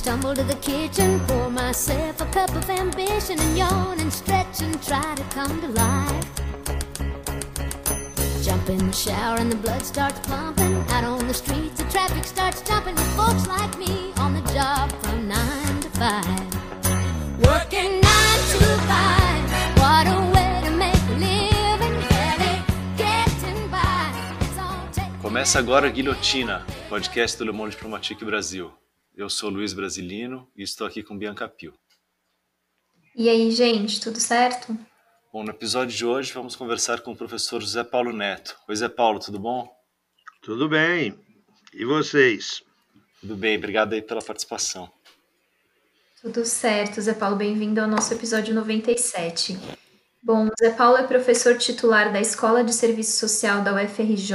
[0.00, 1.20] stumble to the kitchen.
[1.28, 5.68] Pour myself a cup of ambition and yawn and stretch and try to come to
[5.68, 6.26] life.
[8.42, 10.74] Jump in the shower and the blood starts pumping.
[10.94, 14.90] Out on the streets, the traffic starts jumping with folks like me on the job
[15.02, 16.48] from nine to five.
[17.48, 19.42] Working nine to five.
[19.82, 21.96] What a way to make a living.
[22.08, 22.56] Barely
[22.96, 24.12] getting by.
[24.40, 28.72] It's all Começa agora a Guilhotina, podcast do Le Monde Diplomatique Brasil.
[29.20, 31.74] Eu sou Luiz Brasilino e estou aqui com Bianca Pio.
[33.14, 34.74] E aí, gente, tudo certo?
[35.30, 38.56] Bom, no episódio de hoje vamos conversar com o professor José Paulo Neto.
[38.66, 39.70] Oi, Zé Paulo, tudo bom?
[40.40, 41.14] Tudo bem.
[41.74, 42.62] E vocês?
[43.20, 44.90] Tudo bem, obrigado aí pela participação.
[46.22, 49.58] Tudo certo, Zé Paulo, bem-vindo ao nosso episódio 97.
[50.22, 54.32] Bom, Zé Paulo é professor titular da Escola de Serviço Social da UFRJ,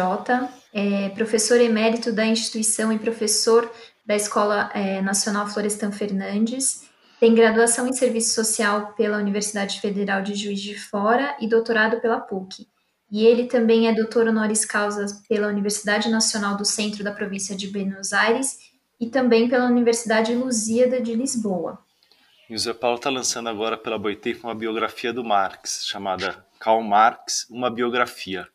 [0.71, 3.67] é professor emérito da instituição e professor
[4.05, 6.87] da Escola é, Nacional Florestan Fernandes,
[7.19, 12.19] tem graduação em Serviço Social pela Universidade Federal de Juiz de Fora e doutorado pela
[12.19, 12.67] PUC.
[13.11, 17.67] E ele também é doutor honoris causa pela Universidade Nacional do Centro da Província de
[17.67, 18.59] Buenos Aires
[18.99, 21.79] e também pela Universidade Lusíada de Lisboa.
[22.49, 26.83] E o Zé Paulo está lançando agora pela Boitempo uma biografia do Marx, chamada Karl
[26.83, 28.47] Marx, uma biografia.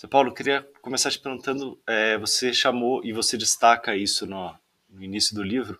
[0.00, 4.54] Zé Paulo, queria começar te perguntando, é, você chamou e você destaca isso no,
[4.98, 5.78] no início do livro,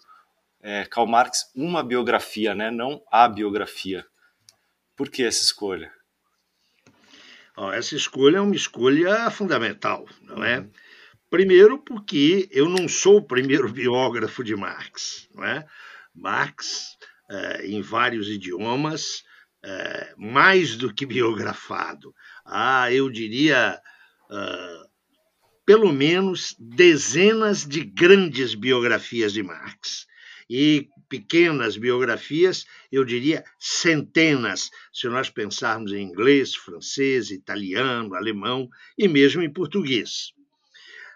[0.61, 2.71] é, Karl Marx, uma biografia, né?
[2.71, 4.07] não a biografia.
[4.97, 5.93] Por que essa escolha?
[7.57, 10.65] Ó, essa escolha é uma escolha fundamental, não é?
[11.29, 15.67] Primeiro, porque eu não sou o primeiro biógrafo de Marx, não é?
[16.15, 16.97] Marx,
[17.29, 19.25] eh, em vários idiomas,
[19.65, 22.15] eh, mais do que biografado.
[22.45, 23.81] Ah, eu diria,
[24.31, 24.88] ah,
[25.69, 30.07] pelo menos dezenas de grandes biografias de Marx.
[30.49, 39.07] E pequenas biografias, eu diria centenas, se nós pensarmos em inglês, francês, italiano, alemão e
[39.07, 40.33] mesmo em português.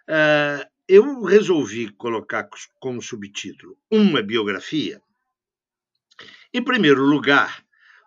[0.06, 2.46] Ah, eu resolvi colocar
[2.78, 5.00] como subtítulo uma biografia,
[6.52, 7.64] em primeiro lugar,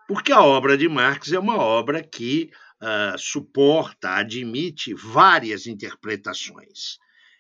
[0.07, 2.51] porque a obra de Marx é uma obra que
[2.88, 7.00] ah, suporta, admite várias interpretações.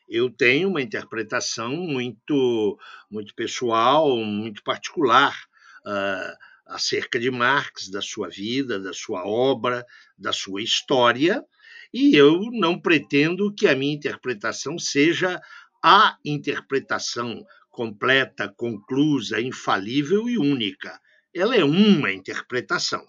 [0.09, 2.79] Eu tenho uma interpretação muito,
[3.11, 5.39] muito pessoal, muito particular
[5.85, 6.35] ah,
[6.65, 9.85] acerca de Marx, da sua vida, da sua obra,
[10.17, 11.45] da sua história,
[11.93, 15.39] e eu não pretendo que a minha interpretação seja
[15.83, 20.99] a interpretação completa, conclusa, infalível e única.
[21.31, 23.05] Ela é uma interpretação.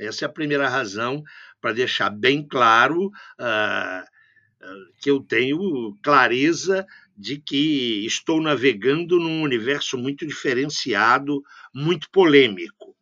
[0.00, 1.22] Essa é a primeira razão
[1.60, 4.04] para deixar bem claro ah,
[5.00, 11.42] que eu tenho clareza de que estou navegando num universo muito diferenciado,
[11.74, 12.96] muito polêmico.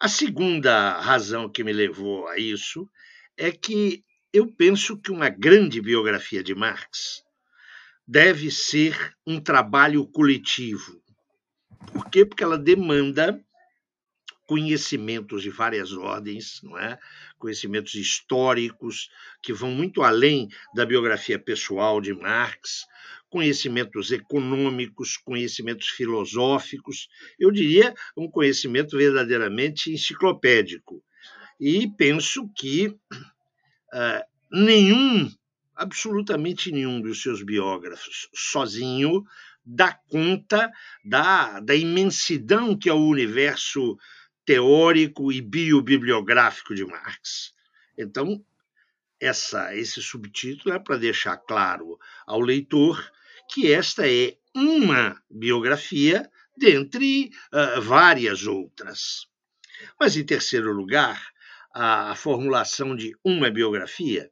[0.00, 2.88] A segunda razão que me levou a isso
[3.36, 7.22] é que eu penso que uma grande biografia de Marx
[8.06, 11.02] deve ser um trabalho coletivo.
[11.92, 12.24] Por quê?
[12.24, 13.40] Porque ela demanda
[14.48, 16.98] conhecimentos de várias ordens, não é?
[17.38, 19.10] Conhecimentos históricos
[19.42, 22.86] que vão muito além da biografia pessoal de Marx,
[23.28, 31.04] conhecimentos econômicos, conhecimentos filosóficos, eu diria um conhecimento verdadeiramente enciclopédico.
[31.60, 35.30] E penso que uh, nenhum,
[35.76, 39.22] absolutamente nenhum dos seus biógrafos sozinho
[39.62, 40.72] dá conta
[41.04, 43.98] da, da imensidão que é o universo
[44.48, 47.52] teórico e biobibliográfico de Marx.
[47.98, 48.42] Então,
[49.20, 53.12] essa, esse subtítulo é para deixar claro ao leitor
[53.50, 59.26] que esta é uma biografia dentre uh, várias outras.
[60.00, 61.22] Mas, em terceiro lugar,
[61.70, 64.30] a, a formulação de uma biografia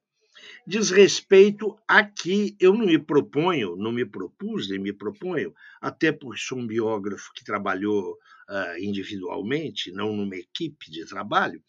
[0.67, 6.11] diz respeito a que eu não me proponho, não me propus, nem me proponho, até
[6.11, 8.13] porque sou um biógrafo que trabalhou
[8.49, 11.63] uh, individualmente, não numa equipe de trabalho,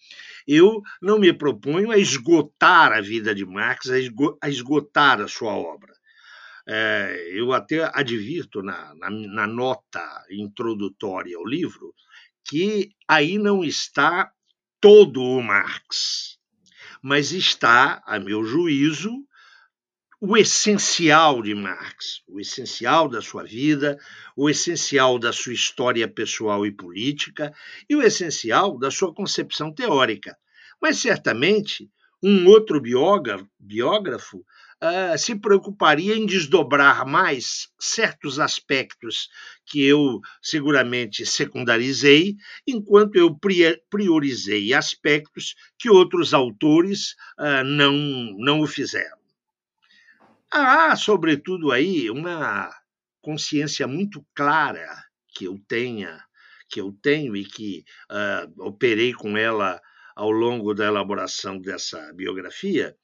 [0.48, 3.90] eu não me proponho a esgotar a vida de Marx,
[4.42, 5.94] a esgotar a sua obra.
[6.70, 11.94] É, eu até advirto na, na, na nota introdutória ao livro
[12.44, 14.30] que aí não está
[14.82, 16.37] todo o Marx
[17.08, 19.26] mas está, a meu juízo,
[20.20, 23.98] o essencial de Marx, o essencial da sua vida,
[24.36, 27.54] o essencial da sua história pessoal e política
[27.90, 30.38] e o essencial da sua concepção teórica.
[30.82, 31.90] Mas certamente
[32.22, 34.46] um outro biógrafo,
[34.84, 39.30] uh, se preocuparia em desdobrar mais certos aspectos
[39.66, 42.36] que eu seguramente secundarizei,
[42.66, 43.38] enquanto eu
[43.90, 47.94] priorizei aspectos que outros autores uh, não,
[48.38, 49.18] não o fizeram.
[50.52, 52.70] Há, sobretudo, aí uma
[53.22, 54.88] consciência muito clara
[55.36, 56.24] que eu tenha,
[56.70, 59.82] que eu tenho e que uh, operei com ela
[60.16, 62.96] ao longo da elaboração dessa biografia,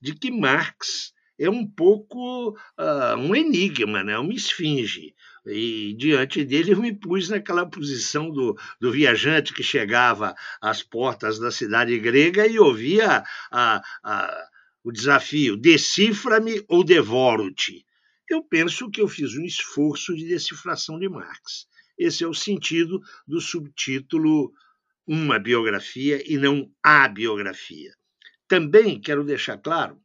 [0.00, 4.18] de que Marx é um pouco uh, um enigma, né?
[4.18, 5.14] uma esfinge.
[5.46, 11.38] E diante dele eu me pus naquela posição do, do viajante que chegava às portas
[11.38, 14.48] da cidade grega e ouvia a, a,
[14.84, 17.86] o desafio: decifra-me ou devoro-te.
[18.28, 21.66] Eu penso que eu fiz um esforço de decifração de Marx.
[21.98, 24.52] Esse é o sentido do subtítulo
[25.06, 27.92] Uma biografia e não a biografia.
[28.50, 29.96] Também quero deixar claro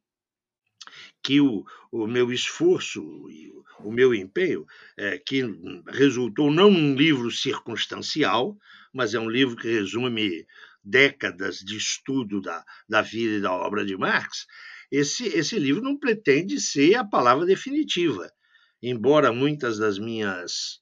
[1.24, 5.42] que o, o meu esforço e o, o meu empenho, é, que
[5.88, 8.56] resultou não num livro circunstancial,
[8.94, 10.46] mas é um livro que resume
[10.84, 14.46] décadas de estudo da, da vida e da obra de Marx,
[14.92, 18.32] esse, esse livro não pretende ser a palavra definitiva,
[18.80, 20.82] embora muitas das minhas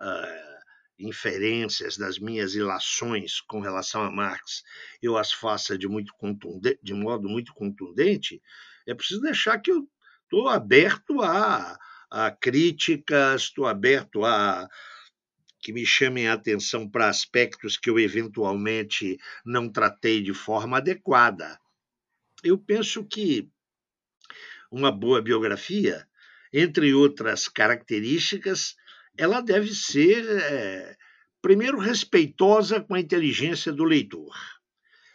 [0.00, 0.51] uh,
[1.02, 4.62] inferências, das minhas ilações com relação a Marx,
[5.02, 6.12] eu as faça de, muito
[6.82, 8.40] de modo muito contundente,
[8.86, 9.88] é preciso deixar que eu
[10.24, 11.78] estou aberto a,
[12.10, 14.68] a críticas, estou aberto a
[15.60, 21.58] que me chamem a atenção para aspectos que eu eventualmente não tratei de forma adequada.
[22.42, 23.48] Eu penso que
[24.70, 26.08] uma boa biografia,
[26.52, 28.74] entre outras características,
[29.16, 30.96] ela deve ser, é,
[31.40, 34.34] primeiro, respeitosa com a inteligência do leitor.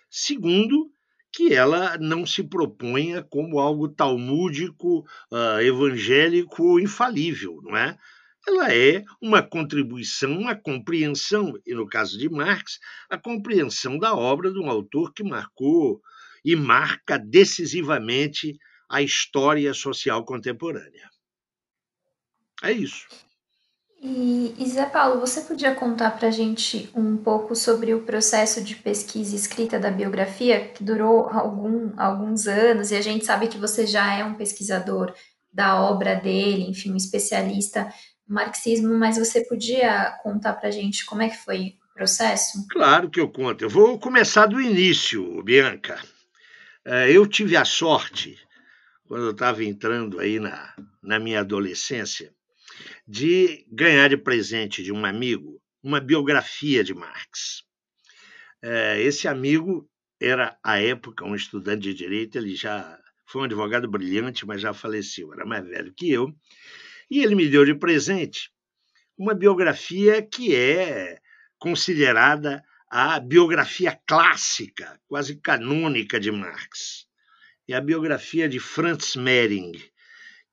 [0.09, 0.91] Segundo,
[1.33, 7.97] que ela não se proponha como algo talmúdico, uh, evangélico, infalível, não é?
[8.47, 12.79] Ela é uma contribuição, uma compreensão, e no caso de Marx,
[13.09, 16.01] a compreensão da obra de um autor que marcou
[16.45, 18.57] e marca decisivamente
[18.89, 21.09] a história social contemporânea.
[22.63, 23.05] É isso.
[24.01, 28.63] E, e Zé Paulo, você podia contar para a gente um pouco sobre o processo
[28.63, 33.47] de pesquisa e escrita da biografia, que durou algum, alguns anos, e a gente sabe
[33.47, 35.13] que você já é um pesquisador
[35.51, 37.91] da obra dele, enfim, um especialista
[38.27, 42.67] no marxismo, mas você podia contar para a gente como é que foi o processo?
[42.69, 43.63] Claro que eu conto.
[43.63, 45.99] Eu vou começar do início, Bianca.
[46.85, 48.37] É, eu tive a sorte,
[49.07, 52.31] quando eu estava entrando aí na, na minha adolescência,
[53.07, 57.63] de ganhar de presente de um amigo uma biografia de Marx.
[58.61, 59.89] É, esse amigo
[60.19, 64.73] era, à época, um estudante de direito, ele já foi um advogado brilhante, mas já
[64.73, 66.33] faleceu, era mais velho que eu,
[67.09, 68.51] e ele me deu de presente
[69.17, 71.19] uma biografia que é
[71.57, 77.07] considerada a biografia clássica, quase canônica de Marx.
[77.67, 79.73] É a biografia de Franz Mehring,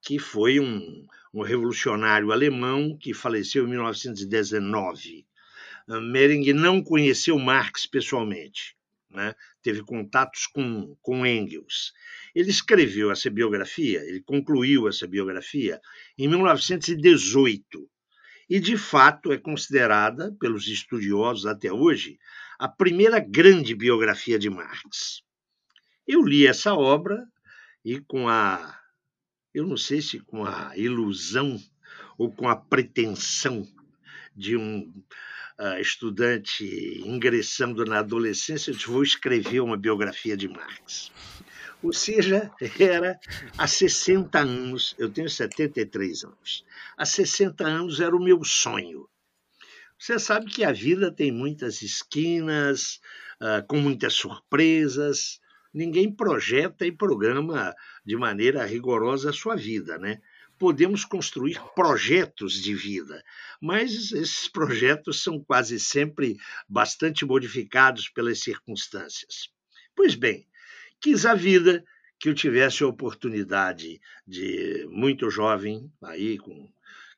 [0.03, 5.27] que foi um, um revolucionário alemão que faleceu em 1919.
[5.89, 8.77] Ah, Mehring não conheceu Marx pessoalmente,
[9.11, 9.35] né?
[9.61, 11.93] teve contatos com, com Engels.
[12.35, 15.81] Ele escreveu essa biografia, ele concluiu essa biografia
[16.17, 17.91] em 1918
[18.49, 22.19] e, de fato, é considerada, pelos estudiosos até hoje,
[22.59, 25.23] a primeira grande biografia de Marx.
[26.07, 27.27] Eu li essa obra
[27.85, 28.79] e, com a
[29.55, 31.63] eu não sei se com a ilusão
[32.19, 33.67] ou com a pretensão
[34.35, 34.93] de um
[35.59, 36.65] uh, estudante
[37.05, 41.13] ingressando na adolescência, eu vou escrever uma biografia de Marx.
[41.83, 43.19] Ou seja, era
[43.57, 46.65] há 60 anos, eu tenho 73 anos,
[46.97, 49.09] há 60 anos era o meu sonho.
[49.97, 53.01] Você sabe que a vida tem muitas esquinas,
[53.41, 55.41] uh, com muitas surpresas,
[55.75, 60.21] ninguém projeta e programa de maneira rigorosa a sua vida, né?
[60.57, 63.23] Podemos construir projetos de vida,
[63.61, 66.37] mas esses projetos são quase sempre
[66.69, 69.49] bastante modificados pelas circunstâncias.
[69.97, 70.47] Pois bem,
[71.01, 71.85] quis a vida
[72.21, 76.73] que eu tivesse a oportunidade de, muito jovem, aí com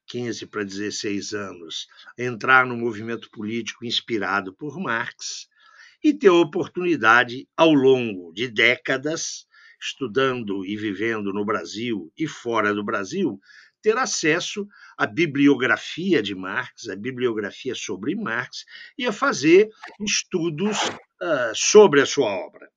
[0.06, 1.86] 15 para 16 anos,
[2.16, 5.46] entrar no movimento político inspirado por Marx,
[6.06, 9.44] e ter oportunidade, ao longo de décadas,
[9.80, 13.40] estudando e vivendo no Brasil e fora do Brasil,
[13.82, 18.64] ter acesso à bibliografia de Marx, à bibliografia sobre Marx,
[18.96, 19.68] e a fazer
[20.00, 22.70] estudos uh, sobre a sua obra.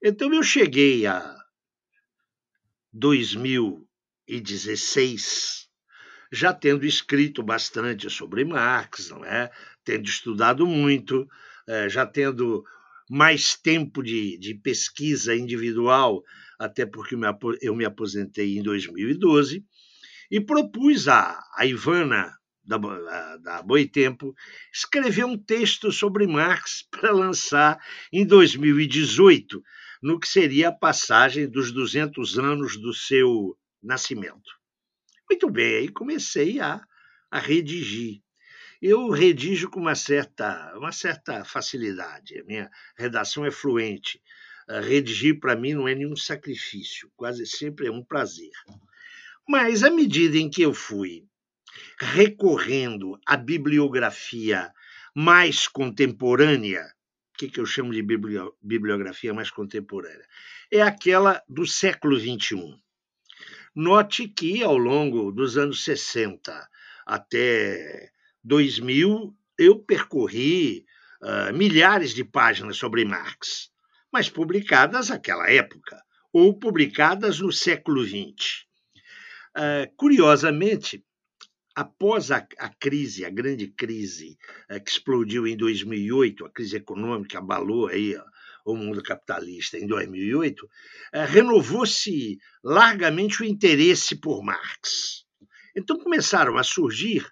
[0.00, 1.36] Então eu cheguei a
[2.92, 5.68] 2016,
[6.30, 9.50] já tendo escrito bastante sobre Marx, não é?
[9.82, 11.28] Tendo estudado muito,
[11.88, 12.64] já tendo
[13.08, 16.22] mais tempo de, de pesquisa individual,
[16.58, 17.16] até porque
[17.60, 19.64] eu me aposentei em 2012,
[20.30, 22.32] e propus a, a Ivana
[22.64, 22.78] da,
[23.36, 24.34] da Boitempo
[24.72, 27.78] escrever um texto sobre Marx para lançar
[28.12, 29.62] em 2018,
[30.02, 34.50] no que seria a passagem dos 200 anos do seu nascimento.
[35.30, 36.82] Muito bem, aí comecei a,
[37.30, 38.23] a redigir.
[38.80, 44.20] Eu redijo com uma certa, uma certa facilidade, a minha redação é fluente.
[44.68, 48.52] Redigir para mim não é nenhum sacrifício, quase sempre é um prazer.
[49.46, 51.26] Mas à medida em que eu fui
[51.98, 54.72] recorrendo à bibliografia
[55.14, 56.82] mais contemporânea,
[57.34, 60.26] o que, que eu chamo de bibliografia mais contemporânea?
[60.70, 62.80] É aquela do século XXI.
[63.74, 66.68] Note que, ao longo dos anos 60
[67.04, 68.12] até
[68.44, 70.84] 2000, eu percorri
[71.22, 73.70] uh, milhares de páginas sobre Marx,
[74.12, 78.66] mas publicadas naquela época, ou publicadas no século XX.
[79.56, 81.04] Uh, curiosamente,
[81.74, 84.36] após a, a, crise, a grande crise
[84.70, 88.16] uh, que explodiu em 2008, a crise econômica abalou aí
[88.64, 90.68] o mundo capitalista em 2008,
[91.12, 95.26] eh, renovou-se largamente o interesse por Marx.
[95.76, 97.26] Então começaram a surgir,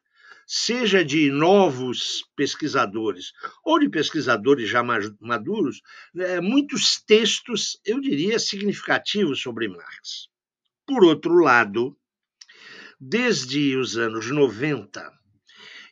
[0.55, 3.33] seja de novos pesquisadores
[3.65, 5.81] ou de pesquisadores já maduros,
[6.15, 10.29] eh, muitos textos, eu diria, significativos sobre Marx.
[10.87, 11.97] Por outro lado,
[13.01, 15.11] desde os anos 90,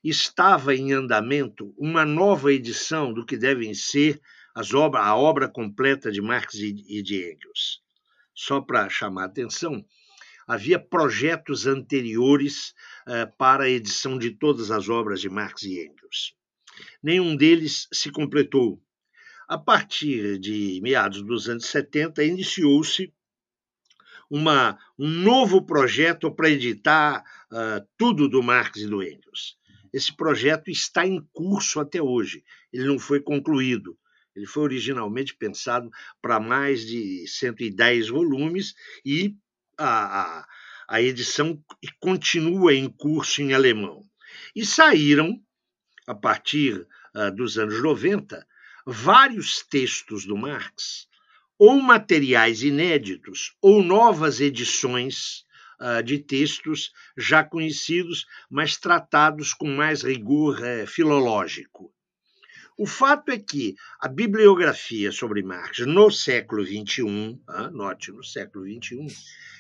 [0.05, 4.21] estava em andamento uma nova edição do que devem ser
[4.55, 7.81] as obra, a obra completa de Marx e, de Engels.
[8.35, 9.83] Só para chamar a atenção,
[10.51, 12.75] havia projetos anteriores
[13.07, 16.35] uh, para a edição de todas as obras de Marx e Engels.
[17.01, 18.83] Nenhum deles se completou.
[19.47, 23.15] A partir de meados dos anos 70, iniciou-se
[24.29, 29.57] uma, um novo projeto para editar uh, tudo do Marx e do Engels.
[29.93, 32.43] Esse projeto está em curso até hoje,
[32.73, 33.97] ele não foi concluído.
[34.35, 35.89] Ele foi originalmente pensado
[36.21, 39.37] para mais de 110 volumes e
[39.85, 40.47] a,
[40.89, 41.63] a, edição
[41.99, 44.05] continua em curso em alemão.
[44.55, 45.41] E saíram,
[46.07, 48.47] a partir uh, dos anos 90,
[48.87, 51.09] vários textos do Marx,
[51.59, 55.45] ou materiais inéditos, ou novas edições
[55.81, 61.93] uh, de textos já conhecidos, mas tratados com mais rigor uh, filológico.
[62.81, 67.39] O fato é que a bibliografia sobre Marx no século XXI,
[67.73, 69.07] note, no século XXI,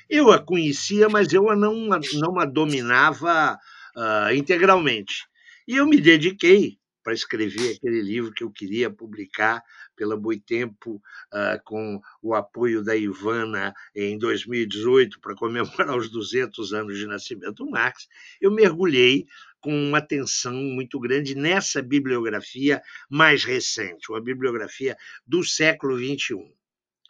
[0.08, 3.58] eu a conhecia, mas eu a não, não a dominava
[3.94, 5.28] uh, integralmente.
[5.68, 9.62] E eu me dediquei para escrever aquele livro que eu queria publicar
[9.94, 16.96] pela Boitempo, uh, com o apoio da Ivana em 2018, para comemorar os 200 anos
[16.96, 18.08] de nascimento do Marx.
[18.40, 19.26] Eu mergulhei
[19.60, 26.36] com uma atenção muito grande nessa bibliografia mais recente, uma bibliografia do século XXI.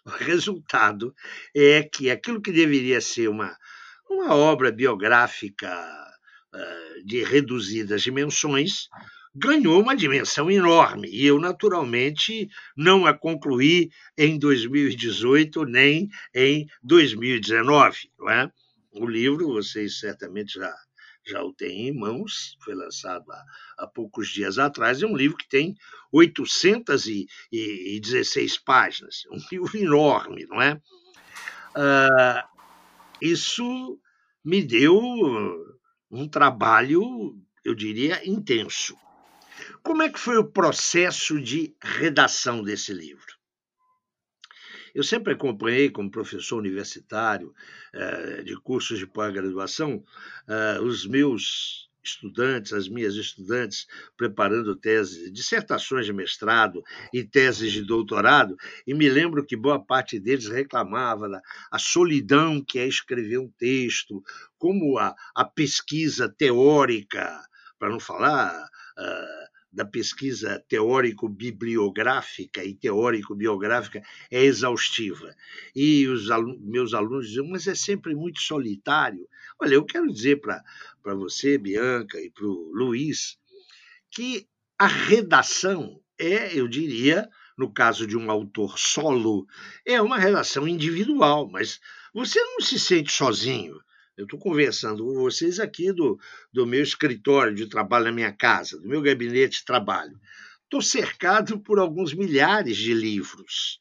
[0.03, 1.15] O resultado
[1.55, 3.55] é que aquilo que deveria ser uma,
[4.09, 5.71] uma obra biográfica
[6.55, 8.89] uh, de reduzidas dimensões
[9.35, 18.11] ganhou uma dimensão enorme e eu, naturalmente, não a concluí em 2018 nem em 2019.
[18.19, 18.51] Não é?
[18.93, 20.75] O livro, vocês certamente já
[21.31, 23.45] já o tem em mãos, foi lançado há,
[23.79, 25.77] há poucos dias atrás, é um livro que tem
[26.13, 30.81] 816 páginas, um livro enorme, não é?
[31.71, 32.43] Uh,
[33.21, 34.01] isso
[34.45, 35.01] me deu
[36.11, 38.97] um trabalho, eu diria, intenso.
[39.83, 43.40] Como é que foi o processo de redação desse livro?
[44.95, 47.55] Eu sempre acompanhei, como professor universitário
[47.93, 50.05] eh, de cursos de pós-graduação,
[50.49, 56.83] eh, os meus estudantes, as minhas estudantes, preparando teses, dissertações de mestrado
[57.13, 58.57] e teses de doutorado,
[58.87, 61.43] e me lembro que boa parte deles reclamava da
[61.79, 64.23] solidão que é escrever um texto,
[64.59, 67.39] como a, a pesquisa teórica,
[67.79, 68.69] para não falar.
[68.99, 75.35] Uh, da pesquisa teórico-bibliográfica e teórico-biográfica é exaustiva.
[75.75, 76.27] E os
[76.61, 79.29] meus alunos diziam, mas é sempre muito solitário.
[79.61, 80.63] Olha, eu quero dizer para
[81.15, 83.39] você, Bianca, e para o Luiz,
[84.11, 84.49] que
[84.79, 89.47] a redação é, eu diria, no caso de um autor solo,
[89.87, 91.81] é uma redação individual, mas
[92.13, 93.81] você não se sente sozinho.
[94.21, 96.19] Eu estou conversando com vocês aqui do,
[96.53, 100.21] do meu escritório de trabalho na minha casa, do meu gabinete de trabalho.
[100.65, 103.81] Estou cercado por alguns milhares de livros.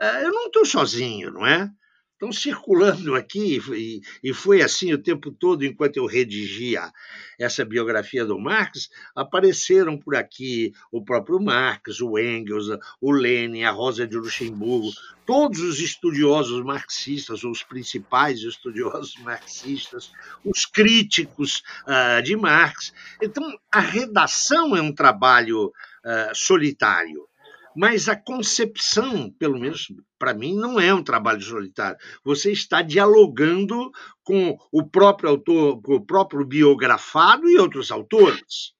[0.00, 1.70] É, eu não estou sozinho, não é?
[2.14, 6.92] Estão circulando aqui, e, e foi assim o tempo todo enquanto eu redigia
[7.36, 12.66] essa biografia do Marx, apareceram por aqui o próprio Marx, o Engels,
[13.00, 14.92] o Lenin, a Rosa de Luxemburgo,
[15.26, 20.12] todos os estudiosos marxistas, ou os principais estudiosos marxistas,
[20.44, 22.92] os críticos uh, de Marx.
[23.20, 23.42] Então,
[23.72, 27.28] a redação é um trabalho uh, solitário
[27.76, 29.88] mas a concepção, pelo menos
[30.18, 31.98] para mim, não é um trabalho solitário.
[32.24, 33.90] Você está dialogando
[34.22, 38.72] com o próprio autor, com o próprio biografado e outros autores.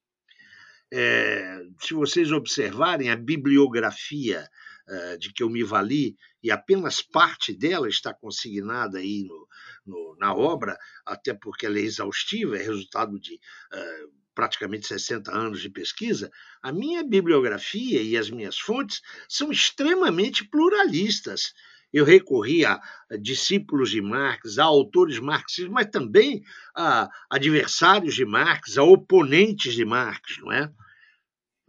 [0.92, 4.48] É, se vocês observarem a bibliografia
[4.88, 9.48] uh, de que eu me vali, e apenas parte dela está consignada aí no,
[9.86, 15.60] no, na obra, até porque ela é exaustiva, é resultado de uh, praticamente 60 anos
[15.60, 16.30] de pesquisa,
[16.62, 21.54] a minha bibliografia e as minhas fontes são extremamente pluralistas.
[21.92, 22.80] Eu recorri a
[23.20, 26.42] discípulos de Marx, a autores marxistas, mas também
[26.76, 30.72] a adversários de Marx, a oponentes de Marx, não é?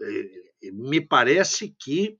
[0.01, 2.17] é me parece que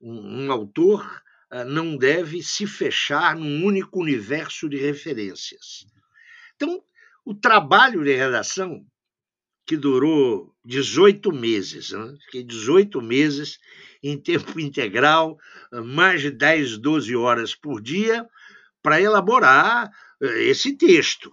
[0.00, 1.04] um autor
[1.50, 5.84] ah, não deve se fechar num único universo de referências.
[6.54, 6.82] Então,
[7.24, 8.86] o trabalho de redação
[9.66, 11.92] que durou 18 meses.
[11.92, 12.14] Né?
[12.24, 13.58] Fiquei 18 meses
[14.02, 15.38] em tempo integral,
[15.84, 18.26] mais de 10, 12 horas por dia,
[18.82, 19.90] para elaborar
[20.22, 21.30] eh, esse texto.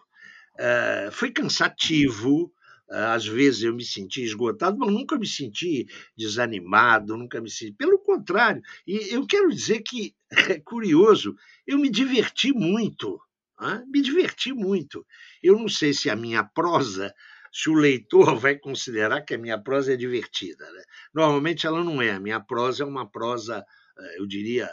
[0.59, 2.51] Uh, foi cansativo,
[2.89, 5.85] uh, às vezes eu me senti esgotado, mas nunca me senti
[6.17, 7.73] desanimado, nunca me senti.
[7.73, 10.15] Pelo contrário, e eu quero dizer que,
[10.55, 11.35] é curioso,
[11.65, 13.19] eu me diverti muito.
[13.61, 13.83] Né?
[13.87, 15.05] Me diverti muito.
[15.43, 17.13] Eu não sei se a minha prosa
[17.57, 20.63] se o leitor vai considerar que a minha prosa é divertida.
[20.71, 20.83] Né?
[21.11, 22.11] Normalmente ela não é.
[22.11, 23.65] A minha prosa é uma prosa,
[23.97, 24.69] eh, eu diria,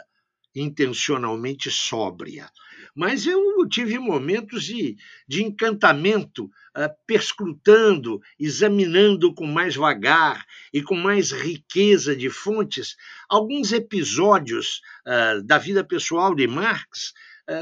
[0.53, 2.47] intencionalmente sóbria.
[2.95, 4.95] Mas eu tive momentos de,
[5.27, 12.95] de encantamento, uh, perscrutando, examinando com mais vagar e com mais riqueza de fontes
[13.27, 17.13] alguns episódios uh, da vida pessoal de Marx,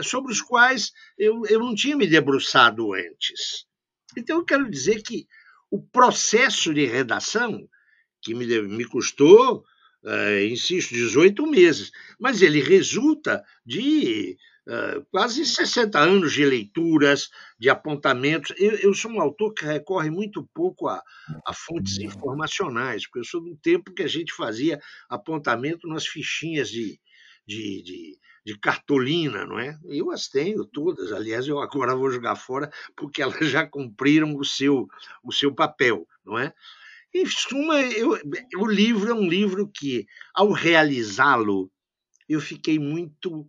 [0.01, 3.65] sobre os quais eu, eu não tinha me debruçado antes.
[4.17, 5.27] Então, eu quero dizer que
[5.69, 7.67] o processo de redação,
[8.21, 9.65] que me, me custou,
[10.03, 17.69] uh, insisto, 18 meses, mas ele resulta de uh, quase 60 anos de leituras, de
[17.69, 18.53] apontamentos.
[18.57, 21.01] Eu, eu, sou um autor que recorre muito pouco a,
[21.45, 26.69] a fontes informacionais, porque eu sou do tempo que a gente fazia apontamento nas fichinhas
[26.69, 26.99] de,
[27.47, 29.77] de, de de cartolina, não é?
[29.85, 31.11] Eu as tenho todas.
[31.11, 34.87] Aliás, eu agora vou jogar fora porque elas já cumpriram o seu,
[35.23, 36.53] o seu papel, não é?
[37.13, 38.19] Em suma, eu,
[38.57, 41.71] o livro é um livro que, ao realizá-lo,
[42.27, 43.47] eu fiquei muito,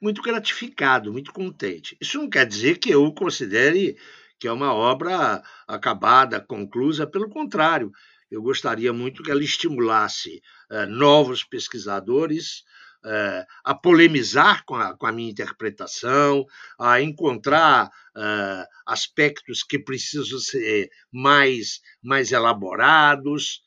[0.00, 1.96] muito gratificado, muito contente.
[2.00, 3.98] Isso não quer dizer que eu considere
[4.38, 7.92] que é uma obra acabada, conclusa, pelo contrário.
[8.30, 12.64] Eu gostaria muito que ela estimulasse uh, novos pesquisadores,
[13.04, 16.44] uh, a polemizar com a, com a, minha interpretação,
[16.78, 23.62] a encontrar uh, aspectos que precisam ser mais, mais elaborados.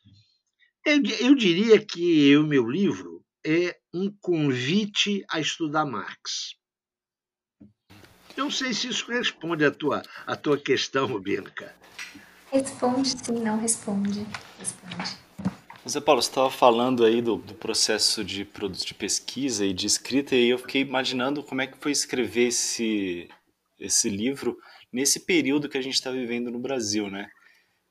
[0.85, 6.55] Eu, eu diria que o meu livro é um convite a estudar Marx.
[8.35, 11.75] Não sei se isso responde à tua, à tua questão, Bianca.
[12.51, 14.25] Responde sim, não responde.
[14.57, 15.28] Responde.
[15.87, 20.35] Zé Paulo, você estava falando aí do, do, processo de, de pesquisa e de escrita,
[20.35, 23.29] e eu fiquei imaginando como é que foi escrever esse,
[23.79, 24.57] esse livro
[24.91, 27.29] nesse período que a gente está vivendo no Brasil, né?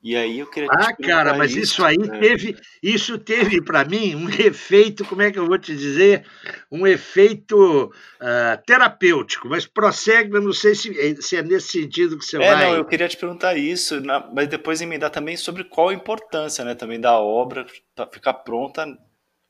[0.01, 2.19] E aí eu queria Ah, cara, mas isso, isso aí né?
[2.19, 6.25] teve, isso teve para mim um efeito, como é que eu vou te dizer,
[6.71, 9.49] um efeito uh, terapêutico.
[9.49, 12.65] Mas prossegue, eu não sei se, se, é nesse sentido que você é, vai.
[12.65, 16.63] não, eu queria te perguntar isso, na, mas depois emendar também sobre qual a importância,
[16.63, 17.65] né, também da obra
[18.13, 18.97] ficar pronta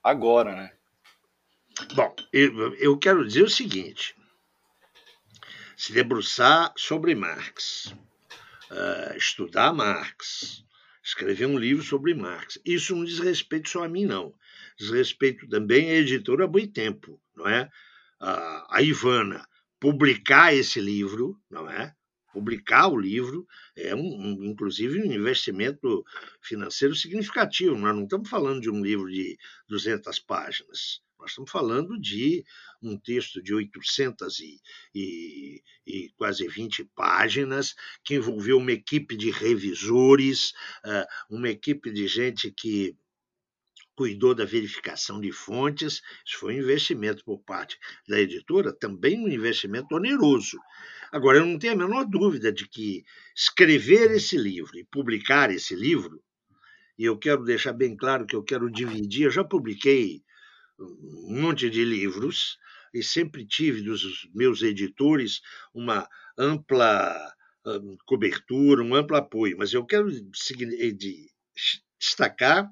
[0.03, 0.71] agora, né?
[1.93, 4.15] Bom, eu, eu quero dizer o seguinte:
[5.77, 7.93] se debruçar sobre Marx
[8.71, 10.63] uh, estudar Marx,
[11.03, 12.59] escrever um livro sobre Marx.
[12.65, 14.33] Isso não diz respeito só a mim, não.
[14.77, 17.69] Diz respeito também à editora Boitempo, não é?
[18.21, 19.47] Uh, a Ivana
[19.79, 21.95] publicar esse livro, não é?
[22.33, 26.03] Publicar o livro é, um, um, inclusive, um investimento
[26.41, 27.75] financeiro significativo.
[27.75, 31.01] Nós não estamos falando de um livro de 200 páginas.
[31.19, 32.45] Nós estamos falando de
[32.81, 34.61] um texto de 800 e,
[34.95, 40.53] e, e, quase 20 páginas, que envolveu uma equipe de revisores,
[41.29, 42.95] uma equipe de gente que
[43.97, 46.01] cuidou da verificação de fontes.
[46.25, 47.77] Isso foi um investimento por parte
[48.07, 50.57] da editora, também um investimento oneroso.
[51.11, 53.03] Agora, eu não tenho a menor dúvida de que
[53.35, 56.23] escrever esse livro e publicar esse livro,
[56.97, 60.23] e eu quero deixar bem claro que eu quero dividir, eu já publiquei
[60.79, 62.57] um monte de livros
[62.93, 65.41] e sempre tive dos meus editores
[65.73, 67.33] uma ampla
[67.65, 70.09] hum, cobertura, um amplo apoio, mas eu quero
[71.99, 72.71] destacar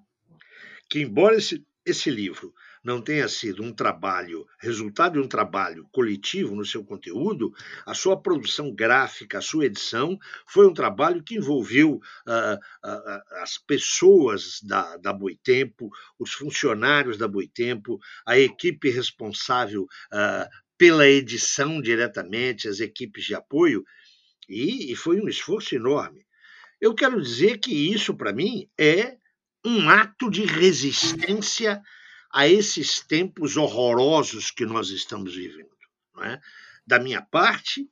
[0.89, 6.55] que, embora esse, esse livro não tenha sido um trabalho, resultado de um trabalho coletivo
[6.55, 7.53] no seu conteúdo,
[7.85, 13.57] a sua produção gráfica, a sua edição, foi um trabalho que envolveu uh, uh, as
[13.57, 19.87] pessoas da, da Boitempo, os funcionários da Boitempo, a equipe responsável
[20.77, 23.83] pela edição diretamente, as equipes de apoio,
[24.47, 26.25] e, e foi um esforço enorme.
[26.79, 29.17] Eu quero dizer que isso, para mim, é
[29.65, 31.81] um ato de resistência
[32.31, 35.69] a esses tempos horrorosos que nós estamos vivendo.
[36.21, 36.39] É?
[36.85, 37.89] Da minha parte,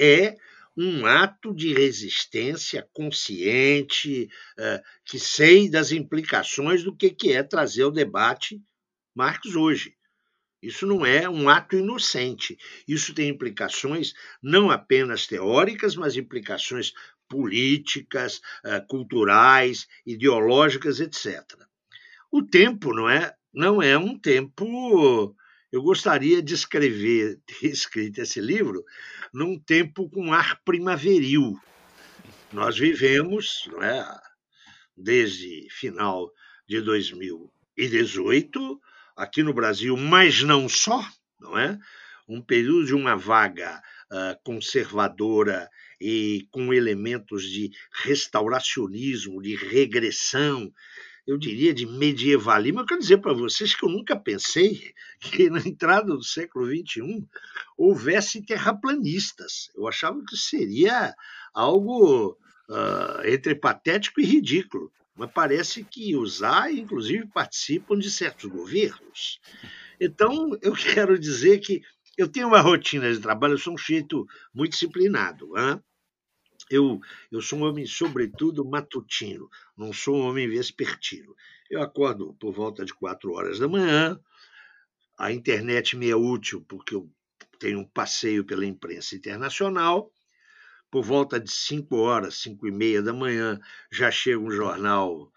[0.00, 0.36] é
[0.76, 7.90] um ato de resistência consciente, é, que sei das implicações do que é trazer o
[7.90, 8.62] debate
[9.14, 9.96] Marx hoje.
[10.62, 12.56] Isso não é um ato inocente.
[12.86, 16.92] Isso tem implicações não apenas teóricas, mas implicações
[17.28, 21.44] políticas, é, culturais, ideológicas, etc.
[22.30, 25.34] O tempo não é não é um tempo.
[25.70, 28.84] Eu gostaria de escrever, ter escrito esse livro
[29.32, 31.58] num tempo com ar primaveril.
[32.52, 34.06] Nós vivemos, não é,
[34.96, 36.30] desde final
[36.66, 38.80] de 2018,
[39.16, 41.06] aqui no Brasil, mas não só,
[41.40, 41.78] não é?
[42.26, 45.68] Um período de uma vaga uh, conservadora
[46.00, 47.70] e com elementos de
[48.04, 50.72] restauracionismo, de regressão,
[51.28, 52.80] eu diria, de medievalismo.
[52.80, 57.22] Eu quero dizer para vocês que eu nunca pensei que na entrada do século XXI
[57.76, 59.70] houvesse terraplanistas.
[59.76, 61.14] Eu achava que seria
[61.52, 62.30] algo
[62.70, 64.90] uh, entre patético e ridículo.
[65.14, 69.38] Mas parece que os há, inclusive, participam de certos governos.
[70.00, 71.82] Então, eu quero dizer que
[72.16, 75.58] eu tenho uma rotina de trabalho, eu sou um sujeito muito disciplinado.
[75.58, 75.78] Hein?
[76.70, 77.00] Eu,
[77.30, 81.34] eu sou um homem, sobretudo, matutino, não sou um homem vespertino.
[81.70, 84.18] Eu acordo por volta de quatro horas da manhã,
[85.18, 87.10] a internet me é útil porque eu
[87.58, 90.12] tenho um passeio pela imprensa internacional.
[90.90, 95.30] Por volta de cinco horas, cinco e meia da manhã, já chega um jornal,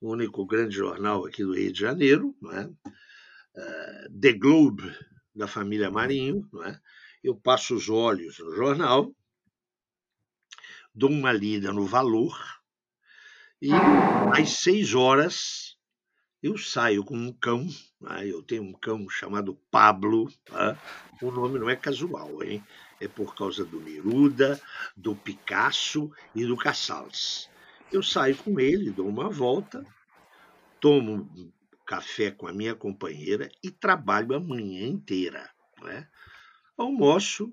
[0.00, 2.66] o único grande jornal aqui do Rio de Janeiro, não é?
[2.66, 4.84] Uh, The Globe,
[5.34, 6.48] da família Marinho.
[6.52, 6.80] Não é?
[7.24, 9.12] Eu passo os olhos no jornal,
[10.94, 12.38] dou uma lida no valor
[13.60, 13.70] e
[14.36, 15.76] às seis horas
[16.42, 17.66] eu saio com um cão.
[18.00, 18.26] Né?
[18.26, 20.28] Eu tenho um cão chamado Pablo.
[20.50, 20.78] Né?
[21.22, 22.64] O nome não é casual, hein?
[23.04, 24.60] é por causa do Neruda,
[24.96, 27.50] do Picasso e do Casals.
[27.90, 29.84] Eu saio com ele, dou uma volta,
[30.80, 31.28] tomo
[31.84, 35.50] café com a minha companheira e trabalho a manhã inteira.
[35.82, 36.08] Né?
[36.76, 37.52] Almoço,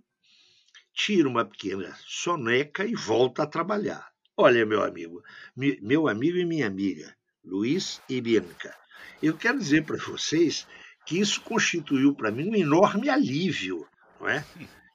[0.99, 4.11] tira uma pequena soneca e volta a trabalhar.
[4.35, 5.23] Olha, meu amigo,
[5.55, 8.75] meu amigo e minha amiga, Luiz e Bianca,
[9.23, 10.67] eu quero dizer para vocês
[11.05, 13.87] que isso constituiu para mim um enorme alívio,
[14.19, 14.45] não é?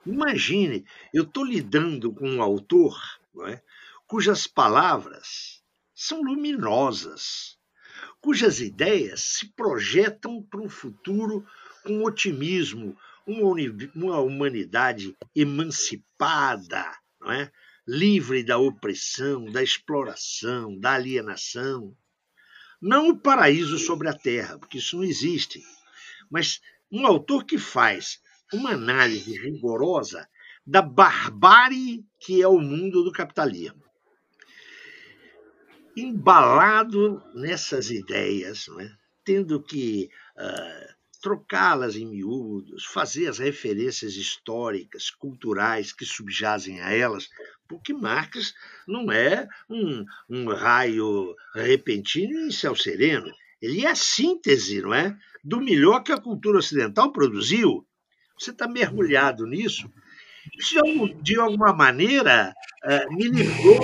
[0.04, 3.00] Imagine, eu estou lidando com um autor
[3.34, 3.62] não é?
[4.06, 5.62] cujas palavras
[5.94, 7.56] são luminosas,
[8.20, 11.46] cujas ideias se projetam para um futuro
[11.82, 12.94] com otimismo,
[13.26, 16.84] uma humanidade emancipada,
[17.20, 17.50] não é?
[17.86, 21.94] livre da opressão, da exploração, da alienação.
[22.80, 25.62] Não o paraíso sobre a terra, porque isso não existe,
[26.30, 26.60] mas
[26.90, 28.20] um autor que faz
[28.52, 30.28] uma análise rigorosa
[30.66, 33.82] da barbárie que é o mundo do capitalismo.
[35.96, 38.90] Embalado nessas ideias, é?
[39.24, 47.30] tendo que uh, trocá-las em miúdos, fazer as referências históricas, culturais que subjazem a elas,
[47.66, 48.52] porque Marx
[48.86, 53.32] não é um, um raio repentino em céu sereno.
[53.62, 57.86] Ele é a síntese, não é, do melhor que a cultura ocidental produziu.
[58.38, 59.90] Você está mergulhado nisso.
[60.58, 60.78] Isso,
[61.22, 62.52] de alguma maneira,
[62.84, 63.80] eh, me livrou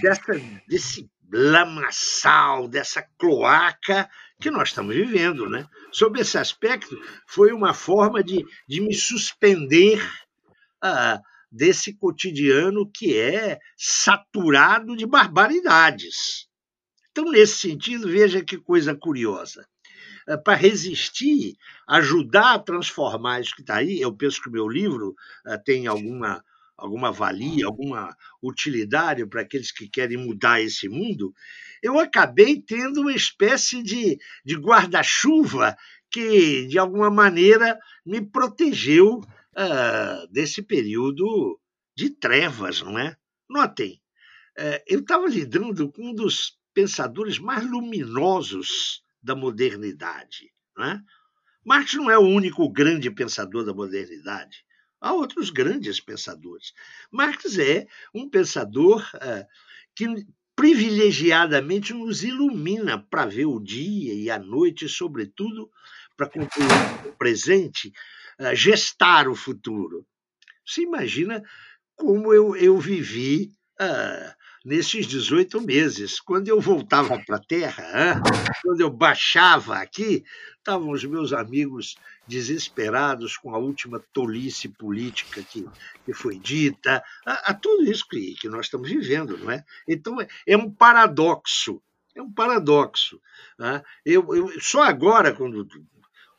[0.00, 4.08] dessa, desse lamaçal, dessa cloaca
[4.42, 5.48] que nós estamos vivendo.
[5.48, 5.66] Né?
[5.92, 10.02] Sob esse aspecto, foi uma forma de, de me suspender
[10.82, 16.48] ah, desse cotidiano que é saturado de barbaridades.
[17.10, 19.66] Então, nesse sentido, veja que coisa curiosa.
[20.26, 21.54] Ah, para resistir,
[21.88, 25.14] ajudar a transformar isso que está aí, eu penso que o meu livro
[25.46, 26.42] ah, tem alguma
[26.82, 31.32] alguma valia, alguma utilidade para aqueles que querem mudar esse mundo,
[31.80, 35.76] eu acabei tendo uma espécie de, de guarda-chuva
[36.10, 41.58] que, de alguma maneira, me protegeu uh, desse período
[41.96, 43.16] de trevas, não é?
[43.48, 44.00] Notem,
[44.58, 50.52] uh, eu estava lidando com um dos pensadores mais luminosos da modernidade.
[50.76, 51.00] Não é?
[51.64, 54.64] Marx não é o único grande pensador da modernidade.
[55.02, 56.72] Há outros grandes pensadores.
[57.10, 59.44] Marx é um pensador uh,
[59.96, 60.06] que
[60.54, 65.68] privilegiadamente nos ilumina para ver o dia e a noite, sobretudo
[66.16, 66.68] para concluir
[67.08, 67.92] o presente,
[68.38, 70.06] uh, gestar o futuro.
[70.64, 71.42] Você imagina
[71.96, 76.20] como eu, eu vivi uh, nesses 18 meses.
[76.20, 78.20] Quando eu voltava para a Terra,
[78.62, 80.24] quando eu baixava aqui,
[80.58, 81.96] estavam os meus amigos
[82.26, 85.68] desesperados com a última tolice política que,
[86.04, 89.64] que foi dita, a, a tudo isso que, que nós estamos vivendo, não é?
[89.88, 91.82] Então, é, é um paradoxo.
[92.14, 93.20] É um paradoxo.
[93.58, 93.82] Né?
[94.04, 95.66] Eu, eu, só agora, quando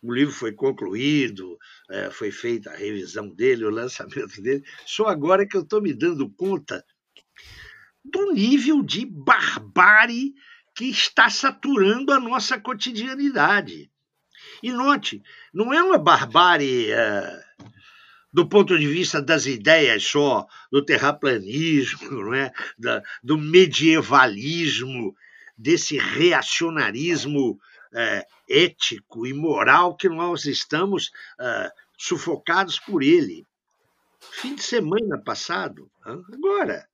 [0.02, 1.58] o livro foi concluído,
[1.90, 5.94] é, foi feita a revisão dele, o lançamento dele, só agora que eu estou me
[5.94, 6.84] dando conta
[8.04, 10.34] do nível de barbárie
[10.76, 13.92] que está saturando a nossa cotidianidade.
[14.62, 15.22] E note,
[15.54, 17.44] não é uma barbárie é,
[18.32, 22.52] do ponto de vista das ideias só, do terraplanismo, não é?
[22.78, 25.16] Da, do medievalismo,
[25.56, 27.60] desse reacionarismo
[27.94, 33.46] é, ético e moral que nós estamos é, sufocados por ele.
[34.32, 36.88] Fim de semana passado, agora,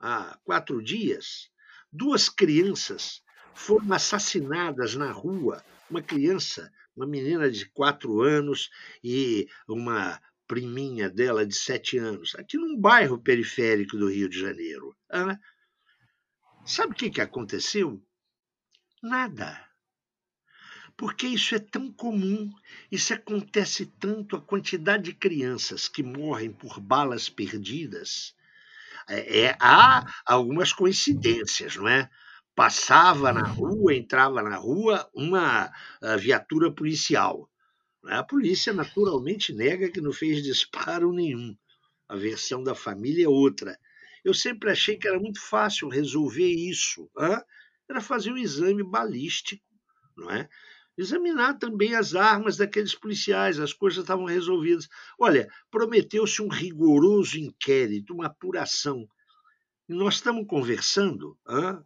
[0.00, 1.50] há quatro dias,
[1.92, 3.22] duas crianças
[3.54, 5.64] foram assassinadas na rua.
[5.90, 8.70] Uma criança, uma menina de quatro anos
[9.02, 14.96] e uma priminha dela de sete anos, aqui num bairro periférico do Rio de Janeiro.
[16.64, 18.02] Sabe o que, que aconteceu?
[19.02, 19.66] Nada.
[20.96, 22.50] Porque isso é tão comum,
[22.90, 28.34] isso acontece tanto, a quantidade de crianças que morrem por balas perdidas
[29.08, 32.08] é, é, há algumas coincidências, não é?
[32.54, 37.48] Passava na rua, entrava na rua uma ah, viatura policial.
[38.06, 38.14] É?
[38.14, 41.56] A polícia naturalmente nega que não fez disparo nenhum.
[42.08, 43.78] A versão da família é outra.
[44.24, 47.08] Eu sempre achei que era muito fácil resolver isso.
[47.18, 47.40] Hein?
[47.88, 49.64] Era fazer um exame balístico,
[50.16, 50.48] não é?
[50.98, 54.88] Examinar também as armas daqueles policiais, as coisas estavam resolvidas.
[55.18, 59.08] Olha, prometeu-se um rigoroso inquérito, uma apuração.
[59.88, 61.38] Nós estamos conversando,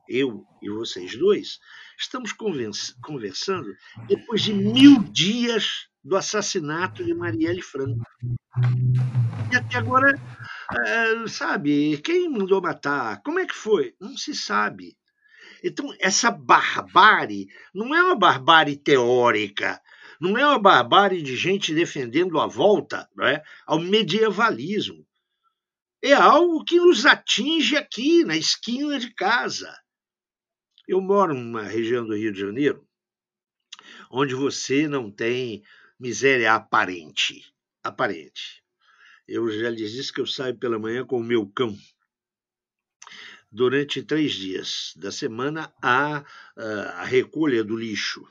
[0.09, 1.61] eu e vocês dois,
[1.97, 3.73] estamos conversando
[4.09, 8.03] depois de mil dias do assassinato de Marielle Franco.
[9.53, 10.21] E até agora,
[10.75, 13.23] eh, sabe, quem mandou matar?
[13.23, 13.95] Como é que foi?
[14.01, 14.97] Não se sabe.
[15.63, 19.81] Então, essa barbárie não é uma barbárie teórica,
[20.21, 25.07] não é uma barbárie de gente defendendo a volta é, ao medievalismo.
[26.03, 29.73] É algo que nos atinge aqui, na esquina de casa.
[30.89, 32.87] Eu moro numa região do Rio de Janeiro
[34.13, 35.65] onde você não tem
[35.99, 37.43] miséria aparente.
[37.83, 38.63] Aparente.
[39.27, 41.75] Eu já lhes disse que eu saio pela manhã com o meu cão
[43.53, 46.25] durante três dias da semana a,
[46.57, 48.27] a recolha do lixo.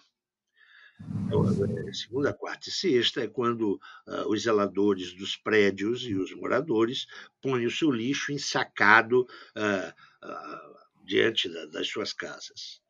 [1.25, 1.43] Então,
[1.87, 7.07] é, segunda, quarta e sexta é quando uh, os zeladores dos prédios e os moradores
[7.41, 12.81] põem o seu lixo ensacado uh, uh, diante da, das suas casas.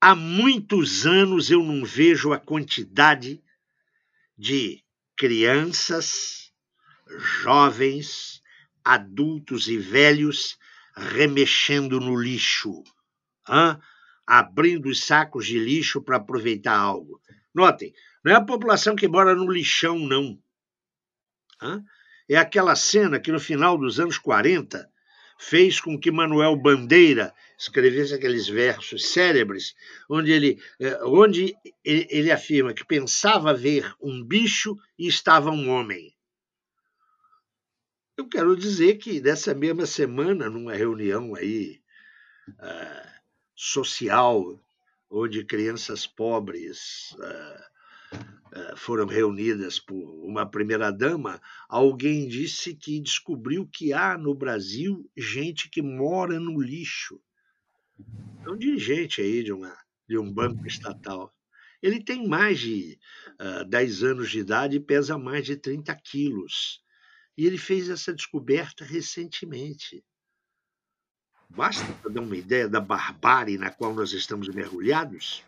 [0.00, 3.42] Há muitos anos eu não vejo a quantidade
[4.38, 4.82] de
[5.16, 6.52] crianças,
[7.42, 8.40] jovens,
[8.84, 10.58] adultos e velhos
[10.96, 12.82] remexendo no lixo,
[13.48, 13.78] hein?
[14.26, 17.20] abrindo os sacos de lixo para aproveitar algo.
[17.54, 17.92] Notem,
[18.24, 20.38] não é a população que mora no lixão, não.
[21.62, 21.84] Hein?
[22.28, 24.88] É aquela cena que no final dos anos 40
[25.38, 29.74] fez com que Manuel Bandeira escrevesse aqueles versos célebres,
[30.08, 36.14] onde ele, eh, onde ele afirma que pensava ver um bicho e estava um homem.
[38.20, 41.80] Eu quero dizer que nessa mesma semana, numa reunião aí
[42.50, 43.10] uh,
[43.56, 44.62] social,
[45.08, 48.18] onde crianças pobres uh,
[48.58, 55.70] uh, foram reunidas por uma primeira-dama, alguém disse que descobriu que há no Brasil gente
[55.70, 57.18] que mora no lixo.
[58.44, 59.74] É um dirigente aí de, uma,
[60.06, 61.34] de um banco estatal.
[61.82, 62.98] Ele tem mais de
[63.40, 66.82] uh, 10 anos de idade e pesa mais de 30 quilos.
[67.40, 70.04] E ele fez essa descoberta recentemente.
[71.48, 75.42] Basta para dar uma ideia da barbárie na qual nós estamos mergulhados?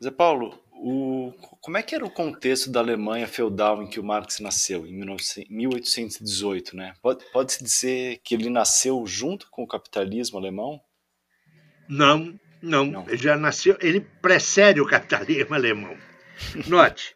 [0.00, 4.04] Zé Paulo, o, como é que era o contexto da Alemanha feudal em que o
[4.04, 4.92] Marx nasceu, em
[5.50, 6.94] 1818, né?
[7.02, 10.80] Pode, pode-se dizer que ele nasceu junto com o capitalismo alemão?
[11.88, 13.08] Não, não, não.
[13.08, 15.98] Ele já nasceu, ele precede o capitalismo alemão.
[16.68, 17.15] Note,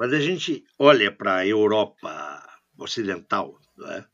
[0.00, 2.42] quando a gente olha para a Europa
[2.78, 4.06] ocidental, né,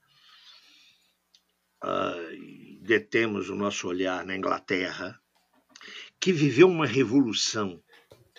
[2.80, 5.22] detemos o nosso olhar na Inglaterra,
[6.18, 7.80] que viveu uma revolução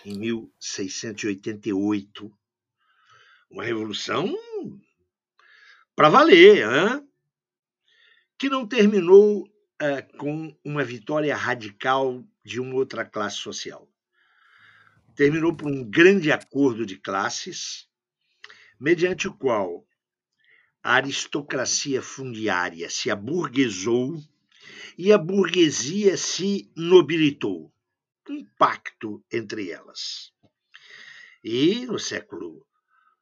[0.03, 2.29] em 1688,
[3.49, 4.29] uma revolução
[5.95, 7.07] para valer, hein?
[8.37, 13.87] que não terminou uh, com uma vitória radical de uma outra classe social
[15.17, 17.89] terminou por um grande acordo de classes,
[18.79, 19.83] mediante o qual
[20.83, 24.23] a aristocracia fundiária se aburguesou
[24.95, 27.73] e a burguesia se nobilitou.
[28.29, 30.31] Um pacto entre elas.
[31.43, 32.67] E no século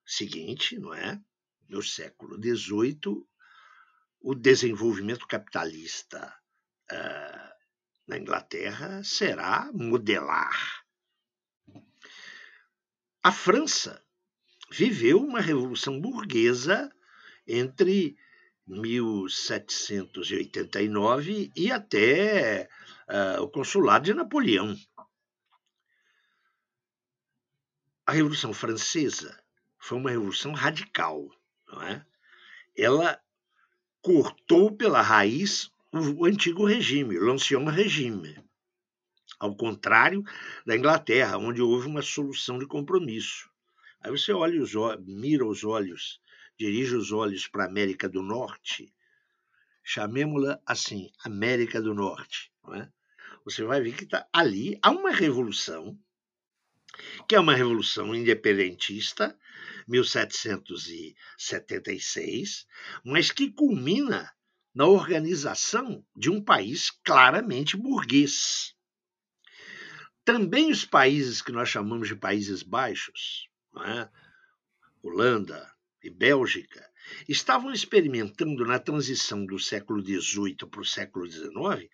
[0.06, 1.22] seguinte, não é?
[1.70, 3.24] No século XVIII,
[4.20, 6.36] o desenvolvimento capitalista
[6.92, 7.56] uh,
[8.08, 10.85] na Inglaterra será modelar
[13.26, 14.04] a França
[14.70, 16.94] viveu uma revolução burguesa
[17.48, 18.16] entre
[18.68, 22.70] 1789 e até
[23.10, 24.78] uh, o consulado de Napoleão.
[28.06, 29.44] A Revolução Francesa
[29.80, 31.28] foi uma revolução radical,
[31.68, 32.06] não é?
[32.78, 33.20] Ela
[34.04, 38.45] cortou pela raiz o antigo regime, l'Ancien Regime
[39.40, 40.24] ao contrário
[40.66, 43.50] da Inglaterra, onde houve uma solução de compromisso.
[44.02, 44.74] Aí você olha os
[45.06, 46.22] mira os olhos,
[46.58, 48.94] dirige os olhos para a América do Norte,
[49.84, 52.52] chamemos-la assim, América do Norte.
[52.74, 52.88] É?
[53.44, 56.00] Você vai ver que tá, ali há uma revolução,
[57.28, 59.38] que é uma revolução independentista,
[59.88, 62.66] 1776,
[63.04, 64.32] mas que culmina
[64.74, 68.75] na organização de um país claramente burguês.
[70.26, 74.10] Também os países que nós chamamos de Países Baixos, é?
[75.04, 75.72] Holanda
[76.04, 76.84] e Bélgica,
[77.30, 81.88] estavam experimentando na transição do século XVIII para o século XIX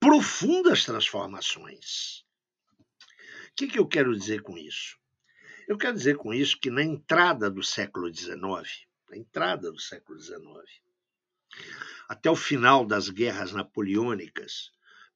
[0.00, 2.24] profundas transformações.
[3.50, 4.98] O que, que eu quero dizer com isso?
[5.68, 8.40] Eu quero dizer com isso que na entrada do século XIX,
[9.08, 10.42] na entrada do século XIX,
[12.08, 14.72] até o final das guerras napoleônicas,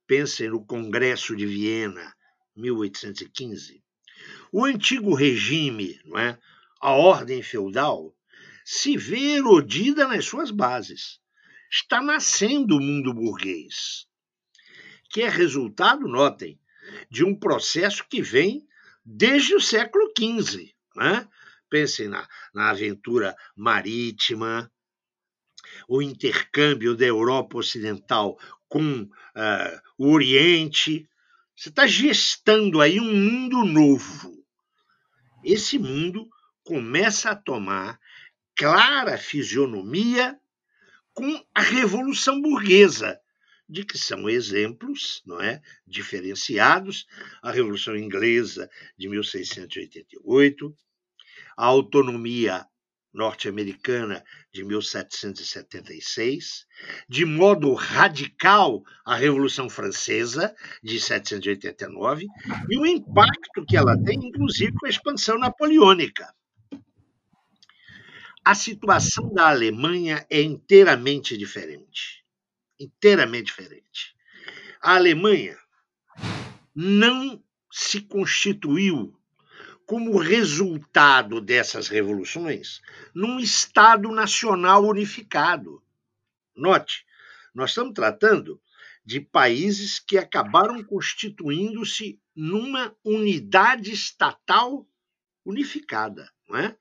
[0.06, 2.14] pensem no Congresso de Viena,
[2.56, 3.82] 1815,
[4.52, 6.38] o antigo regime, não é,
[6.80, 8.14] a ordem feudal,
[8.64, 11.20] se vê erodida nas suas bases.
[11.70, 14.06] Está nascendo o mundo burguês,
[15.08, 16.60] que é resultado, notem,
[17.10, 18.66] de um processo que vem
[19.04, 20.74] desde o século XV.
[20.94, 21.26] Né?
[21.70, 24.70] Pensem na, na aventura marítima,
[25.88, 28.38] o intercâmbio da Europa Ocidental
[28.68, 31.08] com uh, o Oriente,
[31.56, 34.44] você está gestando aí um mundo novo.
[35.44, 36.28] Esse mundo
[36.64, 37.98] começa a tomar
[38.56, 40.38] clara fisionomia
[41.12, 43.20] com a Revolução Burguesa,
[43.68, 47.06] de que são exemplos, não é, diferenciados,
[47.42, 50.76] a Revolução Inglesa de 1688,
[51.56, 52.66] a autonomia
[53.12, 56.66] norte-americana de 1776,
[57.08, 62.26] de modo radical a Revolução Francesa de 1789
[62.70, 66.26] e o impacto que ela tem, inclusive, com a expansão napoleônica.
[68.44, 72.24] A situação da Alemanha é inteiramente diferente.
[72.80, 74.16] Inteiramente diferente.
[74.80, 75.56] A Alemanha
[76.74, 77.40] não
[77.70, 79.16] se constituiu
[79.86, 82.80] como resultado dessas revoluções
[83.14, 85.82] num Estado nacional unificado.
[86.56, 87.04] Note,
[87.54, 88.60] nós estamos tratando
[89.04, 94.86] de países que acabaram constituindo-se numa unidade estatal
[95.44, 96.30] unificada.
[96.48, 96.76] Não é?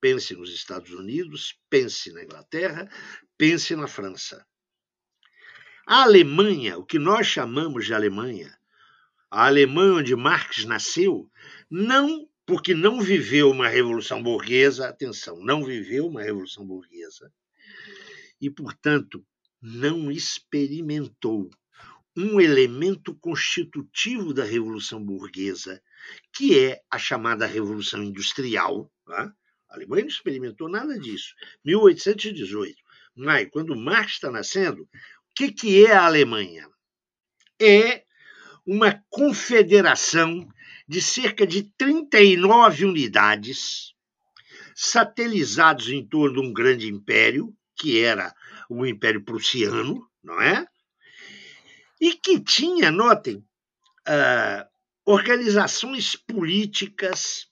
[0.00, 2.88] Pense nos Estados Unidos, pense na Inglaterra,
[3.36, 4.46] pense na França.
[5.86, 8.56] A Alemanha, o que nós chamamos de Alemanha,
[9.30, 11.30] a Alemanha onde Marx nasceu,
[11.68, 17.32] não porque não viveu uma revolução burguesa, atenção, não viveu uma revolução burguesa,
[18.40, 19.24] e, portanto,
[19.62, 21.48] não experimentou
[22.16, 25.80] um elemento constitutivo da revolução burguesa,
[26.32, 28.90] que é a chamada revolução industrial.
[29.06, 29.32] Tá?
[29.68, 31.32] A Alemanha não experimentou nada disso.
[31.64, 32.74] 1818.
[33.14, 34.88] Mas, quando Marx está nascendo, o
[35.36, 36.68] que, que é a Alemanha?
[37.62, 38.02] É
[38.66, 40.48] uma confederação
[40.90, 43.94] de cerca de 39 unidades,
[44.74, 48.34] satelizados em torno de um grande império, que era
[48.68, 50.66] o Império Prussiano, não é?
[52.00, 54.68] E que tinha, notem, uh,
[55.04, 57.46] organizações políticas,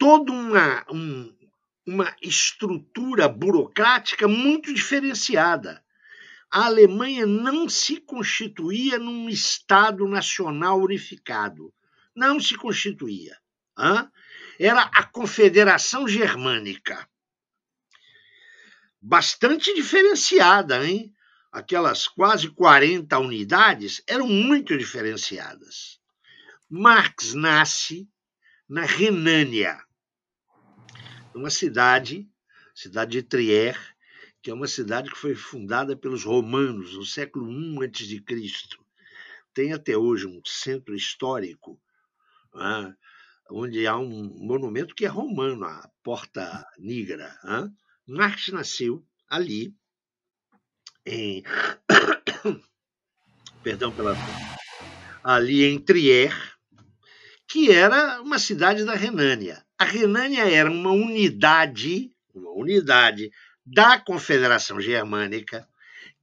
[0.00, 1.32] toda uma, um,
[1.86, 5.80] uma estrutura burocrática muito diferenciada
[6.56, 11.70] a Alemanha não se constituía num Estado nacional unificado.
[12.14, 13.36] Não se constituía.
[13.76, 14.10] Hã?
[14.58, 17.06] Era a Confederação Germânica.
[18.98, 21.14] Bastante diferenciada, hein?
[21.52, 26.00] Aquelas quase 40 unidades eram muito diferenciadas.
[26.70, 28.08] Marx nasce
[28.66, 29.78] na Renânia,
[31.34, 32.26] uma cidade,
[32.74, 33.95] cidade de Trier,
[34.46, 38.78] que é uma cidade que foi fundada pelos romanos no século I a.C.
[39.52, 41.80] Tem até hoje um centro histórico,
[43.50, 47.36] onde há um monumento que é romano, a Porta Nigra.
[47.42, 47.72] Né?
[48.06, 49.74] Marx nasceu ali,
[51.04, 51.42] em.
[53.64, 54.14] Perdão pela.
[55.24, 56.32] Ali em Trier,
[57.48, 59.66] que era uma cidade da Renânia.
[59.76, 63.32] A Renânia era uma unidade, uma unidade
[63.66, 65.68] da Confederação Germânica,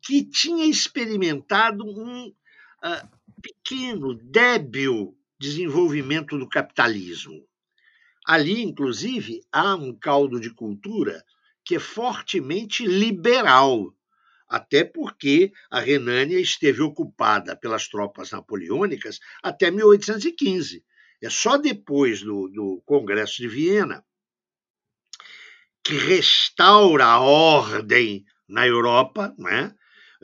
[0.01, 3.09] que tinha experimentado um uh,
[3.41, 7.45] pequeno, débil desenvolvimento do capitalismo.
[8.25, 11.21] Ali, inclusive, há um caldo de cultura
[11.65, 13.93] que é fortemente liberal,
[14.47, 20.83] até porque a Renânia esteve ocupada pelas tropas napoleônicas até 1815.
[21.21, 24.05] É só depois do, do Congresso de Viena
[25.83, 29.75] que restaura a ordem na Europa, né?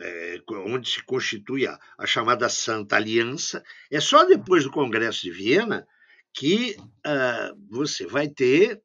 [0.01, 3.61] É, onde se constitui a, a, chamada Santa Aliança.
[3.91, 5.85] É só depois do Congresso de Viena
[6.33, 8.81] que uh, você vai ter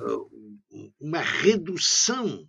[0.00, 2.48] uh, uma redução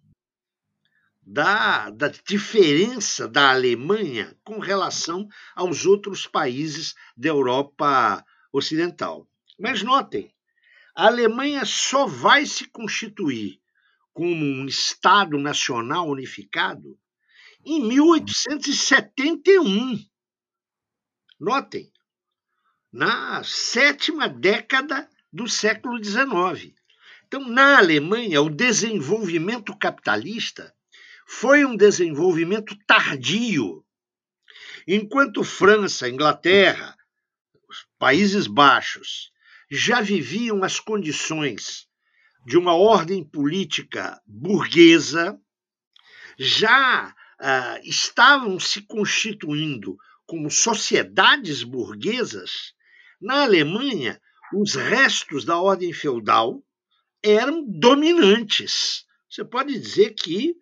[1.22, 9.28] da, da diferença da Alemanha com relação aos outros países da Europa Ocidental.
[9.60, 10.34] Mas notem,
[10.98, 13.62] a Alemanha só vai se constituir
[14.12, 16.98] como um Estado nacional unificado
[17.64, 20.04] em 1871.
[21.39, 21.93] Notem,
[22.91, 26.74] na sétima década do século XIX.
[27.28, 30.74] Então, na Alemanha, o desenvolvimento capitalista
[31.28, 33.86] foi um desenvolvimento tardio.
[34.88, 36.98] Enquanto França, Inglaterra,
[38.00, 39.32] Países Baixos
[39.70, 41.88] já viviam as condições
[42.45, 45.39] de uma ordem política burguesa,
[46.38, 52.74] já uh, estavam se constituindo como sociedades burguesas,
[53.20, 54.22] na Alemanha,
[54.53, 56.63] os restos da ordem feudal
[57.24, 59.05] eram dominantes.
[59.30, 60.55] Você pode dizer que,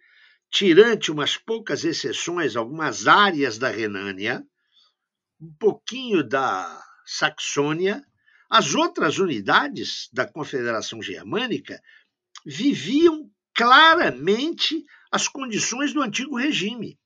[0.49, 4.43] tirante umas poucas exceções, algumas áreas da Renânia,
[5.39, 8.03] um pouquinho da Saxônia,
[8.55, 11.83] as outras unidades da Confederação Germânica
[12.45, 16.97] viviam claramente as condições do antigo regime.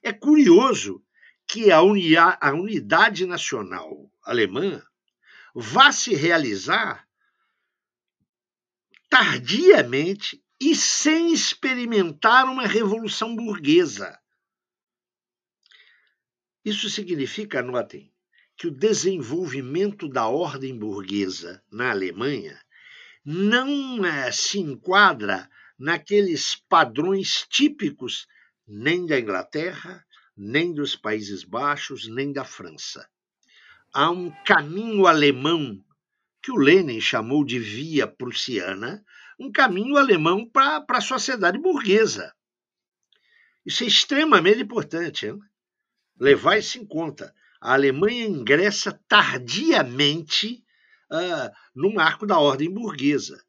[0.00, 1.04] É curioso
[1.48, 4.80] que a, a unidade nacional alemã
[5.52, 7.04] vá se realizar
[9.10, 14.16] tardiamente e sem experimentar uma revolução burguesa.
[16.64, 18.12] Isso significa, notem,
[18.58, 22.60] que o desenvolvimento da ordem burguesa na Alemanha
[23.24, 25.48] não é, se enquadra
[25.78, 28.26] naqueles padrões típicos
[28.66, 30.04] nem da Inglaterra,
[30.36, 33.08] nem dos Países Baixos, nem da França.
[33.92, 35.80] Há um caminho alemão
[36.42, 39.04] que o Lenin chamou de via prussiana,
[39.38, 42.34] um caminho alemão para a sociedade burguesa.
[43.64, 45.38] Isso é extremamente importante, hein?
[46.18, 50.64] levar isso em conta a Alemanha ingressa tardiamente
[51.10, 53.42] uh, no marco da ordem burguesa.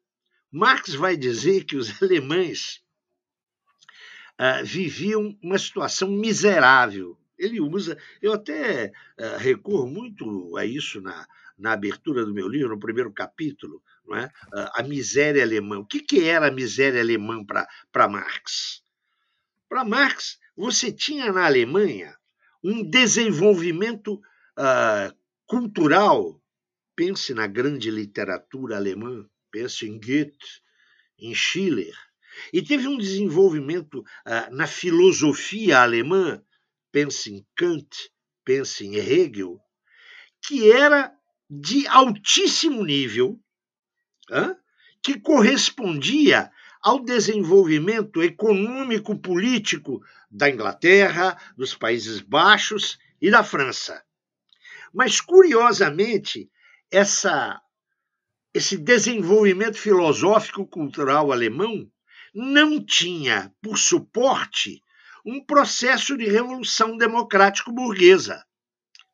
[0.50, 2.82] Marx vai dizer que os alemães
[4.40, 7.16] uh, viviam uma situação miserável.
[7.38, 12.70] Ele usa, eu até uh, recorro muito a isso na, na abertura do meu livro,
[12.70, 14.28] no primeiro capítulo, não é?
[14.74, 15.78] A miséria alemã.
[15.78, 18.82] O que, que era a miséria alemã para Marx?
[19.68, 22.18] Para Marx, você tinha na Alemanha
[22.62, 24.20] um desenvolvimento
[25.46, 26.40] cultural.
[26.94, 30.60] Pense na grande literatura alemã, pense em Goethe,
[31.18, 31.94] em Schiller,
[32.52, 36.42] e teve um desenvolvimento uh, na filosofia alemã,
[36.92, 38.10] pense em Kant,
[38.44, 39.58] pense em Hegel,
[40.46, 41.12] que era
[41.48, 43.40] de altíssimo nível,
[44.30, 44.56] uh,
[45.02, 46.50] que correspondia
[46.82, 54.02] ao desenvolvimento econômico político da Inglaterra, dos Países Baixos e da França.
[54.92, 56.50] Mas, curiosamente,
[56.90, 57.60] essa,
[58.54, 61.90] esse desenvolvimento filosófico cultural alemão
[62.34, 64.82] não tinha por suporte
[65.24, 68.42] um processo de revolução democrático-burguesa.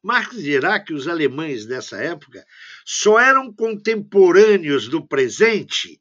[0.03, 2.47] Marx dirá que os alemães dessa época
[2.85, 6.01] só eram contemporâneos do presente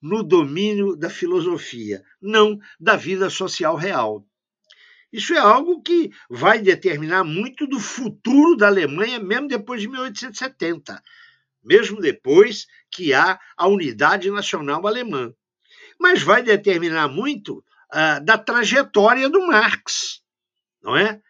[0.00, 4.24] no domínio da filosofia, não da vida social real.
[5.12, 11.02] Isso é algo que vai determinar muito do futuro da Alemanha, mesmo depois de 1870,
[11.62, 15.34] mesmo depois que há a unidade nacional alemã
[16.00, 17.58] mas vai determinar muito
[17.92, 20.22] uh, da trajetória do Marx,
[20.82, 21.20] não é?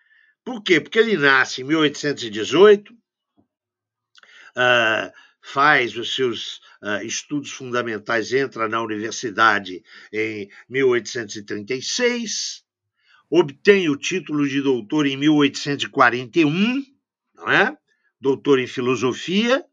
[0.44, 0.80] Por quê?
[0.80, 2.96] Porque ele nasce em 1818, uh,
[4.56, 5.12] ah,
[5.52, 9.82] faz os seus uh, estudos fundamentais, entra na universidade
[10.12, 12.64] em 1836,
[13.28, 16.84] obtém o título de doutor em 1841,
[17.34, 17.76] não é?
[18.20, 19.64] Doutor em filosofia,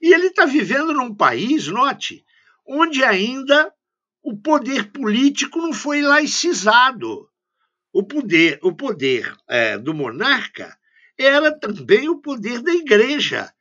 [0.00, 2.24] e ele está vivendo num país, note,
[2.66, 3.72] onde ainda
[4.22, 7.28] o poder político não foi laicizado.
[7.92, 10.76] O poder, o poder é, do monarca
[11.16, 13.53] era também o poder da igreja.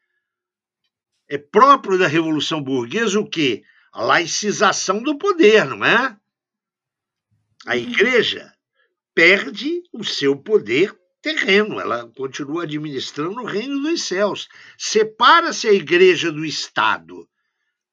[1.27, 3.63] É próprio da Revolução Burguesa o quê?
[3.91, 6.17] A laicização do poder, não é?
[7.65, 8.51] A igreja
[9.15, 14.49] perde o seu poder terreno, ela continua administrando o reino dos céus.
[14.77, 17.27] Separa-se a igreja do Estado.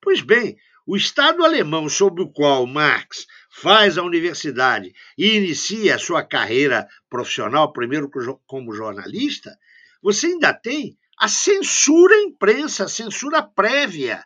[0.00, 5.98] Pois bem, o Estado alemão sob o qual Marx faz a universidade e inicia a
[5.98, 8.10] sua carreira profissional, primeiro
[8.46, 9.56] como jornalista,
[10.02, 14.24] você ainda tem a censura à imprensa, a censura prévia,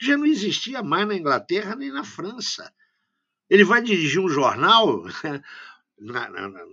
[0.00, 2.72] já não existia mais na Inglaterra nem na França.
[3.50, 5.02] Ele vai dirigir um jornal
[5.98, 6.64] na, na, na,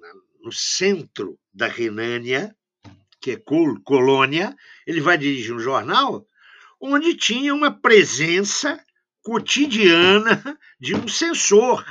[0.44, 2.56] no centro da Renânia,
[3.20, 3.44] que é
[3.84, 6.28] colônia, ele vai dirigir um jornal
[6.80, 8.80] onde tinha uma presença
[9.24, 11.84] cotidiana de um censor.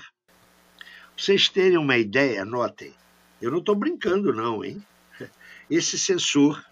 [1.17, 2.95] Vocês terem uma ideia, notem,
[3.43, 4.81] eu não estou brincando, não, hein?
[5.69, 6.65] Esse censor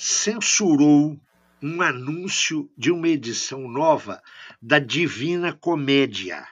[0.00, 1.20] censurou
[1.62, 4.22] um anúncio de uma edição nova
[4.60, 6.42] da Divina Comédia,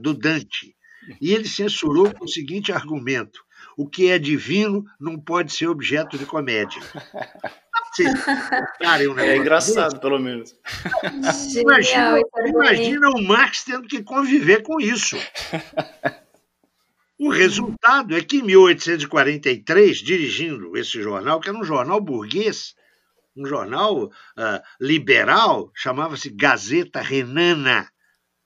[0.00, 0.74] do Dante.
[1.20, 3.44] E ele censurou com o seguinte argumento:
[3.76, 6.82] o que é divino não pode ser objeto de comédia.
[9.08, 10.00] um é engraçado, desse.
[10.00, 10.52] pelo menos.
[11.56, 15.16] Imagina, imagina o Marx tendo que conviver com isso.
[17.16, 22.74] O resultado é que em 1843, dirigindo esse jornal, que era um jornal burguês,
[23.36, 27.88] um jornal uh, liberal, chamava-se Gazeta Renana,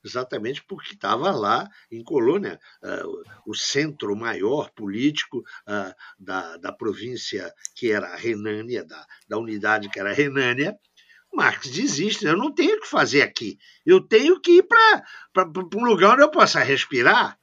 [0.05, 7.51] exatamente porque estava lá em Colônia, uh, o centro maior político uh, da, da província
[7.73, 10.77] que era a Renânia, da, da unidade que era a Renânia.
[11.33, 15.03] Marx desiste, eu não tenho o que fazer aqui, eu tenho que ir para
[15.75, 17.38] um lugar onde eu possa respirar.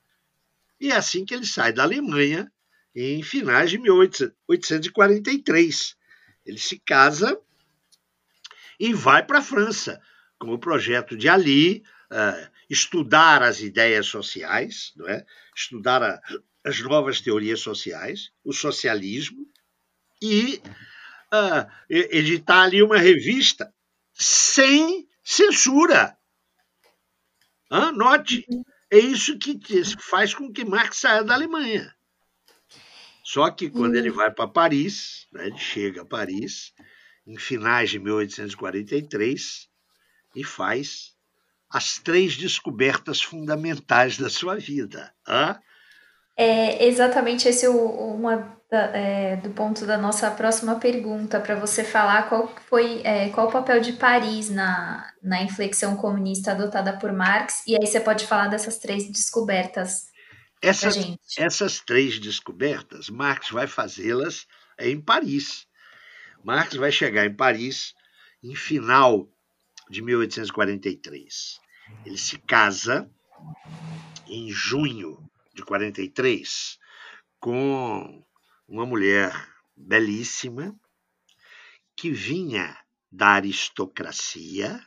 [0.81, 2.49] E é assim que ele sai da Alemanha
[2.95, 5.97] em finais de 1843.
[6.45, 7.41] Ele se casa
[8.79, 9.99] e vai para a França,
[10.39, 15.25] com o projeto de Ali, uh, estudar as ideias sociais, não é?
[15.55, 16.21] estudar a,
[16.65, 19.47] as novas teorias sociais, o socialismo,
[20.21, 20.61] e
[21.33, 23.73] uh, editar ali uma revista
[24.13, 26.19] sem censura.
[27.71, 28.45] Ah, note,
[28.91, 29.59] é isso que
[29.99, 31.95] faz com que Marx saia da Alemanha.
[33.25, 36.73] Só que quando ele vai para Paris, né, ele chega a Paris,
[37.27, 39.69] em finais de 1843,
[40.37, 41.17] e faz
[41.69, 45.13] as três descobertas fundamentais da sua vida.
[45.27, 45.61] Hã?
[46.37, 47.77] É exatamente esse o,
[48.15, 53.49] uma é, do ponto da nossa próxima pergunta para você falar qual foi é, qual
[53.49, 58.27] o papel de Paris na, na inflexão comunista adotada por Marx e aí você pode
[58.27, 60.09] falar dessas três descobertas.
[60.61, 60.97] Essas,
[61.39, 64.47] essas três descobertas, Marx vai fazê-las
[64.81, 65.67] em Paris.
[66.43, 67.95] Marx vai chegar em Paris
[68.43, 69.29] em final
[69.89, 71.61] de 1843.
[72.05, 73.09] Ele se casa
[74.27, 75.26] em junho
[75.57, 76.79] de 43
[77.41, 78.23] com
[78.69, 79.33] uma mulher
[79.75, 80.79] belíssima
[81.97, 82.77] que vinha
[83.11, 84.79] da aristocracia.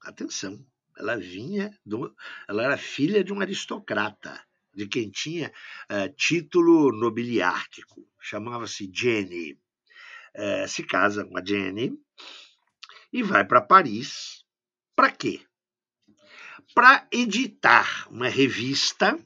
[0.00, 0.64] atenção,
[0.96, 2.16] ela vinha, do,
[2.48, 4.42] ela era filha de um aristocrata,
[4.74, 5.52] de quem tinha
[5.90, 9.60] uh, título nobiliárquico, chamava-se Jenny.
[10.34, 11.98] Uh, se casa com a Jenny
[13.12, 14.44] e vai para Paris.
[14.94, 15.40] Para quê?
[16.74, 19.18] Para editar uma revista.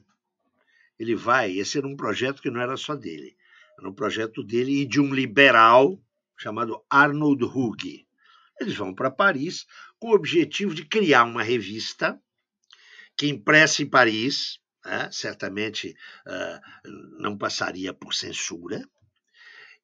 [1.01, 3.35] Ele vai, esse era um projeto que não era só dele,
[3.75, 5.99] era um projeto dele e de um liberal
[6.37, 8.05] chamado Arnold Hugh.
[8.59, 9.65] Eles vão para Paris
[9.97, 12.21] com o objetivo de criar uma revista
[13.17, 15.95] que impressa em Paris, né, certamente
[16.27, 16.89] uh,
[17.19, 18.87] não passaria por censura,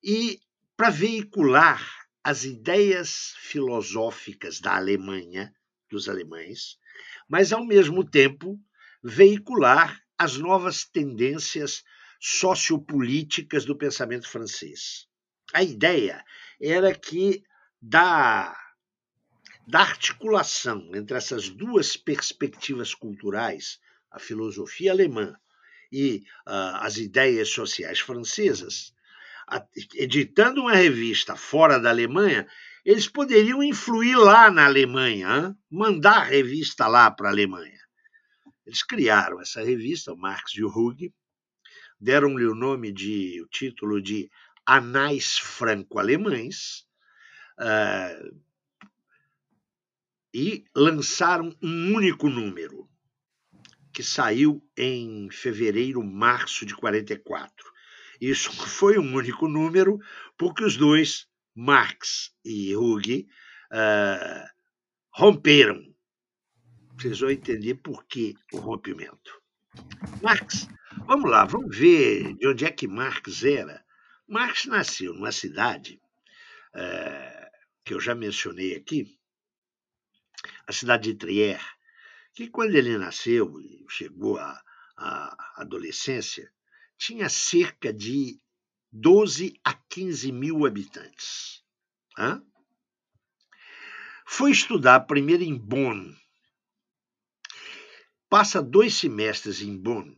[0.03, 0.39] e
[0.75, 1.83] para veicular
[2.23, 5.51] as ideias filosóficas da Alemanha,
[5.89, 6.77] dos alemães,
[7.27, 8.59] mas ao mesmo tempo
[9.01, 11.83] veicular as novas tendências
[12.19, 15.07] sociopolíticas do pensamento francês.
[15.53, 16.23] A ideia
[16.59, 17.43] era que
[17.81, 18.55] da,
[19.67, 23.79] da articulação entre essas duas perspectivas culturais,
[24.11, 25.35] a filosofia alemã
[25.91, 28.93] e uh, as ideias sociais francesas,
[29.95, 32.47] editando uma revista fora da Alemanha,
[32.83, 35.57] eles poderiam influir lá na Alemanha, hein?
[35.69, 37.76] mandar a revista lá para a Alemanha.
[38.67, 41.13] Eles criaram essa revista, o Marx e o Hug,
[41.97, 44.29] deram-lhe o nome de, o título de
[44.65, 46.85] Anais Franco-Alemães,
[47.57, 48.37] uh,
[50.33, 52.89] e lançaram um único número,
[53.93, 57.71] que saiu em fevereiro, março de 44.
[58.19, 59.97] Isso foi um único número,
[60.37, 63.25] porque os dois, Marx e Hugh,
[63.71, 64.45] uh,
[65.09, 65.81] romperam.
[66.97, 69.41] Vocês vão entender por que o rompimento.
[70.23, 70.67] Marx,
[71.05, 73.85] vamos lá, vamos ver de onde é que Marx era.
[74.27, 76.01] Marx nasceu numa cidade
[76.73, 77.47] uh,
[77.85, 79.17] que eu já mencionei aqui,
[80.65, 81.61] a cidade de Trier,
[82.33, 84.61] que quando ele nasceu e chegou à,
[84.97, 86.51] à adolescência,
[86.97, 88.41] tinha cerca de
[88.91, 91.63] 12 a 15 mil habitantes.
[92.17, 92.43] Hã?
[94.25, 96.13] Foi estudar primeiro em Bonn.
[98.29, 100.13] Passa dois semestres em Bonn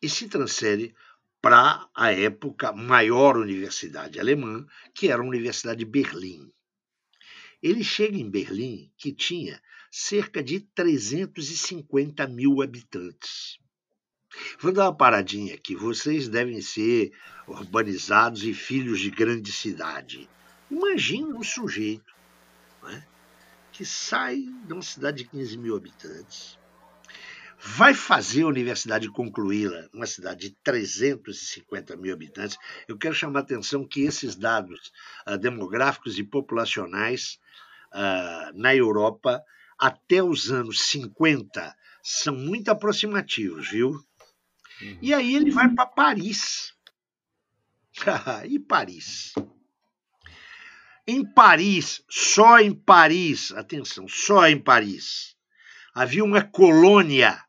[0.00, 0.94] e se transfere
[1.40, 6.50] para a época maior universidade alemã, que era a Universidade de Berlim.
[7.62, 9.60] Ele chega em Berlim, que tinha
[9.90, 13.58] cerca de 350 mil habitantes.
[14.58, 15.74] Vou dar uma paradinha aqui.
[15.74, 17.12] Vocês devem ser
[17.46, 20.28] urbanizados e filhos de grande cidade.
[20.70, 22.14] Imagine um sujeito
[22.82, 23.06] né,
[23.72, 26.57] que sai de uma cidade de 15 mil habitantes,
[27.60, 32.56] vai fazer a universidade concluí-la, uma cidade de 350 mil habitantes.
[32.86, 34.92] Eu quero chamar a atenção que esses dados
[35.26, 37.38] uh, demográficos e populacionais
[37.92, 39.42] uh, na Europa
[39.78, 43.90] até os anos 50 são muito aproximativos, viu?
[44.80, 44.98] Uhum.
[45.02, 46.74] E aí ele vai para Paris.
[48.48, 49.32] e Paris?
[51.06, 55.34] Em Paris, só em Paris, atenção, só em Paris,
[55.94, 57.42] havia uma colônia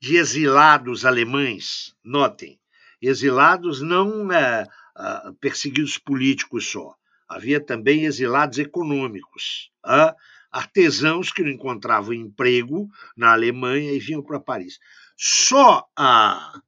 [0.00, 1.94] de exilados alemães.
[2.02, 2.58] Notem,
[3.00, 6.94] exilados não é, é, perseguidos políticos só.
[7.28, 10.14] Havia também exilados econômicos, é,
[10.50, 14.80] artesãos que não encontravam emprego na Alemanha e vinham para Paris.
[15.16, 16.58] Só a,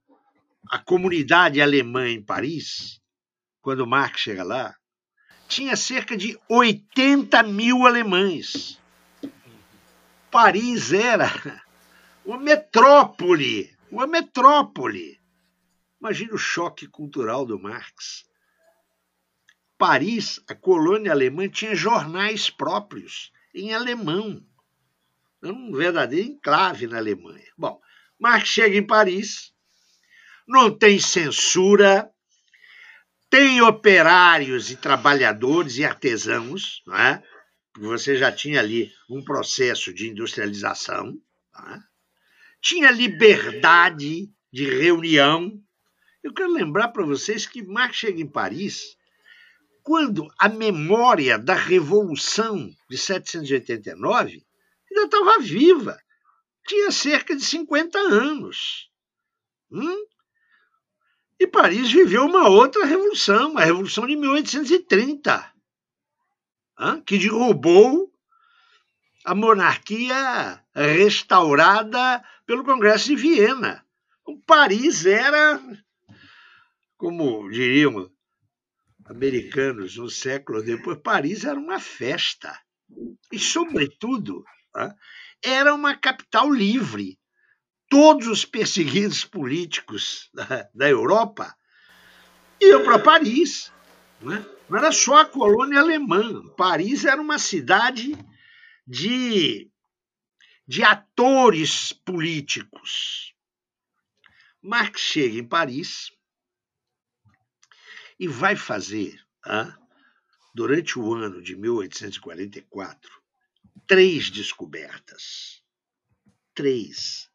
[0.69, 3.01] a comunidade alemã em Paris,
[3.61, 4.75] quando Marx chega lá,
[5.47, 8.79] tinha cerca de 80 mil alemães.
[10.31, 11.62] Paris era
[12.25, 15.21] uma metrópole, uma metrópole.
[15.99, 18.25] Imagina o choque cultural do Marx.
[19.77, 24.45] Paris, a colônia alemã, tinha jornais próprios em alemão.
[25.41, 27.51] Um verdadeiro enclave na Alemanha.
[27.57, 27.81] Bom,
[28.17, 29.53] Marx chega em Paris,
[30.47, 32.09] não tem censura,
[33.29, 37.23] tem operários e trabalhadores e artesãos, não é?
[37.77, 41.19] você já tinha ali um processo de industrialização,
[41.67, 41.92] é?
[42.63, 45.61] Tinha liberdade de reunião.
[46.23, 48.97] Eu quero lembrar para vocês que Marx chega em Paris
[49.83, 54.45] quando a memória da Revolução de 789
[54.89, 55.99] ainda estava viva
[56.65, 58.89] tinha cerca de 50 anos.
[59.69, 60.05] Hum?
[61.37, 65.53] E Paris viveu uma outra revolução, a Revolução de 1830,
[67.05, 68.12] que derrubou
[69.23, 73.85] a monarquia restaurada pelo Congresso de Viena.
[74.25, 75.61] O Paris era,
[76.97, 78.09] como diriam
[79.05, 82.57] americanos um século depois, Paris era uma festa.
[83.31, 84.43] E, sobretudo,
[85.41, 87.17] era uma capital livre.
[87.89, 90.29] Todos os perseguidos políticos
[90.73, 91.55] da, Europa
[92.59, 93.71] iam para Paris.
[94.21, 94.45] Não, é?
[94.69, 96.41] não era só a colônia alemã.
[96.57, 98.17] Paris era uma cidade
[98.85, 99.71] de,
[100.67, 103.33] de atores políticos.
[104.61, 106.11] Marx chega em Paris
[108.19, 109.19] e vai fazer,
[110.53, 113.11] durante o ano de 1844,
[113.87, 115.61] três descobertas.
[116.53, 117.29] Três.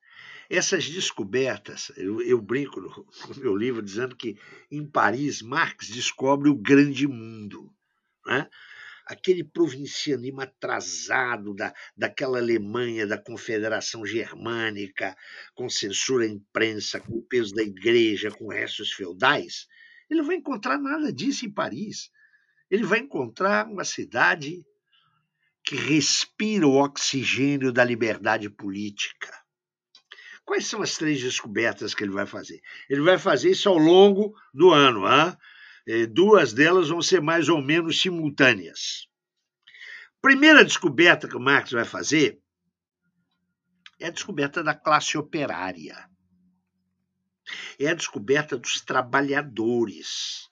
[0.49, 4.39] Essas descobertas, eu, eu brinco no, no, meu livro dizendo que
[4.71, 7.71] em Paris Marx descobre o grande mundo.
[8.25, 8.49] Né?
[9.09, 15.17] Aquele provincianismo atrasado da, daquela Alemanha, da Confederação Germânica,
[15.55, 19.67] com censura à imprensa, com o peso da igreja, com restos feudais,
[20.11, 22.11] ele não vai encontrar nada disso em Paris.
[22.71, 24.63] Ele vai encontrar uma cidade
[25.65, 29.33] que respira o oxigênio da liberdade política.
[30.45, 32.61] Quais são as três descobertas que ele vai fazer?
[32.89, 35.07] Ele vai fazer isso ao longo do ano.
[35.07, 35.37] Hein?
[35.91, 39.09] É, duas delas vão ser mais ou menos simultâneas.
[40.21, 42.39] Primeira descoberta que o Marx vai fazer
[43.99, 46.07] é a descoberta da classe operária.
[47.79, 50.51] É a descoberta dos trabalhadores.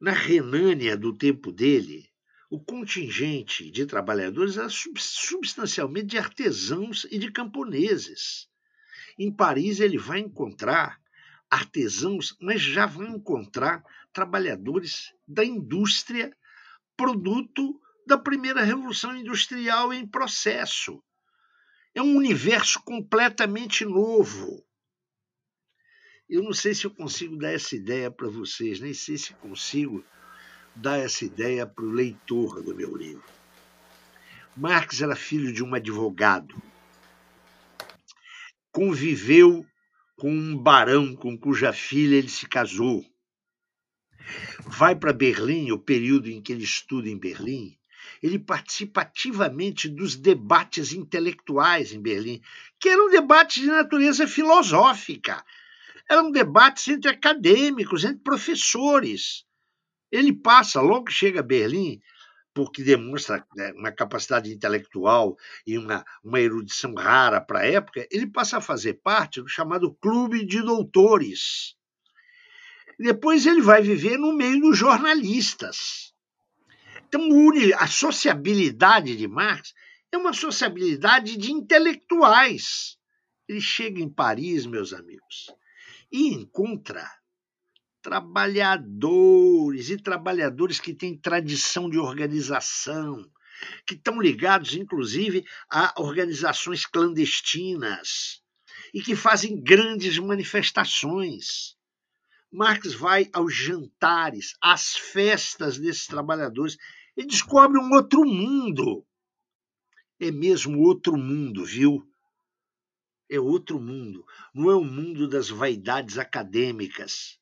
[0.00, 2.08] Na Renânia do tempo dele,
[2.48, 8.48] o contingente de trabalhadores era substancialmente de artesãos e de camponeses.
[9.18, 11.01] Em Paris, ele vai encontrar
[11.52, 16.34] artesãos, mas já vão encontrar trabalhadores da indústria,
[16.96, 21.04] produto da primeira revolução industrial em processo.
[21.94, 24.64] É um universo completamente novo.
[26.26, 30.02] Eu não sei se eu consigo dar essa ideia para vocês, nem sei se consigo
[30.74, 33.30] dar essa ideia para o leitor do meu livro.
[34.56, 36.62] Marx era filho de um advogado.
[38.70, 39.66] Conviveu
[40.22, 43.04] com um barão com cuja filha ele se casou.
[44.60, 47.76] Vai para Berlim, o período em que ele estuda em Berlim,
[48.22, 52.40] ele participa ativamente dos debates intelectuais em Berlim,
[52.78, 55.44] que eram debates de natureza filosófica,
[56.08, 59.44] eram debates entre acadêmicos, entre professores.
[60.08, 62.00] Ele passa, logo que chega a Berlim,
[62.54, 65.36] porque demonstra né, uma capacidade intelectual
[65.66, 69.94] e uma, uma erudição rara para a época, ele passa a fazer parte do chamado
[69.94, 71.76] Clube de Doutores.
[72.98, 76.12] Depois ele vai viver no meio dos jornalistas.
[77.08, 77.28] Então,
[77.78, 79.74] a sociabilidade de Marx
[80.10, 82.96] é uma sociabilidade de intelectuais.
[83.48, 85.50] Ele chega em Paris, meus amigos,
[86.10, 87.10] e encontra
[88.02, 93.24] trabalhadores e trabalhadores que têm tradição de organização,
[93.86, 98.42] que estão ligados, inclusive, a organizações clandestinas
[98.92, 101.76] e que fazem grandes manifestações.
[102.50, 106.76] Marx vai aos jantares, às festas desses trabalhadores
[107.16, 109.06] e descobre um outro mundo.
[110.20, 112.06] É mesmo outro mundo, viu?
[113.30, 114.26] É outro mundo.
[114.52, 117.40] Não é o mundo das vaidades acadêmicas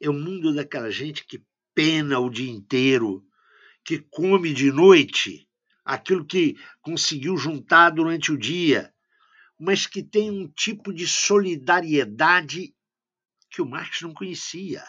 [0.00, 3.24] é o mundo daquela gente que pena o dia inteiro,
[3.84, 5.48] que come de noite
[5.84, 8.92] aquilo que conseguiu juntar durante o dia,
[9.58, 12.74] mas que tem um tipo de solidariedade
[13.50, 14.82] que o Marx não conhecia.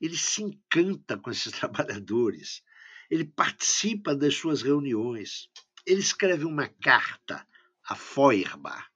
[0.00, 2.62] Ele se encanta com esses trabalhadores,
[3.10, 5.48] ele participa das suas reuniões,
[5.86, 7.46] ele escreve uma carta
[7.84, 8.88] a Feuerbach,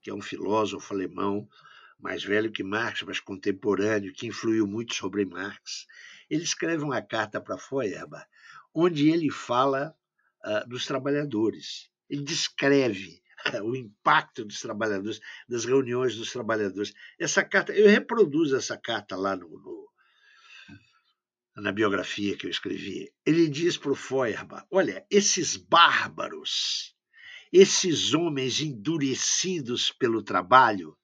[0.00, 1.48] que é um filósofo alemão
[1.98, 5.86] mais velho que Marx, mas contemporâneo, que influiu muito sobre Marx,
[6.30, 8.26] ele escreve uma carta para Feuerbach,
[8.74, 9.94] onde ele fala
[10.44, 11.90] uh, dos trabalhadores.
[12.08, 13.20] Ele descreve
[13.52, 16.92] uh, o impacto dos trabalhadores, das reuniões dos trabalhadores.
[17.18, 19.88] Essa carta, eu reproduzo essa carta lá no, no
[21.56, 23.12] na biografia que eu escrevi.
[23.26, 26.94] Ele diz para o Feuerbach: olha, esses bárbaros,
[27.52, 30.96] esses homens endurecidos pelo trabalho,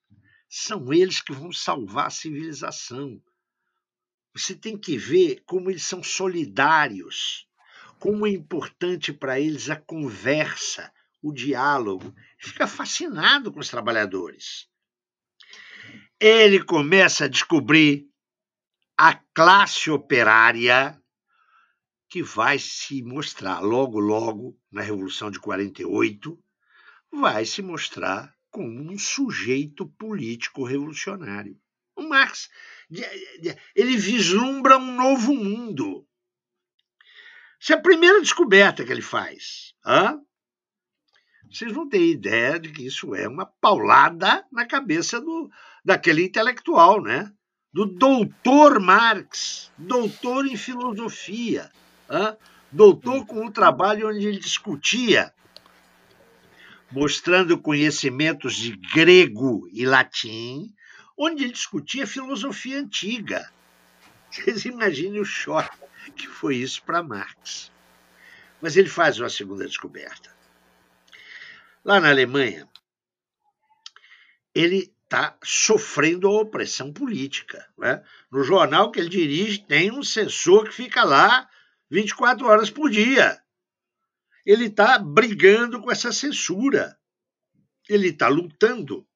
[0.56, 3.20] são eles que vão salvar a civilização.
[4.32, 7.48] Você tem que ver como eles são solidários,
[7.98, 12.14] como é importante para eles a conversa, o diálogo.
[12.38, 14.68] Fica fascinado com os trabalhadores.
[16.20, 18.08] ele começa a descobrir
[18.96, 20.96] a classe operária
[22.08, 26.40] que vai se mostrar logo, logo, na Revolução de 48,
[27.10, 31.58] vai se mostrar como um sujeito político revolucionário.
[31.96, 32.48] O Marx
[33.74, 36.06] ele vislumbra um novo mundo.
[37.60, 39.74] Essa é a primeira descoberta que ele faz.
[39.84, 40.20] Hã?
[41.50, 45.50] Vocês não têm ideia de que isso é uma paulada na cabeça do,
[45.84, 47.32] daquele intelectual, né?
[47.72, 51.72] Do doutor Marx, doutor em filosofia,
[52.08, 52.36] hã?
[52.70, 55.34] doutor com um trabalho onde ele discutia,
[56.94, 60.72] mostrando conhecimentos de grego e latim,
[61.18, 63.52] onde ele discutia filosofia antiga.
[64.30, 65.76] Vocês imaginem o choque
[66.14, 67.72] que foi isso para Marx.
[68.62, 70.32] Mas ele faz uma segunda descoberta.
[71.84, 72.68] Lá na Alemanha,
[74.54, 77.68] ele está sofrendo a opressão política.
[77.76, 78.04] Né?
[78.30, 81.48] No jornal que ele dirige, tem um censor que fica lá
[81.90, 83.43] 24 horas por dia.
[84.44, 86.98] Ele está brigando com essa censura.
[87.88, 89.06] Ele está lutando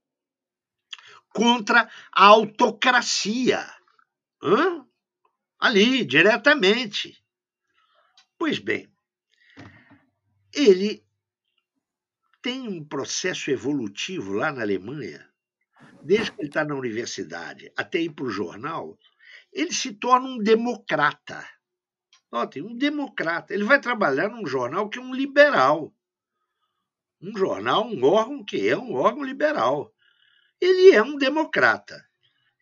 [1.35, 3.65] contra a autocracia.
[4.43, 4.85] Hã?
[5.59, 7.23] Ali, diretamente.
[8.39, 8.89] Pois bem,
[10.55, 11.05] ele
[12.41, 15.29] tem um processo evolutivo lá na Alemanha,
[16.03, 18.99] desde que ele está na universidade até ir para o jornal,
[19.53, 21.45] ele se torna um democrata.
[22.31, 23.55] Notem, um democrata.
[23.55, 25.93] Ele vai trabalhar num jornal que é um liberal.
[27.21, 29.93] Um jornal, um órgão que é um órgão liberal
[30.61, 32.05] ele é um democrata.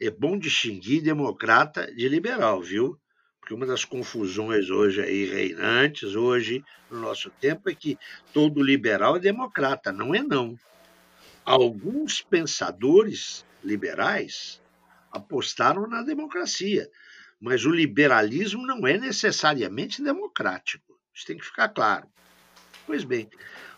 [0.00, 3.00] É bom distinguir democrata de liberal, viu?
[3.40, 7.98] Porque uma das confusões hoje aí reinantes, hoje, no nosso tempo, é que
[8.32, 9.92] todo liberal é democrata.
[9.92, 10.58] Não é não.
[11.44, 14.60] Alguns pensadores liberais
[15.10, 16.90] apostaram na democracia,
[17.40, 20.98] mas o liberalismo não é necessariamente democrático.
[21.14, 22.08] Isso tem que ficar claro.
[22.86, 23.28] Pois bem,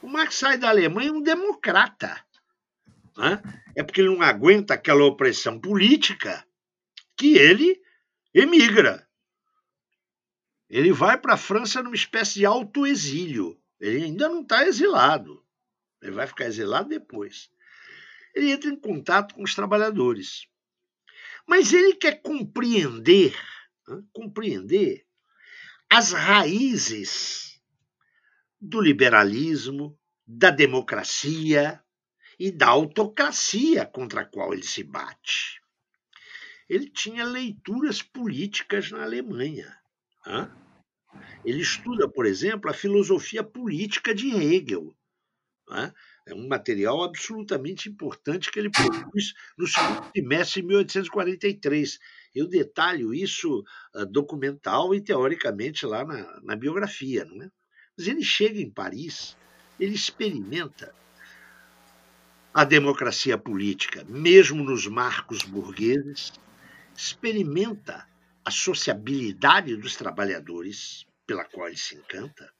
[0.02, 2.22] o Marx sai da Alemanha um democrata
[3.18, 3.42] né?
[3.74, 6.46] é porque ele não aguenta aquela opressão política
[7.16, 7.82] que ele
[8.32, 9.06] emigra.
[10.70, 13.61] Ele vai para a França numa espécie de autoexílio.
[13.80, 15.44] Ele ainda não está exilado.
[16.00, 17.50] Ele vai ficar exilado depois.
[18.34, 20.46] Ele entra em contato com os trabalhadores.
[21.49, 23.34] Mas ele quer compreender,
[23.88, 24.03] né?
[24.12, 25.07] compreender
[25.90, 27.61] as raízes
[28.61, 31.82] do liberalismo, da democracia,
[32.38, 35.61] e da autocracia contra a qual ele se bate.
[36.68, 39.76] Ele tinha leituras políticas na Alemanha.
[41.44, 44.94] Ele estuda, por exemplo, a filosofia política de Hegel.
[46.28, 51.98] É um material absolutamente importante que ele produz no segundo trimestre de 1843.
[52.34, 53.64] Eu detalho isso
[53.94, 57.24] uh, documental e teoricamente lá na, na biografia.
[57.24, 57.50] Não é?
[57.96, 59.38] Mas ele chega em Paris,
[59.80, 60.94] ele experimenta
[62.52, 66.32] a democracia política, mesmo nos marcos burgueses,
[66.94, 68.06] experimenta
[68.44, 72.52] a sociabilidade dos trabalhadores, pela qual ele se encanta,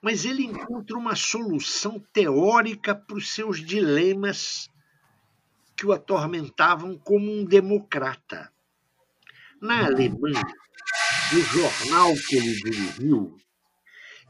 [0.00, 4.70] mas ele encontra uma solução teórica para os seus dilemas
[5.76, 8.52] que o atormentavam como um democrata.
[9.60, 10.42] Na Alemanha,
[11.32, 13.36] no jornal que ele dirigiu,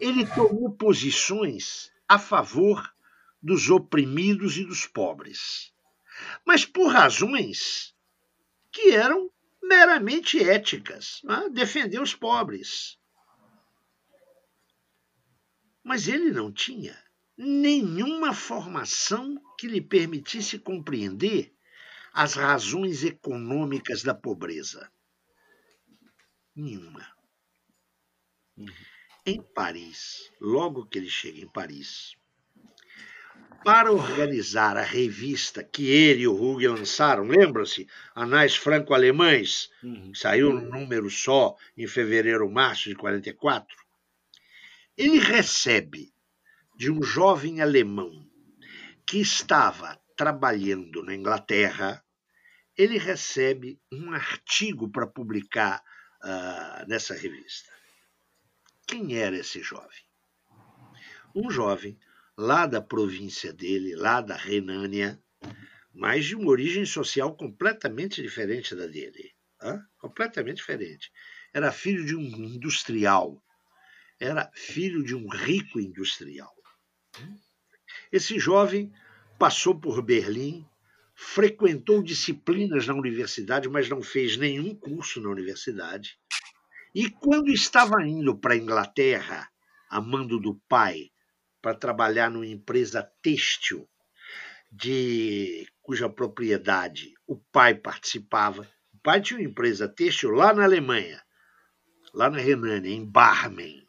[0.00, 2.92] ele tomou posições a favor
[3.42, 5.72] dos oprimidos e dos pobres,
[6.44, 7.94] mas por razões
[8.72, 9.30] que eram
[9.62, 11.48] meramente éticas, né?
[11.52, 12.98] defender os pobres.
[15.82, 16.96] Mas ele não tinha
[17.36, 21.54] nenhuma formação que lhe permitisse compreender
[22.12, 24.90] as razões econômicas da pobreza.
[26.54, 27.06] Nenhuma.
[28.56, 28.66] Uhum.
[29.24, 32.16] Em Paris, logo que ele chega em Paris,
[33.64, 37.86] para organizar a revista que ele e o Hug lançaram, lembram-se?
[38.14, 40.14] Anais Franco-Alemães, uhum.
[40.14, 43.76] saiu num número só em fevereiro, março de 44.
[45.00, 46.12] Ele recebe
[46.76, 48.22] de um jovem alemão
[49.06, 52.04] que estava trabalhando na Inglaterra,
[52.76, 55.82] ele recebe um artigo para publicar
[56.22, 57.72] uh, nessa revista.
[58.86, 60.04] Quem era esse jovem?
[61.34, 61.98] Um jovem
[62.36, 65.18] lá da província dele, lá da Renânia,
[65.94, 69.32] mas de uma origem social completamente diferente da dele.
[69.96, 71.10] Completamente diferente.
[71.54, 73.42] Era filho de um industrial.
[74.20, 76.54] Era filho de um rico industrial.
[78.12, 78.92] Esse jovem
[79.38, 80.68] passou por Berlim,
[81.14, 86.18] frequentou disciplinas na universidade, mas não fez nenhum curso na universidade.
[86.94, 89.48] E quando estava indo para a Inglaterra,
[89.88, 91.10] a mando do pai,
[91.62, 93.88] para trabalhar numa empresa têxtil,
[94.70, 98.62] de cuja propriedade o pai participava.
[98.92, 101.20] O pai tinha uma empresa têxtil lá na Alemanha,
[102.14, 103.86] lá na Renânia, em Barmen.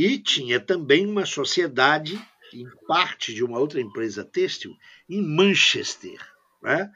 [0.00, 2.24] E tinha também uma sociedade,
[2.54, 4.76] em parte de uma outra empresa têxtil,
[5.10, 6.24] em Manchester,
[6.62, 6.88] né?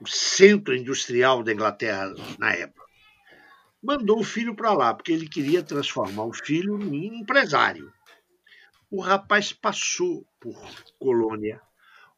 [0.00, 2.86] o centro industrial da Inglaterra na época.
[3.82, 7.92] Mandou o filho para lá, porque ele queria transformar o filho em empresário.
[8.90, 10.56] O rapaz passou por
[10.98, 11.60] Colônia,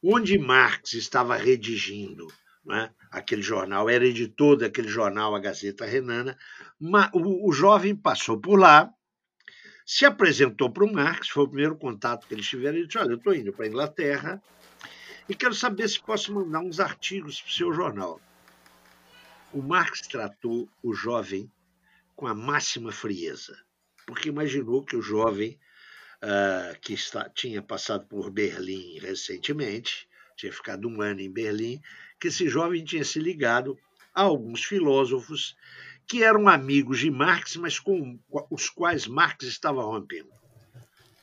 [0.00, 2.28] onde Marx estava redigindo
[2.64, 6.38] né, aquele jornal, era editor daquele jornal, a Gazeta Renana.
[7.12, 8.94] O, o jovem passou por lá,
[9.92, 12.76] se apresentou para o Marx, foi o primeiro contato que eles tiveram.
[12.76, 14.40] Ele disse: Olha, eu estou indo para a Inglaterra
[15.28, 18.20] e quero saber se posso mandar uns artigos para o seu jornal.
[19.52, 21.50] O Marx tratou o jovem
[22.14, 23.58] com a máxima frieza,
[24.06, 25.58] porque imaginou que o jovem
[26.22, 31.82] uh, que está, tinha passado por Berlim recentemente, tinha ficado um ano em Berlim,
[32.20, 33.76] que esse jovem tinha se ligado
[34.14, 35.56] a alguns filósofos
[36.10, 38.18] que eram amigos de Marx, mas com
[38.50, 40.32] os quais Marx estava rompendo.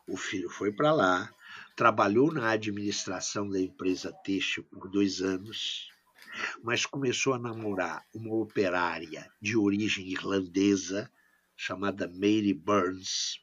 [0.08, 1.34] O filho foi para lá,
[1.76, 5.90] trabalhou na administração da empresa têxtil por dois anos,
[6.64, 11.12] mas começou a namorar uma operária de origem irlandesa
[11.58, 13.43] chamada Mary Burns,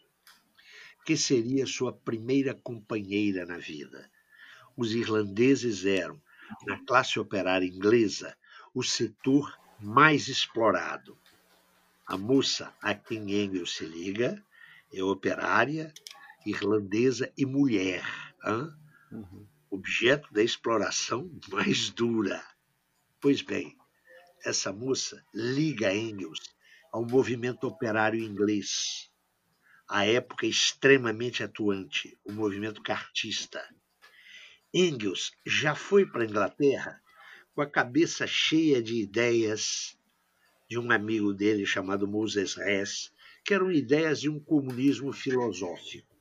[1.05, 4.11] que seria sua primeira companheira na vida.
[4.77, 6.21] Os irlandeses eram,
[6.67, 8.37] na classe operária inglesa,
[8.75, 11.19] o setor mais explorado.
[12.07, 14.43] A moça a quem Engels se liga
[14.93, 15.93] é operária,
[16.45, 18.05] irlandesa e mulher,
[19.13, 19.47] uhum.
[19.71, 22.43] objeto da exploração mais dura.
[23.21, 23.77] Pois bem,
[24.45, 26.41] essa moça liga Engels
[26.93, 29.10] ao movimento operário inglês,
[29.91, 33.61] à época extremamente atuante, o movimento cartista.
[34.73, 37.03] Engels já foi para a Inglaterra
[37.53, 39.99] com a cabeça cheia de ideias
[40.69, 43.13] de um amigo dele chamado Moses Hess,
[43.45, 46.17] que eram ideias de um comunismo filosófico.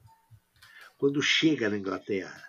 [0.98, 2.44] Quando chega na Inglaterra,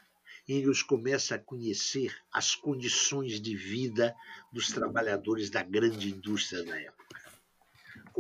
[0.49, 4.17] Engels começa a conhecer as condições de vida
[4.51, 7.00] dos trabalhadores da grande indústria da época.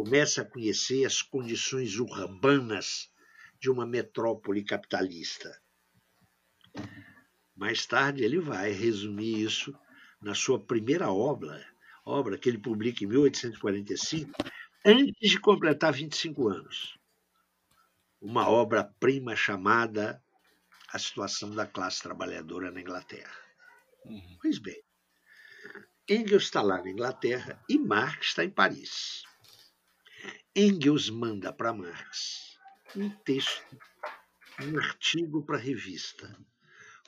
[0.02, 3.12] Começa a conhecer as condições urbanas
[3.60, 5.60] de uma metrópole capitalista.
[7.54, 9.78] Mais tarde, ele vai resumir isso
[10.18, 11.62] na sua primeira obra,
[12.02, 14.32] obra que ele publica em 1845,
[14.86, 16.98] antes de completar 25 anos.
[18.22, 20.24] Uma obra-prima chamada
[20.88, 23.36] a situação da classe trabalhadora na Inglaterra.
[24.06, 24.38] Uhum.
[24.40, 24.82] Pois bem,
[26.08, 29.28] Engels está lá na Inglaterra e Marx está em Paris.
[30.54, 32.58] Engels manda para Marx
[32.96, 33.78] um texto,
[34.60, 36.36] um artigo para a revista.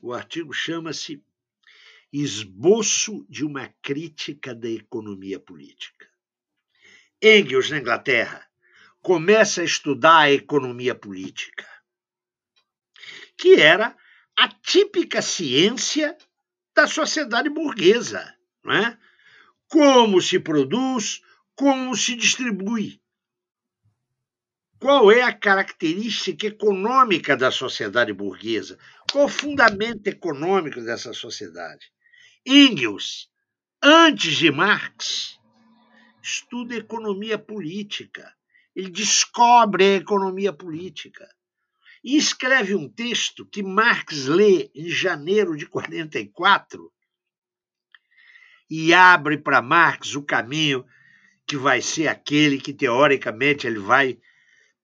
[0.01, 1.25] O artigo chama-se
[2.13, 6.09] Esboço de uma Crítica da Economia Política.
[7.21, 8.49] Engels, na Inglaterra,
[9.01, 11.67] começa a estudar a economia política
[13.37, 13.97] que era
[14.37, 16.17] a típica ciência
[16.73, 18.33] da sociedade burguesa.
[18.63, 18.99] Não é?
[19.67, 21.21] Como se produz,
[21.57, 23.02] como se distribui.
[24.83, 28.77] Qual é a característica econômica da sociedade burguesa?
[29.13, 31.87] Qual o fundamento econômico dessa sociedade?
[32.45, 33.31] Engels,
[33.81, 35.39] antes de Marx,
[36.21, 38.35] estuda economia política.
[38.75, 41.29] Ele descobre a economia política
[42.03, 46.93] e escreve um texto que Marx lê em janeiro de 44
[48.69, 50.85] e abre para Marx o caminho
[51.47, 54.19] que vai ser aquele que teoricamente ele vai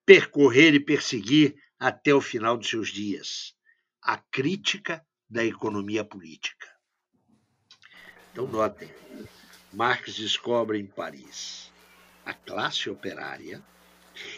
[0.08, 3.54] percorrer e perseguir até o final dos seus dias,
[4.00, 6.66] a crítica da economia política.
[8.32, 8.90] Então notem,
[9.70, 11.70] Marx descobre em Paris
[12.24, 13.62] a classe operária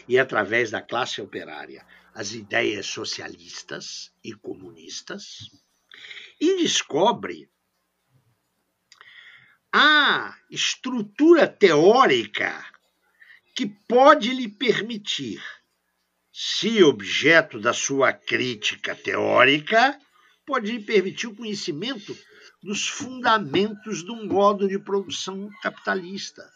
[0.09, 5.49] e através da classe operária as ideias socialistas e comunistas
[6.37, 7.49] e descobre
[9.71, 12.61] a estrutura teórica
[13.55, 15.41] que pode lhe permitir,
[16.31, 19.99] se objeto da sua crítica teórica,
[20.45, 22.17] pode permitir o conhecimento
[22.63, 26.49] dos fundamentos do modo de produção capitalista.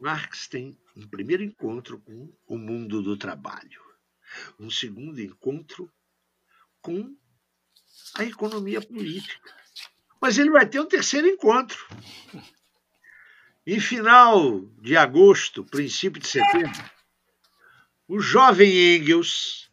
[0.00, 3.82] Marx tem um primeiro encontro com o mundo do trabalho,
[4.58, 5.90] um segundo encontro
[6.80, 7.16] com
[8.14, 9.54] a economia política.
[10.20, 11.86] Mas ele vai ter um terceiro encontro.
[13.66, 16.84] Em final de agosto, princípio de setembro,
[18.06, 19.68] o jovem Engels,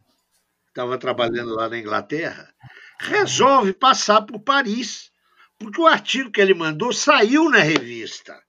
[0.63, 2.51] que estava trabalhando lá na Inglaterra,
[2.99, 5.11] resolve passar por Paris,
[5.59, 8.41] porque o artigo que ele mandou saiu na revista.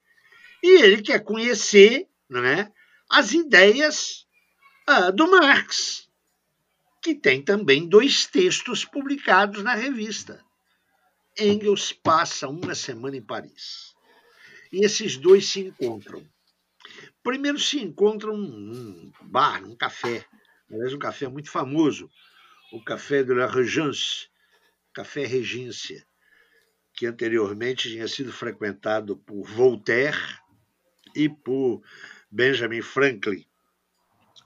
[0.63, 2.73] E ele quer conhecer né,
[3.11, 4.27] as ideias
[4.87, 6.09] ah, do Marx,
[7.03, 10.43] que tem também dois textos publicados na revista.
[11.39, 13.94] Engels passa uma semana em Paris.
[14.75, 16.29] E esses dois se encontram.
[17.23, 20.27] Primeiro se encontram num bar, num café.
[20.69, 22.11] Aliás, um café muito famoso,
[22.73, 24.29] o Café de la Regence,
[24.93, 26.05] Café Regência,
[26.93, 30.41] que anteriormente tinha sido frequentado por Voltaire
[31.15, 31.81] e por
[32.29, 33.47] Benjamin Franklin,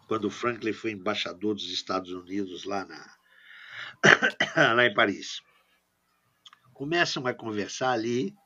[0.09, 3.17] quando Franklin foi embaixador dos Estados Unidos lá, na,
[4.75, 5.41] lá em Paris.
[6.75, 8.37] Começam a conversar ali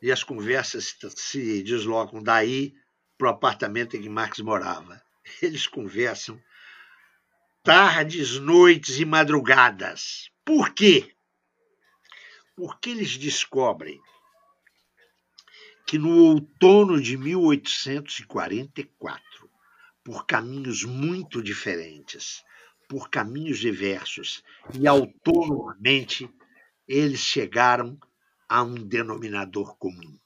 [0.00, 2.74] e as conversas se deslocam daí
[3.16, 5.02] para o apartamento em que Marx morava.
[5.42, 6.40] Eles conversam
[7.62, 10.30] tardes, noites e madrugadas.
[10.44, 11.14] Por quê?
[12.56, 14.00] Porque eles descobrem
[15.86, 19.22] que no outono de 1844,
[20.04, 22.44] por caminhos muito diferentes,
[22.88, 24.44] por caminhos diversos
[24.78, 26.30] e autonomamente,
[26.86, 27.98] eles chegaram
[28.48, 30.18] a um denominador comum.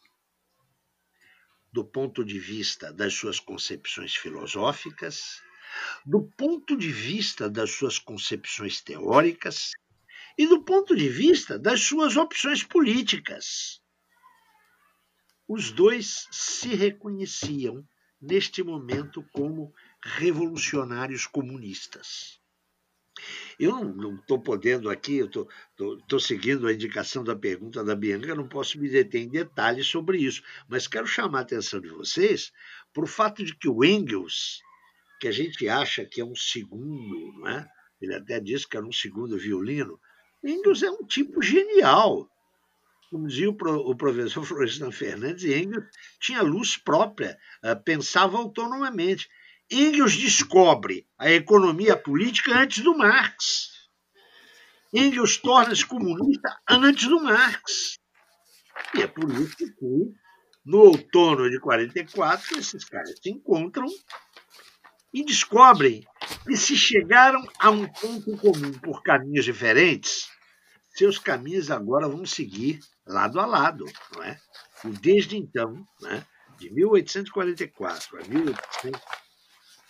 [1.73, 5.43] Do ponto de vista das suas concepções filosóficas,
[6.05, 9.71] do ponto de vista das suas concepções teóricas
[10.37, 13.83] e do ponto de vista das suas opções políticas
[15.55, 17.87] os dois se reconheciam
[18.19, 22.41] neste momento como revolucionários comunistas.
[23.59, 28.49] Eu não estou podendo aqui, eu estou seguindo a indicação da pergunta da Bianca, não
[28.49, 32.53] posso me deter em detalhes sobre isso, mas quero chamar a atenção de vocês
[32.93, 34.61] para o fato de que o Engels,
[35.21, 37.69] que a gente acha que é um segundo, não é?
[38.01, 40.01] ele até disse que era um segundo violino,
[40.43, 42.29] Engels é um tipo genial
[43.13, 45.85] como dizia o professor Florestan Fernandes, Engels
[46.19, 49.29] tinha luz própria, eh, pensava autonomamente.
[49.73, 53.71] Engels descobre a economia política antes do Marx.
[54.93, 57.99] Engels torna-se comunista antes do Marx.
[58.95, 59.67] E é por isso que,
[60.65, 63.87] no outono de 44, esses caras se encontram
[65.13, 66.05] e descobrem
[66.47, 70.29] que se chegaram a um ponto comum por caminhos diferentes,
[70.91, 74.39] seus caminhos agora vão seguir lado a lado, não é?
[74.85, 76.27] E desde então, né,
[76.59, 78.23] de 1844 a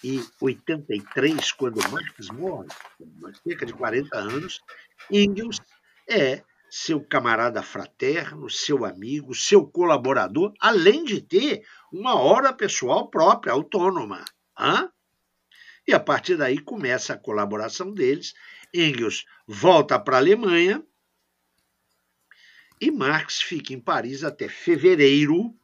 [0.03, 2.69] 1883, quando Marx morre,
[3.47, 4.61] cerca de 40 anos,
[5.11, 5.61] Engels
[6.09, 13.53] é seu camarada fraterno, seu amigo, seu colaborador, além de ter uma hora pessoal própria,
[13.53, 14.25] autônoma.
[14.59, 14.91] Hã?
[15.87, 18.35] E a partir daí começa a colaboração deles.
[18.73, 20.83] Engels volta para a Alemanha,
[22.83, 25.57] e Marx fica em Paris até fevereiro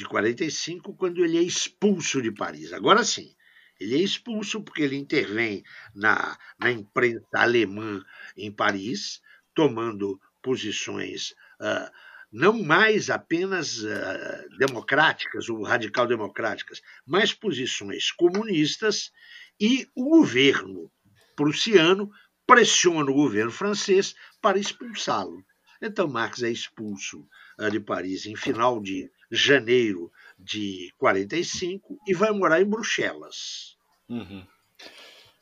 [0.00, 2.72] de 45, quando ele é expulso de Paris.
[2.72, 3.34] Agora sim,
[3.78, 5.62] ele é expulso porque ele intervém
[5.94, 8.02] na, na imprensa alemã
[8.34, 9.20] em Paris,
[9.54, 11.90] tomando posições uh,
[12.32, 19.12] não mais apenas uh, democráticas ou radical-democráticas, mas posições comunistas,
[19.60, 20.90] e o governo
[21.36, 22.10] prussiano
[22.46, 25.44] pressiona o governo francês para expulsá-lo.
[25.82, 27.26] Então, Marx é expulso
[27.58, 33.76] eh, de Paris em final de janeiro de 45 e vai morar em Bruxelas.
[34.08, 34.44] Uhum.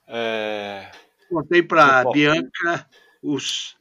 [0.07, 0.91] É...
[1.29, 2.89] Contei para a Bianca
[3.23, 3.77] os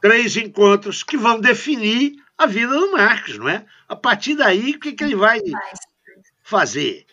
[0.00, 3.66] três encontros que vão definir a vida do Marx, não é?
[3.86, 5.40] A partir daí, o que, que ele vai
[6.42, 7.04] fazer?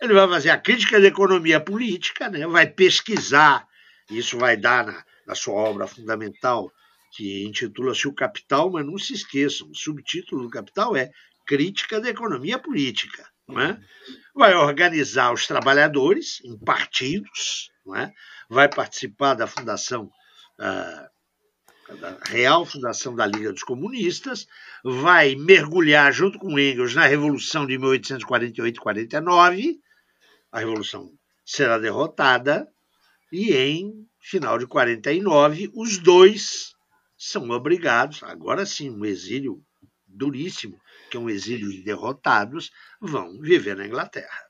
[0.00, 2.46] Ele vai fazer a crítica da economia política, né?
[2.46, 3.66] vai pesquisar,
[4.10, 6.72] isso vai dar na, na sua obra fundamental,
[7.12, 11.10] que intitula-se O Capital, mas não se esqueçam, o subtítulo do Capital é
[11.50, 13.28] Crítica da Economia Política.
[13.48, 13.76] Não é?
[14.32, 18.14] Vai organizar os trabalhadores em partidos, não é?
[18.48, 20.08] vai participar da fundação
[20.60, 21.10] uh,
[21.96, 24.46] da Real Fundação da Liga dos Comunistas,
[24.84, 29.80] vai mergulhar junto com Engels na Revolução de 1848-49.
[30.52, 31.10] A Revolução
[31.44, 32.68] será derrotada
[33.32, 36.76] e em final de 49 os dois
[37.18, 39.60] são obrigados, agora sim, um exílio
[40.06, 40.78] duríssimo,
[41.10, 42.70] que é um exílio de derrotados,
[43.00, 44.46] vão viver na Inglaterra.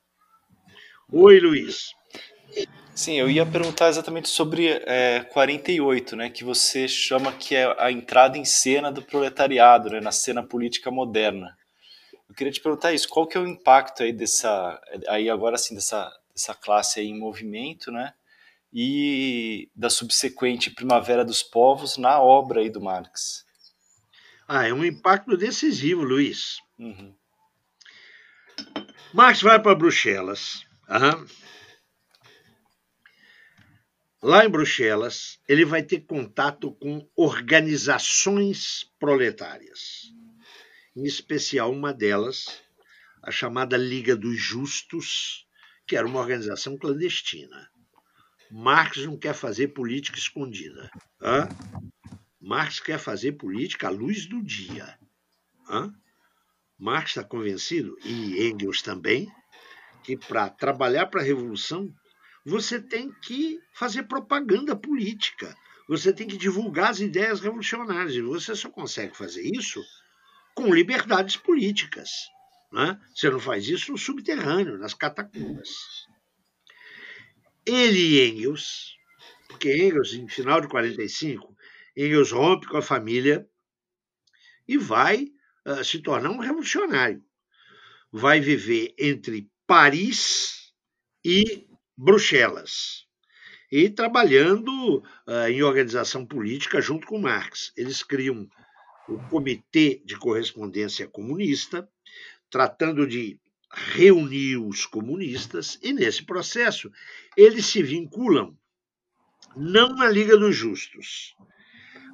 [1.11, 1.93] Oi, Luiz.
[2.95, 7.91] Sim, eu ia perguntar exatamente sobre é, 48, né, que você chama que é a
[7.91, 11.57] entrada em cena do proletariado, né, na cena política moderna.
[12.29, 14.79] Eu queria te perguntar isso, qual que é o impacto aí dessa,
[15.09, 18.13] aí agora assim, dessa, dessa classe aí em movimento, né,
[18.73, 23.47] e da subsequente Primavera dos Povos na obra aí do Marx?
[24.53, 26.59] Ah, é um impacto decisivo, Luiz.
[26.77, 27.15] Uhum.
[29.15, 30.67] Marx vai para Bruxelas.
[30.89, 31.27] Uhum
[34.23, 40.13] Lá em Bruxelas, ele vai ter contato com organizações proletárias,
[40.95, 42.61] em especial uma delas,
[43.23, 45.47] a chamada Liga dos Justos,
[45.87, 47.71] que era uma organização clandestina.
[48.51, 50.91] Marx não quer fazer política escondida.
[51.23, 51.49] Hã?
[52.41, 54.99] Marx quer fazer política à luz do dia.
[55.69, 55.93] Hã?
[56.79, 59.31] Marx está convencido, e Engels também,
[60.03, 61.93] que para trabalhar para a revolução
[62.45, 65.55] você tem que fazer propaganda política.
[65.89, 68.15] Você tem que divulgar as ideias revolucionárias.
[68.15, 69.83] E você só consegue fazer isso
[70.55, 72.11] com liberdades políticas.
[72.73, 72.99] Né?
[73.15, 75.69] Você não faz isso no subterrâneo, nas catacumbas.
[77.67, 78.97] Ele e Engels,
[79.49, 81.55] porque Engels, em final de 45,
[81.97, 83.49] Engels rompe com a família
[84.67, 85.29] e vai
[85.67, 87.23] uh, se tornar um revolucionário.
[88.13, 90.73] Vai viver entre Paris
[91.25, 93.07] e Bruxelas
[93.71, 97.73] e trabalhando uh, em organização política junto com Marx.
[97.77, 98.49] Eles criam
[99.09, 101.89] o Comitê de Correspondência Comunista,
[102.49, 103.39] tratando de
[103.73, 106.91] reunir os comunistas, e nesse processo
[107.37, 108.57] eles se vinculam
[109.57, 111.37] não na Liga dos Justos,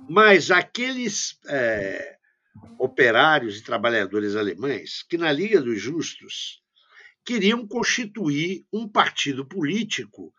[0.09, 2.17] mas aqueles é,
[2.79, 6.63] operários e trabalhadores alemães que na Liga dos Justos
[7.25, 10.33] queriam constituir um partido político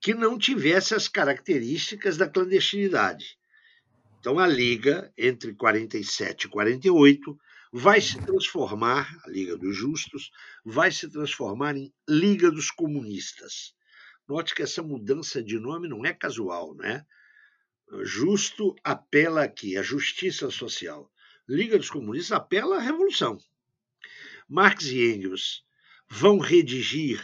[0.00, 3.36] que não tivesse as características da clandestinidade.
[4.18, 7.38] Então, a Liga, entre 47 e 48,
[7.72, 10.30] vai se transformar, a Liga dos Justos,
[10.64, 13.74] vai se transformar em Liga dos Comunistas.
[14.28, 17.04] Note que essa mudança de nome não é casual, né?
[18.02, 21.10] Justo apela aqui à justiça social.
[21.48, 23.38] Liga dos Comunistas apela à revolução.
[24.48, 25.64] Marx e Engels
[26.08, 27.20] vão redigir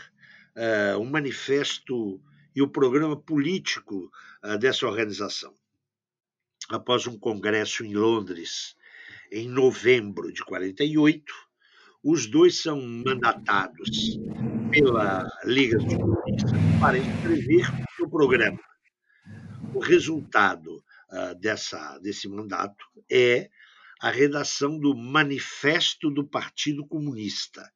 [0.57, 2.21] uh, um manifesto
[2.55, 4.11] e o programa político
[4.45, 5.55] uh, dessa organização.
[6.69, 8.75] Após um congresso em Londres,
[9.31, 11.33] em novembro de 48,
[12.03, 14.19] os dois são mandatados
[14.71, 17.67] pela Liga dos Comunistas para escrever
[18.01, 18.59] o programa.
[19.77, 20.83] O resultado
[21.13, 22.83] uh, dessa, desse mandato
[23.13, 23.51] é
[24.01, 27.71] a redação do Manifesto do Partido Comunista,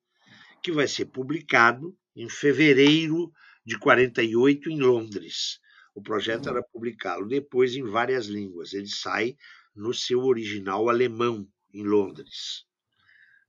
[0.62, 3.30] que vai ser publicado em fevereiro
[3.66, 5.60] de 48 em Londres.
[5.94, 8.72] O projeto era publicá-lo depois em várias línguas.
[8.72, 9.36] Ele sai
[9.76, 12.64] no seu original alemão em Londres.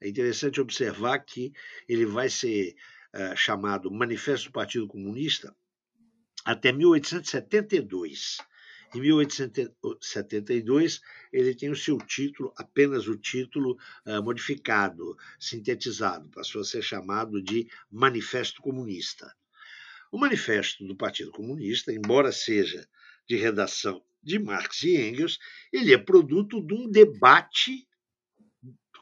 [0.01, 1.53] É interessante observar que
[1.87, 2.75] ele vai ser
[3.15, 5.55] uh, chamado Manifesto do Partido Comunista
[6.45, 8.37] até 1872.
[8.93, 11.01] Em 1872,
[11.31, 17.41] ele tem o seu título, apenas o título uh, modificado, sintetizado, passou a ser chamado
[17.41, 19.33] de Manifesto Comunista.
[20.11, 22.85] O Manifesto do Partido Comunista, embora seja
[23.25, 25.39] de redação de Marx e Engels,
[25.71, 27.87] ele é produto de um debate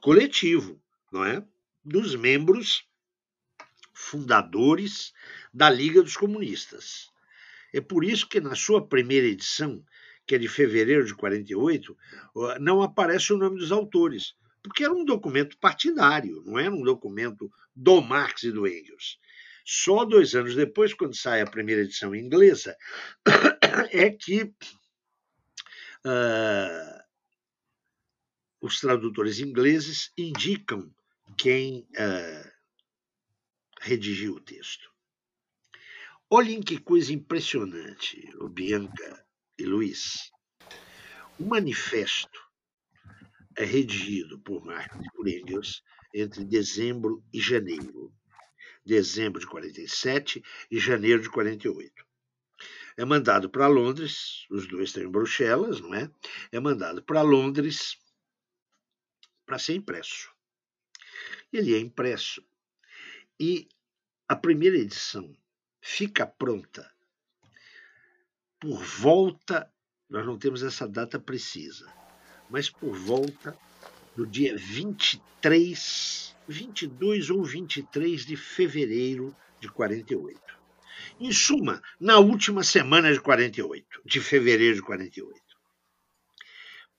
[0.02, 0.80] coletivo,
[1.12, 1.44] não é?
[1.84, 2.88] Dos membros
[3.92, 5.12] fundadores
[5.52, 7.10] da Liga dos Comunistas.
[7.74, 9.84] É por isso que na sua primeira edição,
[10.26, 11.98] que é de fevereiro de 48,
[12.60, 17.52] não aparece o nome dos autores, porque era um documento partidário, não era um documento
[17.76, 19.18] do Marx e do Engels.
[19.66, 22.76] Só dois anos depois, quando sai a primeira edição inglesa,
[23.92, 24.44] é que
[26.06, 27.00] uh,
[28.62, 30.92] os tradutores ingleses indicam
[31.38, 32.52] quem uh,
[33.80, 34.90] redigiu o texto.
[36.32, 39.26] Olhem que coisa impressionante, Bianca
[39.58, 40.30] e Luiz.
[41.40, 42.40] O manifesto
[43.58, 45.82] é redigido por Marx e por Engels
[46.14, 48.14] entre dezembro e janeiro.
[48.86, 52.06] Dezembro de 47 e janeiro de 48.
[52.96, 56.12] É mandado para Londres, os dois estão em Bruxelas, não é?
[56.52, 57.98] É mandado para Londres
[59.48, 60.32] para ser impresso.
[61.52, 62.48] Ele é impresso
[63.40, 63.68] e
[64.28, 65.36] a primeira edição
[65.82, 66.90] fica pronta
[68.60, 69.72] por volta,
[70.10, 71.92] nós não temos essa data precisa,
[72.50, 73.58] mas por volta
[74.16, 80.38] do dia 23, 22 ou 23 de fevereiro de 48.
[81.20, 85.42] Em suma, na última semana de 48, de fevereiro de 48.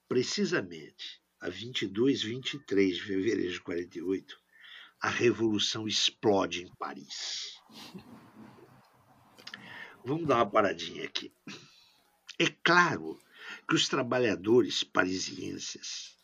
[0.08, 4.40] Precisamente a 22, 23 de fevereiro de 48,
[5.02, 7.60] a revolução explode em Paris.
[10.04, 11.32] Vamos dar uma paradinha aqui.
[12.38, 13.20] É claro
[13.68, 16.16] que os trabalhadores parisienses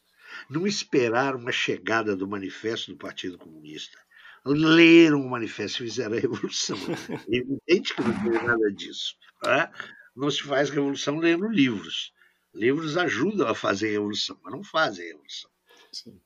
[0.49, 3.99] não esperaram a chegada do manifesto do Partido Comunista.
[4.45, 6.77] Leram o manifesto e fizeram a revolução.
[7.29, 9.17] É evidente que não tem nada disso.
[9.45, 9.71] Né?
[10.15, 12.13] Não se faz revolução lendo livros.
[12.55, 15.51] Livros ajudam a fazer revolução, mas não fazem revolução.
[15.93, 16.21] Sim.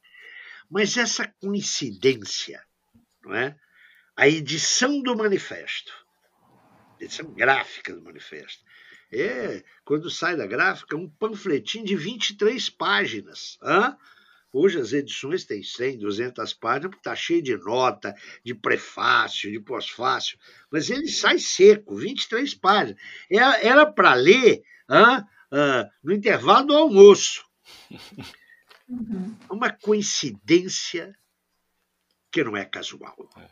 [0.71, 2.63] Mas essa coincidência,
[3.25, 3.59] não é?
[4.21, 5.93] a edição do manifesto,
[7.05, 8.65] edição gráfica do manifesto,
[9.13, 13.59] é, quando sai da gráfica, um panfletinho de 23 páginas.
[13.63, 13.97] Hã?
[14.53, 18.15] Hoje as edições têm 100, 200 páginas, porque está cheio de nota,
[18.45, 20.39] de prefácio, de pós-fácio,
[20.71, 23.01] mas ele sai seco, 23 páginas.
[23.31, 27.45] Era para ler hã, hã, no intervalo do almoço.
[28.89, 29.37] Uhum.
[29.49, 31.17] Uma coincidência
[32.33, 33.17] que não é casual.
[33.37, 33.49] É.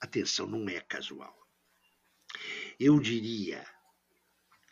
[0.00, 1.45] Atenção, não é casual.
[2.78, 3.64] Eu diria,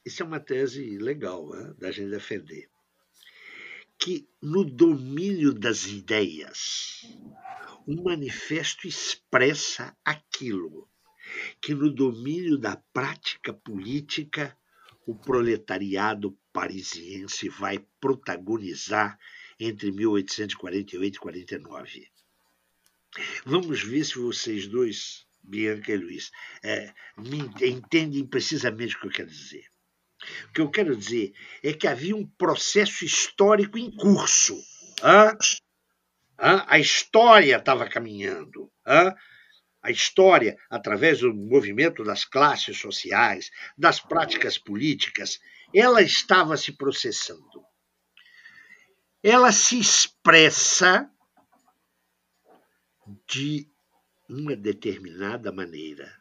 [0.05, 2.69] isso é uma tese legal né, da gente defender,
[3.99, 7.03] que no domínio das ideias,
[7.87, 10.89] o manifesto expressa aquilo
[11.61, 14.57] que no domínio da prática política
[15.07, 19.19] o proletariado parisiense vai protagonizar
[19.59, 22.09] entre 1848 e 49.
[23.45, 26.31] Vamos ver se vocês dois, Bianca e Luiz,
[26.63, 26.93] é,
[27.63, 29.65] entendem precisamente o que eu quero dizer.
[30.49, 34.57] O que eu quero dizer é que havia um processo histórico em curso.
[35.03, 35.37] Hã?
[36.39, 38.73] A história estava caminhando.
[38.85, 45.39] A história, através do movimento das classes sociais, das práticas políticas,
[45.75, 47.65] ela estava se processando
[49.25, 51.11] ela se expressa
[53.27, 53.67] de
[54.29, 56.13] uma determinada maneira,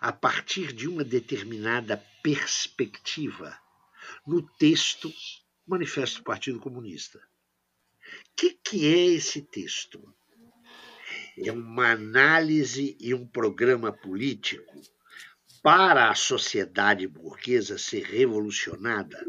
[0.00, 3.58] a partir de uma determinada perspectiva,
[4.26, 5.12] no texto
[5.66, 7.18] Manifesto do Partido Comunista.
[7.18, 7.22] O
[8.36, 10.02] que, que é esse texto?
[11.38, 14.80] É uma análise e um programa político
[15.62, 19.24] para a sociedade burguesa ser revolucionada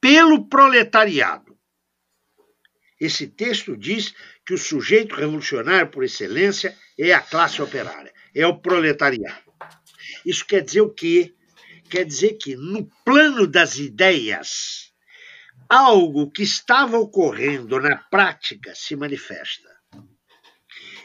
[0.00, 1.56] pelo proletariado
[2.98, 4.14] esse texto diz
[4.44, 9.52] que o sujeito revolucionário por excelência é a classe operária, é o proletariado.
[10.24, 11.34] Isso quer dizer o quê?
[11.88, 14.92] Quer dizer que no plano das ideias,
[15.68, 19.68] algo que estava ocorrendo na prática se manifesta.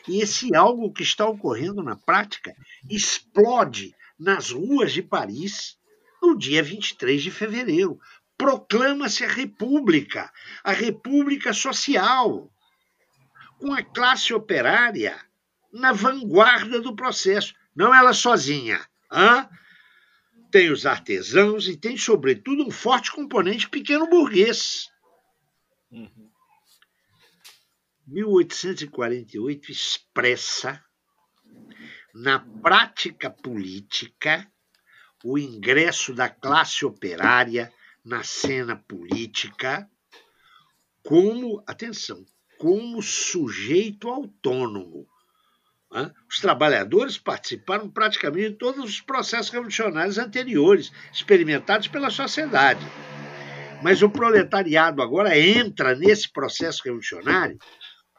[0.08, 2.56] E esse algo que está ocorrendo na prática
[2.90, 5.78] explode nas ruas de Paris
[6.22, 8.00] no dia 23 de fevereiro,
[8.38, 10.32] proclama-se a República,
[10.64, 12.52] a República Social,
[13.60, 15.20] com a classe operária
[15.72, 18.86] na vanguarda do processo, não ela sozinha.
[19.12, 19.50] Hã?
[20.52, 24.90] Tem os artesãos e tem, sobretudo, um forte componente pequeno burguês.
[25.90, 26.30] Uhum.
[28.08, 30.84] 1848 expressa,
[32.14, 34.46] na prática política,
[35.24, 37.72] o ingresso da classe operária
[38.04, 39.90] na cena política
[41.04, 42.26] como, atenção,
[42.58, 45.08] como sujeito autônomo.
[46.30, 52.86] Os trabalhadores participaram praticamente de todos os processos revolucionários anteriores, experimentados pela sociedade.
[53.84, 57.58] Mas o proletariado agora entra nesse processo revolucionário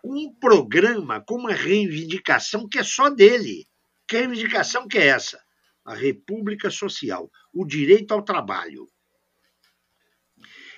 [0.02, 3.66] com um programa, com uma reivindicação que é só dele.
[4.06, 5.40] Que reivindicação que é essa?
[5.84, 8.86] A República Social, o direito ao trabalho.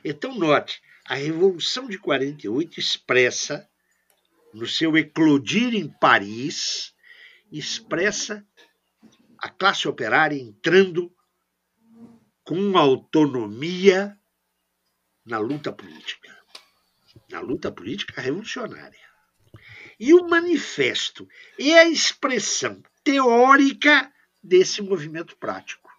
[0.04, 3.68] Então, note, a Revolução de 48 expressa,
[4.54, 6.94] no seu eclodir em Paris,
[7.50, 8.46] expressa
[9.36, 11.12] a classe operária entrando
[12.44, 14.16] com autonomia
[15.26, 16.32] na luta política.
[17.30, 18.98] Na luta política revolucionária.
[19.98, 21.28] E o manifesto
[21.58, 24.12] é a expressão teórica
[24.42, 25.90] desse movimento prático.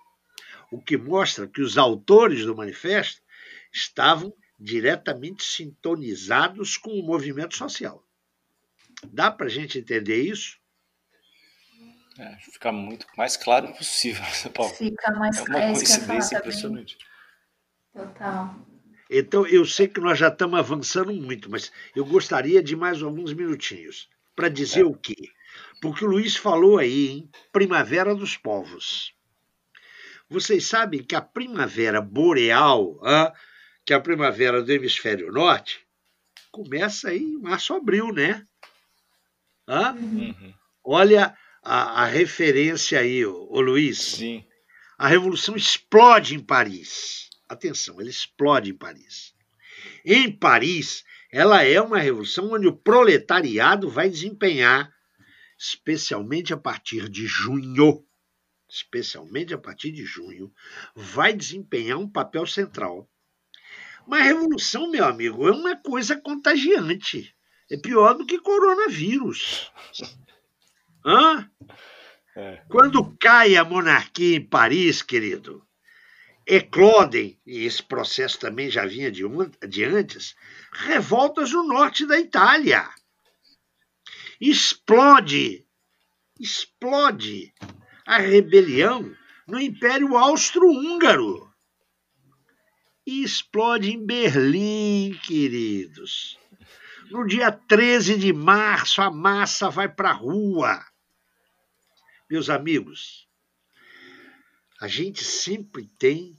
[0.71, 3.21] O que mostra que os autores do manifesto
[3.71, 8.04] estavam diretamente sintonizados com o movimento social.
[9.11, 10.57] Dá para a gente entender isso?
[12.17, 14.23] É, fica muito mais claro possível,
[14.53, 14.73] Paulo.
[14.73, 16.97] Fica mais é uma é coincidência impressionante.
[17.93, 18.55] Total.
[19.09, 23.33] Então, eu sei que nós já estamos avançando muito, mas eu gostaria de mais alguns
[23.33, 24.85] minutinhos para dizer é.
[24.85, 25.15] o quê?
[25.81, 29.13] Porque o Luiz falou aí em Primavera dos Povos.
[30.29, 33.33] Vocês sabem que a primavera boreal, ah,
[33.85, 35.85] que é a primavera do hemisfério norte,
[36.51, 38.45] começa aí em março, abril, né?
[39.67, 40.53] Uhum.
[40.83, 43.99] Olha a, a, referência aí, ô, ô Luiz.
[43.99, 44.45] Sim.
[44.97, 47.29] A revolução explode em Paris.
[47.49, 49.33] Atenção, ela explode em Paris.
[50.03, 54.91] Em Paris, ela é uma revolução onde o proletariado vai desempenhar,
[55.57, 58.05] especialmente a partir de junho,
[58.69, 60.51] especialmente a partir de junho,
[60.95, 63.09] vai desempenhar um papel central
[64.07, 67.34] mas revolução, meu amigo, é uma coisa contagiante.
[67.69, 69.71] É pior do que coronavírus.
[71.05, 71.49] Hã?
[72.35, 72.61] É.
[72.69, 75.65] Quando cai a monarquia em Paris, querido,
[76.45, 79.23] eclodem, e esse processo também já vinha de,
[79.67, 80.35] de antes,
[80.71, 82.87] revoltas no norte da Itália.
[84.39, 85.65] Explode,
[86.39, 87.53] explode
[88.05, 89.15] a rebelião
[89.47, 91.49] no Império Austro-Húngaro
[93.05, 96.37] e explode em Berlim, queridos.
[97.11, 100.83] No dia 13 de março, a massa vai para a rua.
[102.29, 103.27] Meus amigos,
[104.81, 106.35] a gente sempre tem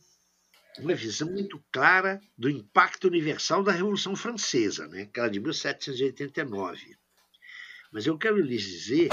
[0.78, 5.02] uma visão muito clara do impacto universal da Revolução Francesa, né?
[5.02, 6.96] aquela de 1789.
[7.92, 9.10] Mas eu quero lhes dizer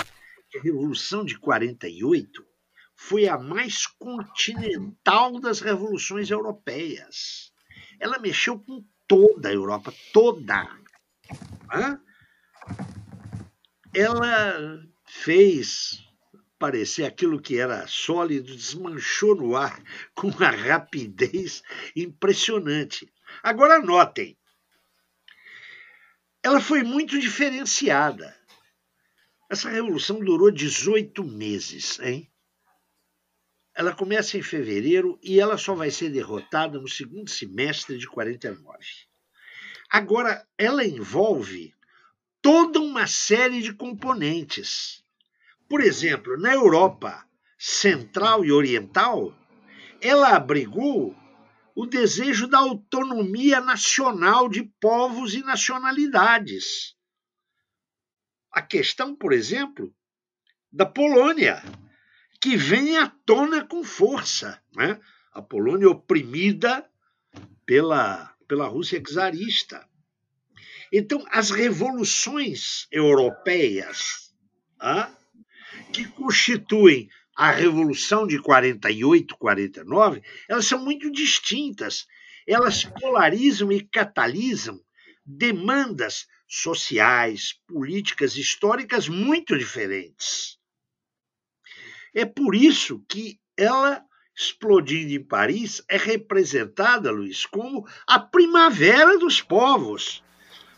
[0.50, 2.44] que a Revolução de 48
[2.96, 7.54] foi a mais continental das revoluções europeias.
[8.00, 10.83] Ela mexeu com toda a Europa, toda.
[13.94, 16.04] Ela fez
[16.58, 19.84] parecer aquilo que era sólido, desmanchou no ar
[20.16, 21.62] com uma rapidez
[21.96, 23.12] impressionante.
[23.44, 24.38] Agora notem,
[26.42, 28.36] ela foi muito diferenciada.
[29.50, 32.32] Essa revolução durou 18 meses, hein?
[33.76, 38.64] Ela começa em fevereiro e ela só vai ser derrotada no segundo semestre de 49.
[39.94, 41.72] Agora, ela envolve
[42.42, 45.06] toda uma série de componentes.
[45.70, 47.24] Por exemplo, na Europa
[47.60, 49.38] Central e Oriental,
[50.02, 51.16] ela abrigou
[51.76, 56.96] o desejo da autonomia nacional de povos e nacionalidades.
[58.52, 59.94] A questão, por exemplo,
[60.72, 61.62] da Polônia,
[62.42, 64.60] que vem à tona com força.
[64.76, 65.00] Né?
[65.32, 66.84] A Polônia oprimida
[67.64, 69.88] pela, pela Rússia czarista.
[70.92, 74.32] Então, as revoluções europeias
[74.80, 75.12] ah,
[75.92, 82.06] que constituem a Revolução de 48, 49, elas são muito distintas.
[82.48, 84.80] Elas polarizam e catalisam
[85.26, 90.60] demandas sociais, políticas, históricas muito diferentes.
[92.14, 99.42] É por isso que ela, explodindo em Paris, é representada, Luiz, como a primavera dos
[99.42, 100.24] povos,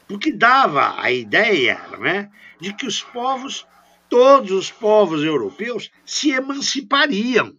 [0.08, 3.66] porque dava a ideia né, de que os povos,
[4.10, 7.56] todos os povos europeus, se emancipariam.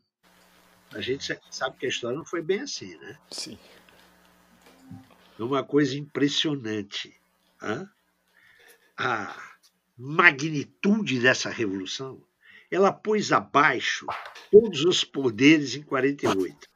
[0.93, 3.19] A gente sabe que a história não foi bem assim, né?
[3.31, 3.59] Sim.
[5.39, 7.15] É uma coisa impressionante.
[7.63, 7.89] Hein?
[8.97, 9.37] A
[9.99, 12.23] magnitude dessa revolução
[12.71, 14.07] ela pôs abaixo
[14.51, 16.69] todos os poderes em 48.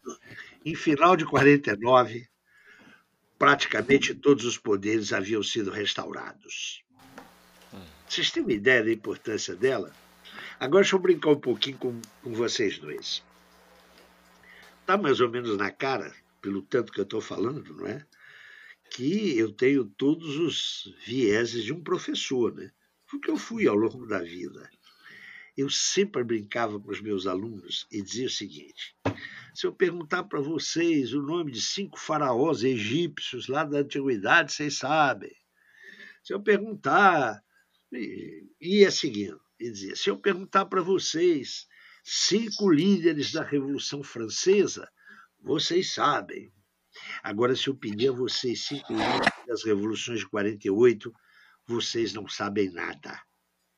[0.64, 2.28] Em final de 49,
[3.38, 6.84] praticamente todos os poderes haviam sido restaurados.
[8.08, 9.92] Vocês têm uma ideia da importância dela?
[10.58, 13.22] Agora deixa eu brincar um pouquinho com, com vocês dois.
[14.80, 18.04] Está mais ou menos na cara pelo tanto que eu estou falando, não é?
[18.90, 22.70] Que eu tenho todos os vieses de um professor, né?
[23.08, 24.68] Porque eu fui ao longo da vida.
[25.56, 28.96] Eu sempre brincava com os meus alunos e dizia o seguinte:
[29.54, 34.78] se eu perguntar para vocês o nome de cinco faraós egípcios lá da antiguidade, vocês
[34.78, 35.34] sabem.
[36.22, 37.42] Se eu perguntar,
[38.60, 41.66] ia seguindo, e dizia: se eu perguntar para vocês
[42.04, 44.90] cinco líderes da Revolução Francesa,
[45.40, 46.52] vocês sabem.
[47.22, 51.12] Agora, se eu pedir a vocês cinco líderes das revoluções de 48,
[51.66, 53.20] vocês não sabem nada.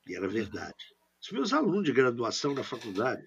[0.07, 0.93] E era verdade.
[1.23, 3.23] Os meus alunos de graduação na faculdade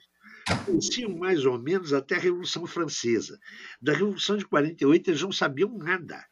[0.66, 3.40] conheciam mais ou menos até a Revolução Francesa.
[3.80, 6.22] Da Revolução de 48 eles não sabiam nada.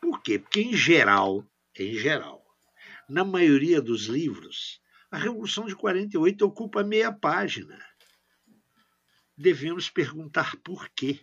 [0.00, 0.38] Por quê?
[0.38, 1.46] Porque, em geral,
[1.78, 2.42] em geral,
[3.06, 7.78] na maioria dos livros, a Revolução de 48 ocupa meia página.
[9.36, 11.20] Devemos perguntar por quê.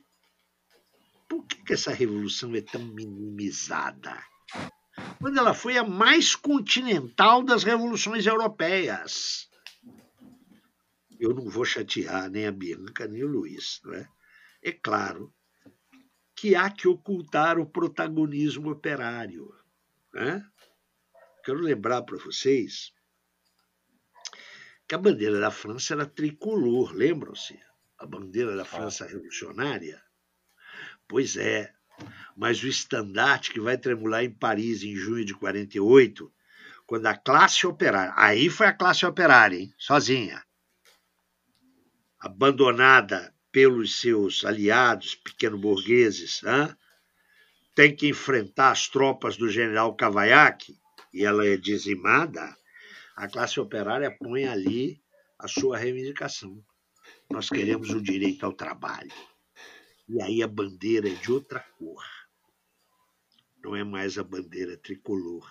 [1.27, 4.15] Por que, que essa revolução é tão minimizada?
[5.19, 9.49] Quando ela foi a mais continental das revoluções europeias
[11.19, 13.81] eu não vou chatear nem a Bianca nem o Luiz.
[13.83, 14.07] Não é?
[14.61, 15.33] é claro
[16.35, 19.53] que há que ocultar o protagonismo operário.
[20.13, 20.45] Né?
[21.43, 22.93] Quero lembrar para vocês
[24.87, 27.59] que a bandeira da França era tricolor, lembram-se?
[27.97, 30.03] A bandeira da França revolucionária?
[31.07, 31.73] Pois é,
[32.35, 36.31] mas o estandarte que vai tremular em Paris em junho de 48,
[36.85, 39.73] quando a classe operária, aí foi a classe operária, hein?
[39.77, 40.44] sozinha,
[42.25, 46.41] abandonada pelos seus aliados pequeno-burgueses,
[47.75, 50.75] tem que enfrentar as tropas do general Cavaiaque,
[51.13, 52.57] e ela é dizimada,
[53.15, 54.99] a classe operária põe ali
[55.37, 56.65] a sua reivindicação.
[57.29, 59.13] Nós queremos o direito ao trabalho.
[60.09, 62.03] E aí a bandeira é de outra cor.
[63.63, 65.47] Não é mais a bandeira tricolor.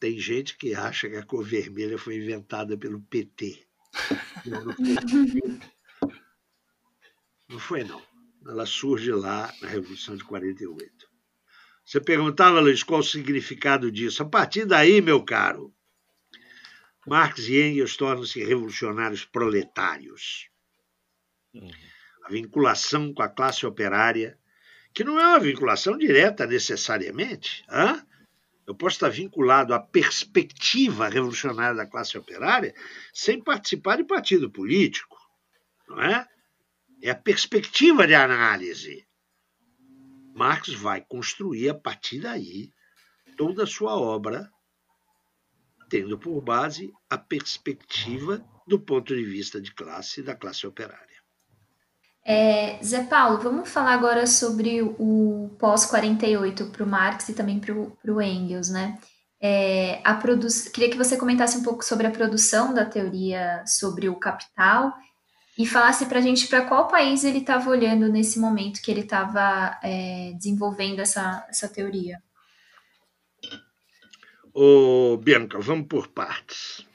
[0.00, 3.63] Tem gente que acha que a cor vermelha foi inventada pelo PT.
[7.48, 7.84] Não, foi.
[7.84, 8.02] não.
[8.46, 11.08] Ela surge lá na Revolução de 48.
[11.84, 14.22] Você perguntava, Luiz, qual o significado disso?
[14.22, 15.74] A partir daí, meu caro,
[17.06, 20.48] Marx e Engels tornam-se revolucionários proletários.
[22.24, 24.38] A vinculação com a classe operária,
[24.94, 28.02] que não é uma vinculação direta necessariamente, hein?
[28.66, 32.74] Eu posso estar vinculado à perspectiva revolucionária da classe operária
[33.12, 35.16] sem participar de partido político,
[35.88, 36.26] não é?
[37.02, 39.06] É a perspectiva de análise.
[40.34, 42.72] Marx vai construir a partir daí
[43.36, 44.50] toda a sua obra,
[45.90, 51.13] tendo por base a perspectiva do ponto de vista de classe da classe operária.
[52.26, 57.74] É, Zé Paulo, vamos falar agora sobre o pós-48 para o Marx e também para
[57.74, 58.98] o Engels, né?
[59.38, 60.46] É, a produ...
[60.72, 64.94] Queria que você comentasse um pouco sobre a produção da teoria sobre o capital
[65.58, 69.02] e falasse para a gente para qual país ele estava olhando nesse momento que ele
[69.02, 72.22] estava é, desenvolvendo essa, essa teoria.
[74.54, 76.86] Ô, Bianca, vamos por partes.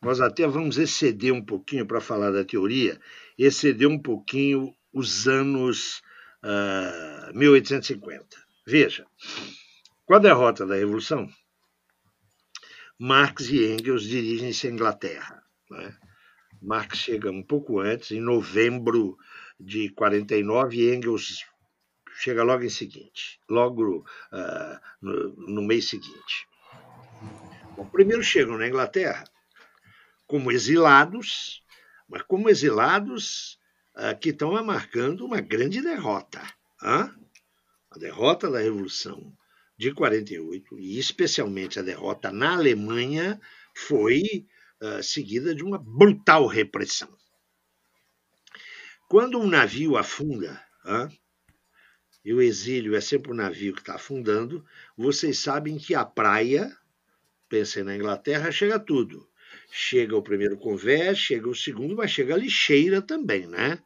[0.00, 2.98] Nós até vamos exceder um pouquinho para falar da teoria
[3.46, 5.98] excedeu um pouquinho os anos
[6.42, 8.26] uh, ah, 1850.
[8.66, 9.06] Veja,
[10.04, 11.28] com a derrota da Revolução,
[12.98, 15.42] Marx e Engels dirigem-se à Inglaterra.
[15.70, 15.96] Né?
[16.60, 19.16] Marx chega um pouco antes, em novembro
[19.58, 21.46] de 49, e Engels
[22.16, 26.46] chega logo em seguinte, logo uh, no, no, mês seguinte.
[27.74, 29.24] Bom, primeiro chegam na Inglaterra
[30.26, 31.59] como exilados
[32.10, 33.58] mas como exilados
[33.94, 36.42] uh, que estão marcando uma grande derrota.
[36.82, 37.14] A
[37.96, 39.32] derrota da Revolução
[39.78, 43.40] de 48, e especialmente a derrota na Alemanha,
[43.74, 44.46] foi
[44.82, 47.16] uh, seguida de uma brutal repressão.
[49.08, 50.62] Quando um navio afunda,
[52.24, 54.64] e o exílio é sempre um navio que está afundando,
[54.96, 56.76] vocês sabem que a praia,
[57.48, 59.29] pensem na Inglaterra, chega tudo
[59.70, 63.82] chega o primeiro convés, chega o segundo, mas chega a lixeira também, né?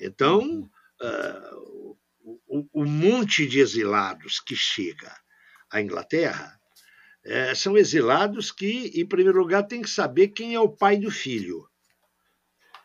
[0.00, 0.70] Então,
[1.00, 1.96] uh,
[2.46, 5.12] o, o, monte de exilados que chega
[5.70, 6.58] à Inglaterra
[7.24, 11.10] é, são exilados que, em primeiro lugar, tem que saber quem é o pai do
[11.10, 11.68] filho.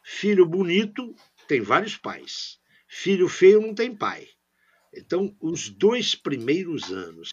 [0.03, 1.15] Filho bonito
[1.47, 2.59] tem vários pais.
[2.87, 4.27] Filho feio não tem pai.
[4.93, 7.31] Então, os dois primeiros anos,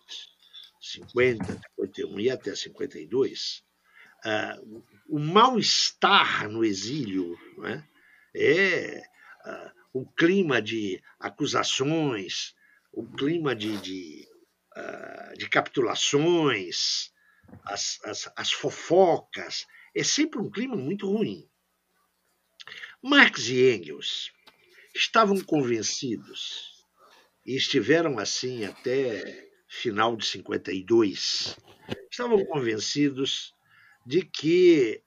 [0.81, 3.63] 50, 51 e até 52,
[4.25, 7.83] uh, o mal-estar no exílio é,
[8.35, 9.03] é
[9.47, 12.55] uh, o clima de acusações,
[12.93, 14.29] o clima de, de,
[14.77, 17.13] uh, de capitulações,
[17.65, 21.49] as, as, as fofocas, é sempre um clima muito ruim.
[23.03, 24.31] Marx e Engels
[24.95, 26.85] estavam convencidos,
[27.47, 31.57] e estiveram assim até final de 52,
[32.11, 33.55] estavam convencidos
[34.05, 35.03] de que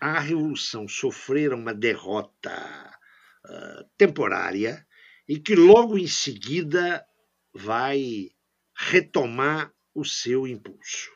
[0.00, 2.98] a Revolução sofrera uma derrota
[3.44, 4.86] uh, temporária
[5.28, 7.04] e que logo em seguida
[7.52, 8.30] vai
[8.74, 11.10] retomar o seu impulso.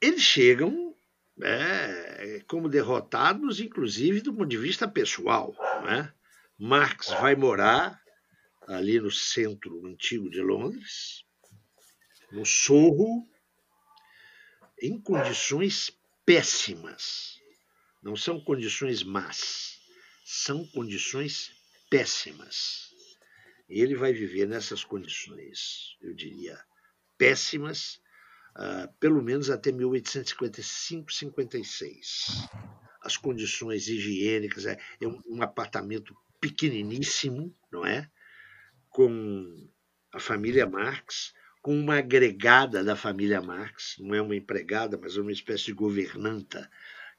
[0.00, 0.94] Eles chegam
[1.36, 5.54] né, como derrotados, inclusive do ponto de vista pessoal.
[5.84, 6.12] Né?
[6.58, 8.00] Marx vai morar
[8.66, 11.23] ali no centro antigo de Londres,
[12.34, 13.28] no Sorro,
[14.82, 15.96] em condições
[16.26, 17.40] péssimas.
[18.02, 19.80] Não são condições más,
[20.24, 21.52] são condições
[21.88, 22.92] péssimas.
[23.68, 26.60] Ele vai viver nessas condições, eu diria,
[27.16, 28.00] péssimas,
[28.56, 32.48] uh, pelo menos até 1855, 56.
[33.00, 38.10] As condições higiênicas, é, é um, um apartamento pequeniníssimo, não é?
[38.90, 39.70] Com
[40.12, 41.32] a família Marx,
[41.64, 46.70] com uma agregada da família Marx, não é uma empregada, mas uma espécie de governanta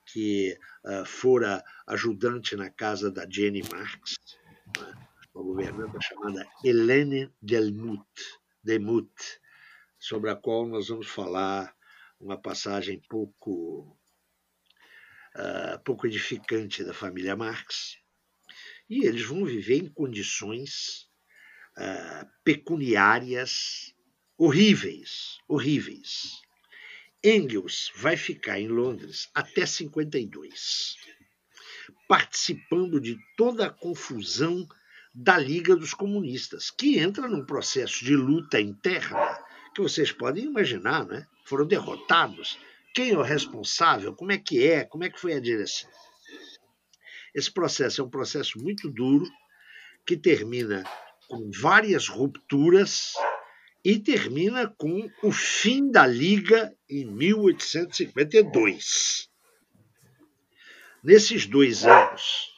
[0.06, 0.56] que
[0.86, 4.18] uh, fora ajudante na casa da Jenny Marx,
[4.78, 5.08] né?
[5.34, 8.06] uma governanta chamada Helene Delmut,
[8.64, 9.12] Demut,
[9.98, 11.76] sobre a qual nós vamos falar
[12.20, 13.98] uma passagem pouco,
[15.36, 17.98] uh, pouco edificante da família Marx.
[18.88, 21.10] E eles vão viver em condições
[21.80, 23.95] uh, pecuniárias
[24.38, 26.42] horríveis, horríveis.
[27.24, 30.96] Engels vai ficar em Londres até 52,
[32.08, 34.68] participando de toda a confusão
[35.14, 39.44] da Liga dos Comunistas, que entra num processo de luta interna
[39.74, 41.26] que vocês podem imaginar, né?
[41.46, 42.60] Foram derrotados.
[42.94, 44.14] Quem é o responsável?
[44.14, 44.84] Como é que é?
[44.84, 45.90] Como é que foi a direção?
[47.34, 49.26] Esse processo é um processo muito duro
[50.06, 50.84] que termina
[51.28, 53.14] com várias rupturas
[53.86, 59.30] e termina com o fim da Liga em 1852.
[61.04, 62.52] Nesses dois anos,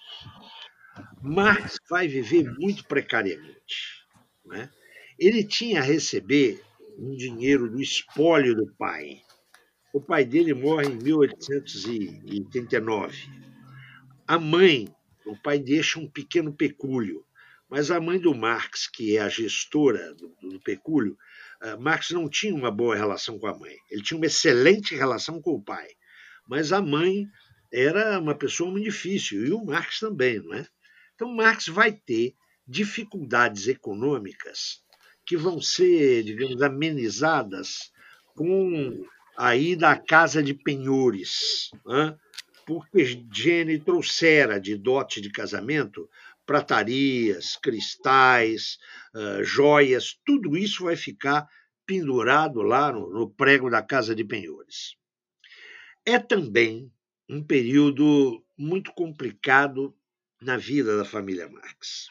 [1.21, 4.05] Marx vai viver muito precariamente.
[4.45, 4.69] Né?
[5.19, 6.63] Ele tinha a receber
[6.97, 9.21] um dinheiro do espólio do pai.
[9.93, 13.29] O pai dele morre em 1889.
[14.25, 14.87] A mãe,
[15.25, 17.26] o pai deixa um pequeno pecúlio.
[17.69, 21.17] Mas a mãe do Marx, que é a gestora do, do pecúlio,
[21.61, 23.75] uh, Marx não tinha uma boa relação com a mãe.
[23.89, 25.87] Ele tinha uma excelente relação com o pai.
[26.47, 27.27] Mas a mãe
[27.71, 30.65] era uma pessoa muito difícil, e o Marx também, não é?
[31.13, 32.35] Então, Marx vai ter
[32.65, 34.81] dificuldades econômicas
[35.25, 37.91] que vão ser, digamos, amenizadas
[38.33, 39.05] com
[39.37, 42.17] a ida à casa de penhores, né?
[42.65, 46.09] porque Jenny trouxera de dote de casamento
[46.47, 48.77] pratarias, cristais,
[49.13, 51.45] uh, joias, tudo isso vai ficar
[51.85, 54.95] pendurado lá no, no prego da Casa de Penhores.
[56.05, 56.91] É também
[57.29, 59.93] um período muito complicado
[60.41, 62.07] na vida da família Marx.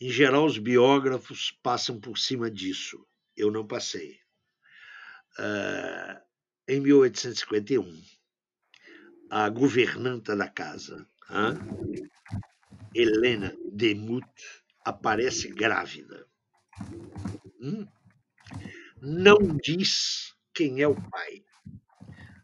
[0.00, 3.06] Em geral, os biógrafos passam por cima disso.
[3.36, 4.18] Eu não passei.
[5.38, 6.20] Uh,
[6.66, 8.02] em 1851,
[9.30, 11.06] a governanta da casa,
[12.94, 14.26] Helena Demut
[14.84, 16.26] aparece grávida.
[17.60, 17.86] Hum?
[19.00, 21.44] Não diz quem é o pai.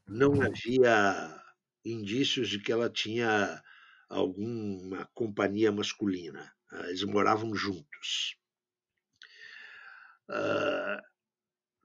[0.07, 1.43] Não havia
[1.85, 3.63] indícios de que ela tinha
[4.09, 6.53] alguma companhia masculina.
[6.85, 8.37] Eles moravam juntos.
[10.29, 11.03] Uh,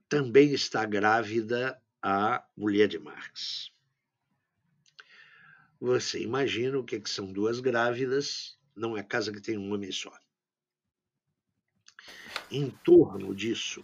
[0.10, 3.73] também está grávida a mulher de Marx.
[5.84, 9.74] Você imagina o que, é que são duas grávidas, não é casa que tem um
[9.74, 10.18] homem só.
[12.50, 13.84] Em torno disso,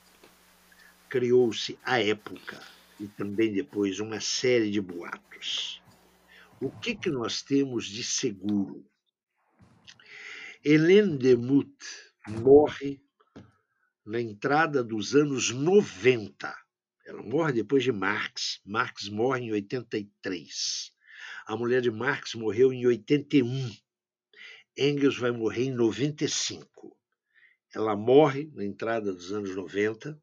[1.09, 2.57] criou-se a época
[3.01, 5.81] e também depois uma série de boatos.
[6.61, 8.89] O que, que nós temos de seguro?
[10.63, 11.84] Hélène Demuth
[12.30, 13.03] morre
[14.05, 16.55] na entrada dos anos 90.
[17.05, 18.61] Ela morre depois de Marx.
[18.65, 20.97] Marx morre em 83.
[21.49, 23.76] A mulher de Marx morreu em 81.
[24.77, 26.95] Engels vai morrer em 95.
[27.73, 30.21] Ela morre na entrada dos anos 90.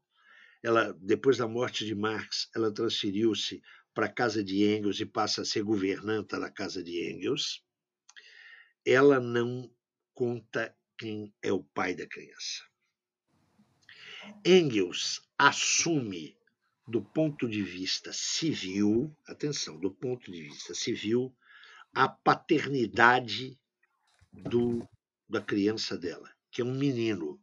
[0.63, 3.61] Ela, depois da morte de Marx, ela transferiu-se
[3.93, 7.61] para a casa de Engels e passa a ser governanta da casa de Engels,
[8.85, 9.69] ela não
[10.13, 12.63] conta quem é o pai da criança.
[14.45, 16.36] Engels assume,
[16.87, 21.35] do ponto de vista civil, atenção, do ponto de vista civil,
[21.93, 23.59] a paternidade
[24.31, 24.87] do,
[25.27, 27.39] da criança dela, que é um menino,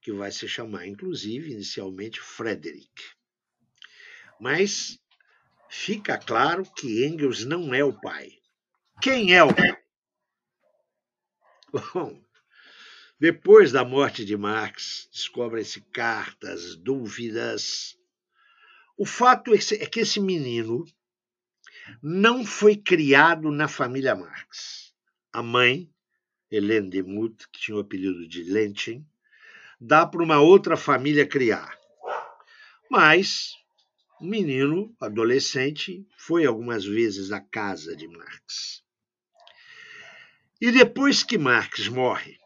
[0.00, 3.02] que vai se chamar, inclusive, inicialmente Frederick.
[4.38, 4.98] Mas
[5.70, 8.30] fica claro que Engels não é o pai.
[9.00, 9.82] Quem é o pai?
[11.94, 12.22] Bom,
[13.18, 17.96] depois da morte de Marx, descobrem-se cartas, dúvidas.
[18.96, 20.84] O fato é, é que esse menino
[22.02, 24.94] não foi criado na família Marx.
[25.30, 25.90] A mãe,
[26.50, 29.06] Helene de Muth, que tinha o apelido de Lentin,
[29.78, 31.78] dá para uma outra família criar.
[32.90, 33.52] Mas
[34.18, 38.82] o menino, adolescente, foi algumas vezes à casa de Marx.
[40.58, 42.38] E depois que Marx morre,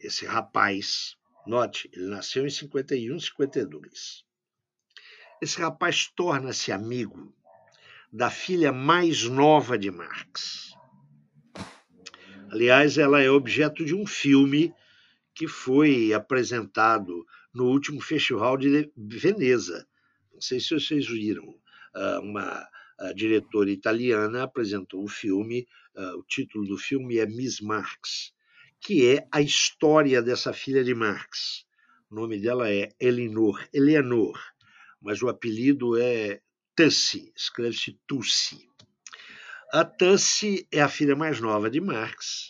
[0.00, 4.25] esse rapaz, note, ele nasceu em 51, 52.
[5.40, 7.30] Esse rapaz torna-se amigo
[8.10, 10.74] da filha mais nova de Marx.
[12.50, 14.72] Aliás, ela é objeto de um filme
[15.34, 19.86] que foi apresentado no último Festival de Veneza.
[20.32, 21.54] Não sei se vocês viram.
[21.94, 22.68] Ah, uma
[23.14, 28.32] diretora italiana apresentou o filme, ah, o título do filme é Miss Marx,
[28.80, 31.66] que é a história dessa filha de Marx.
[32.10, 34.40] O nome dela é Elinor, Eleanor,
[35.00, 36.40] mas o apelido é
[36.74, 38.68] Tussi, escreve-se Tussi.
[39.72, 42.48] A Tussi é a filha mais nova de Marx,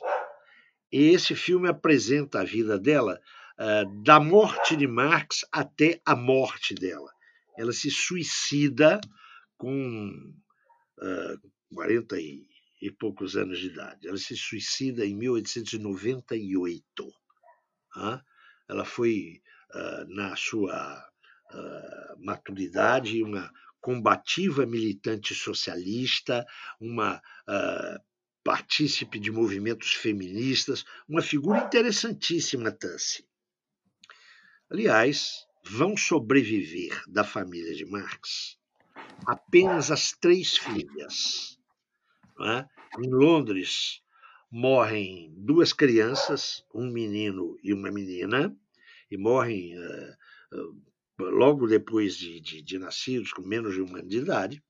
[0.93, 3.21] e esse filme apresenta a vida dela
[3.59, 7.13] uh, da morte de Marx até a morte dela.
[7.59, 9.01] Ela se suicida
[9.57, 10.11] com
[10.99, 11.41] uh,
[11.75, 12.47] 40 e,
[12.83, 14.07] e poucos anos de idade.
[14.07, 17.07] Ela se suicida em 1898.
[17.97, 18.21] Uh,
[18.69, 19.41] ela foi,
[19.75, 21.03] uh, na sua
[22.19, 23.51] maturidade, uma
[23.81, 26.45] combativa militante socialista,
[26.81, 27.21] uma
[28.45, 33.25] partícipe de movimentos feministas, uma figura interessantíssima, Tansy.
[34.71, 38.57] Aliás, vão sobreviver da família de Marx
[39.27, 41.59] apenas as três filhas.
[42.41, 42.65] É?
[43.01, 44.03] Em Londres
[44.51, 48.55] morrem duas crianças, um menino e uma menina,
[49.11, 50.13] e morrem uh,
[50.53, 50.83] uh,
[51.19, 54.63] logo depois de, de, de nascidos, com menos de um ano de idade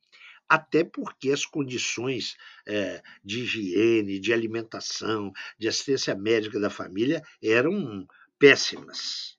[0.48, 2.36] até porque as condições
[2.66, 8.06] é, de higiene, de alimentação, de assistência médica da família eram
[8.39, 9.36] péssimas.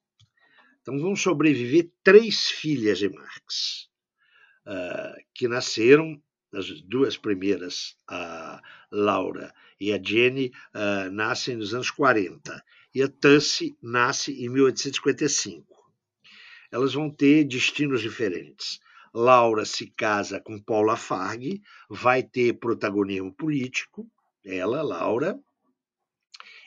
[0.81, 3.89] Então vão sobreviver três filhas de Marx,
[4.65, 6.21] uh, que nasceram,
[6.53, 12.63] as duas primeiras, a Laura e a Jenny, uh, nascem nos anos 40,
[12.95, 15.76] e a Tussie nasce em 1855.
[16.72, 18.80] Elas vão ter destinos diferentes.
[19.14, 24.10] Laura se casa com Paula Farg, vai ter protagonismo político,
[24.45, 25.39] ela, Laura.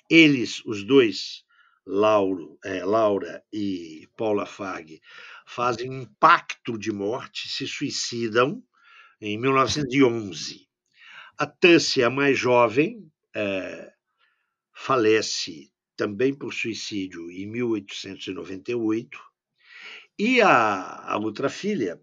[0.08, 1.44] Eles, os dois,
[1.86, 5.00] Lauro, é, Laura e Paula Farg,
[5.46, 8.62] fazem um pacto de morte, se suicidam
[9.20, 10.68] em 1911.
[11.38, 13.92] A Tância, a mais jovem, é,
[14.74, 19.29] falece também por suicídio em 1898.
[20.22, 21.98] E a, a outra filha,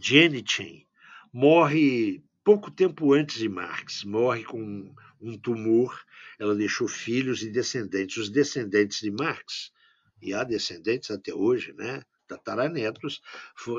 [0.00, 0.86] Jenichen
[1.32, 6.00] morre pouco tempo antes de Marx, morre com um tumor.
[6.38, 8.18] Ela deixou filhos e descendentes.
[8.18, 9.72] Os descendentes de Marx,
[10.20, 12.04] e há descendentes até hoje, né?
[12.28, 13.20] tataranetos,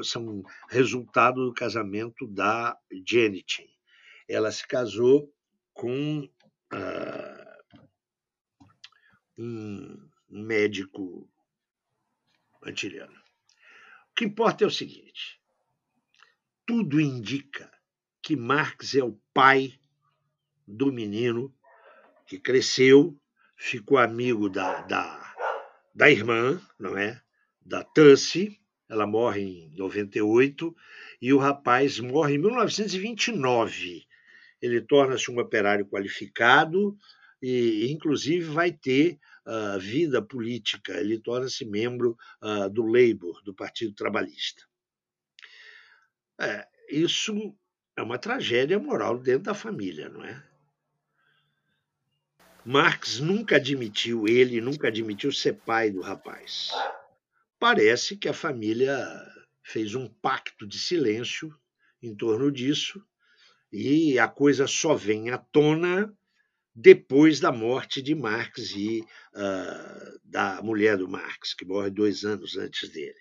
[0.03, 2.77] são resultado do casamento da
[3.07, 3.69] Jenichen.
[4.27, 5.33] Ela se casou
[5.71, 6.29] com
[6.73, 7.79] uh,
[9.37, 11.29] um médico
[12.65, 13.17] antiliano.
[14.11, 15.39] O que importa é o seguinte:
[16.65, 17.71] tudo indica
[18.21, 19.79] que Marx é o pai
[20.67, 21.53] do menino
[22.25, 23.19] que cresceu,
[23.55, 25.35] ficou amigo da, da,
[25.93, 27.21] da irmã, não é?
[27.61, 28.59] Da Tussie,
[28.89, 30.75] ela morre em 98,
[31.21, 34.05] e o rapaz morre em 1929.
[34.61, 36.97] Ele torna-se um operário qualificado
[37.41, 39.19] e, inclusive, vai ter
[39.79, 40.93] vida política.
[40.93, 44.63] Ele torna-se membro uh, do Labour, do Partido Trabalhista.
[46.39, 47.55] É, isso
[47.95, 50.43] é uma tragédia moral dentro da família, não é?
[52.65, 56.71] Marx nunca admitiu, ele nunca admitiu ser pai do rapaz.
[57.59, 58.97] Parece que a família
[59.61, 61.53] fez um pacto de silêncio
[62.01, 63.05] em torno disso,
[63.71, 66.15] e a coisa só vem à tona
[66.75, 72.57] depois da morte de Marx e uh, da mulher do Marx, que morre dois anos
[72.57, 73.19] antes dele.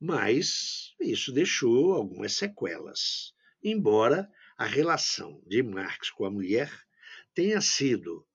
[0.00, 6.72] Mas isso deixou algumas sequelas, embora a relação de Marx com a mulher
[7.34, 8.26] tenha sido,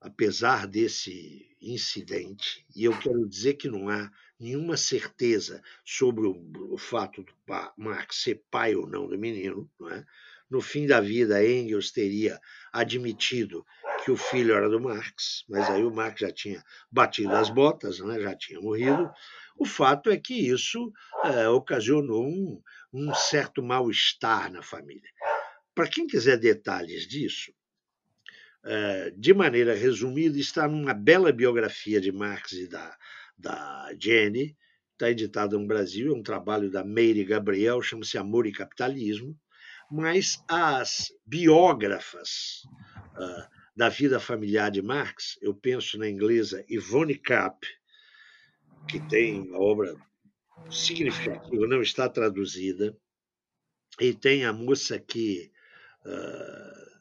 [0.00, 6.34] apesar desse incidente, e eu quero dizer que não há nenhuma certeza sobre o,
[6.72, 7.32] o fato do
[7.76, 10.04] Marx ser pai ou não do menino, não é?
[10.52, 12.38] No fim da vida, Engels teria
[12.70, 13.64] admitido
[14.04, 18.00] que o filho era do Marx, mas aí o Marx já tinha batido as botas,
[18.00, 18.20] né?
[18.20, 19.10] já tinha morrido.
[19.56, 20.92] O fato é que isso
[21.24, 22.60] é, ocasionou um,
[22.92, 25.08] um certo mal-estar na família.
[25.74, 27.50] Para quem quiser detalhes disso,
[28.62, 32.94] é, de maneira resumida, está numa bela biografia de Marx e da,
[33.38, 34.54] da Jenny,
[34.92, 39.34] está editada no Brasil, é um trabalho da Meire Gabriel, chama-se Amor e Capitalismo
[39.92, 42.62] mas as biógrafas
[43.14, 43.46] uh,
[43.76, 47.66] da vida familiar de Marx, eu penso na inglesa Yvonne Kapp,
[48.88, 49.94] que tem uma obra
[50.70, 52.96] significativa, não está traduzida,
[54.00, 55.52] e tem a moça que
[56.06, 57.00] uh,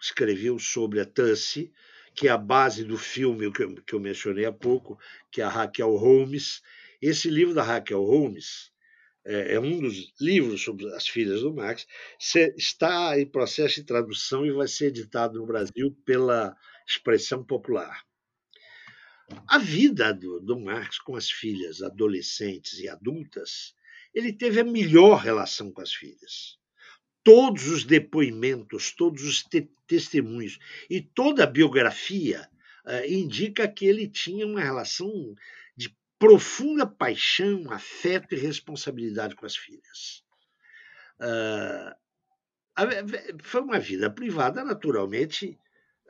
[0.00, 1.72] escreveu sobre a Tussie,
[2.14, 4.96] que é a base do filme que eu, que eu mencionei há pouco,
[5.32, 6.62] que é a Raquel Holmes.
[7.02, 8.72] Esse livro da Raquel Holmes
[9.24, 11.86] é, é, um dos livros sobre as filhas do Marx,
[12.56, 16.54] está em processo de tradução e vai ser editado no Brasil pela
[16.86, 18.04] Expressão Popular.
[19.48, 23.74] A vida do, do Marx com as filhas adolescentes e adultas,
[24.14, 26.58] ele teve a melhor relação com as filhas.
[27.22, 32.48] Todos os depoimentos, todos os te testemunhos e toda a biografia
[32.86, 35.34] uh, indica que ele tinha uma relação
[36.24, 40.24] profunda paixão, afeto e responsabilidade com as filhas.
[41.20, 41.94] Uh,
[43.42, 45.58] foi uma vida privada, naturalmente,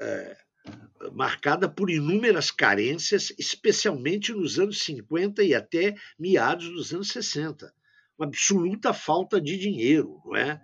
[0.00, 7.74] uh, marcada por inúmeras carências, especialmente nos anos 50 e até meados dos anos 60.
[8.16, 10.62] Uma absoluta falta de dinheiro, não é?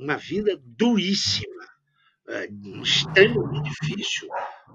[0.00, 1.64] uma vida duríssima,
[2.26, 4.28] uh, extremamente difícil,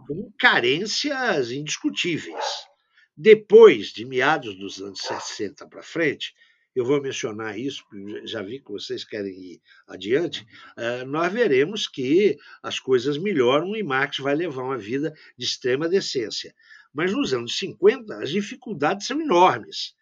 [0.05, 2.71] com carências indiscutíveis.
[3.15, 6.33] Depois de meados dos anos 60 para frente,
[6.75, 7.83] eu vou mencionar isso,
[8.25, 10.45] já vi que vocês querem ir adiante,
[10.75, 15.87] eh, nós veremos que as coisas melhoram e Marx vai levar uma vida de extrema
[15.87, 16.55] decência.
[16.91, 19.95] Mas nos anos 50, as dificuldades são enormes.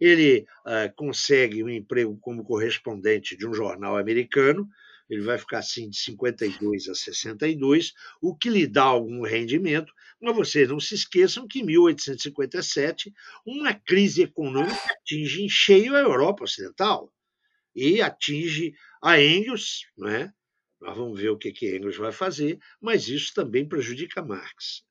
[0.00, 4.68] Ele uh, consegue um emprego como correspondente de um jornal americano,
[5.08, 10.34] ele vai ficar assim de 52 a 62, o que lhe dá algum rendimento, mas
[10.34, 13.12] vocês não se esqueçam que em 1857
[13.44, 17.12] uma crise econômica atinge em cheio a Europa Ocidental
[17.74, 20.32] e atinge a Engels, né?
[20.80, 24.82] Nós vamos ver o que, que Engels vai fazer, mas isso também prejudica Marx.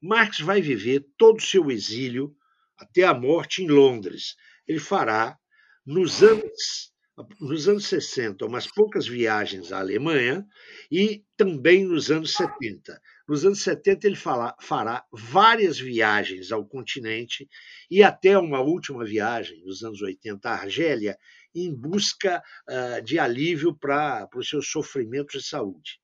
[0.00, 2.36] Marx vai viver todo o seu exílio
[2.76, 4.36] até a morte em Londres.
[4.66, 5.38] Ele fará,
[5.84, 6.92] nos anos
[7.40, 10.46] nos anos 60, umas poucas viagens à Alemanha
[10.90, 13.00] e também nos anos 70.
[13.26, 17.48] Nos anos 70, ele fala, fará várias viagens ao continente
[17.90, 21.18] e até uma última viagem, nos anos 80, à Argélia,
[21.54, 25.98] em busca uh, de alívio para os seus sofrimentos de saúde.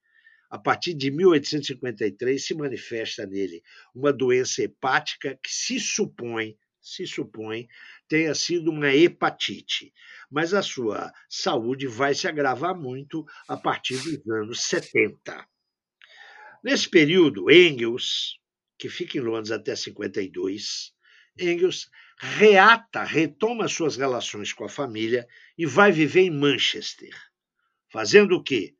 [0.48, 3.62] A partir de 1853, se manifesta nele
[3.94, 7.68] uma doença hepática que se supõe se supõe,
[8.08, 9.92] tenha sido uma hepatite,
[10.32, 15.46] mas a sua saúde vai se agravar muito a partir dos anos 70.
[16.64, 18.38] Nesse período, Engels,
[18.78, 20.94] que fica em Londres até 52,
[21.38, 25.28] Engels reata, retoma suas relações com a família
[25.58, 27.14] e vai viver em Manchester.
[27.90, 28.74] Fazendo o quê?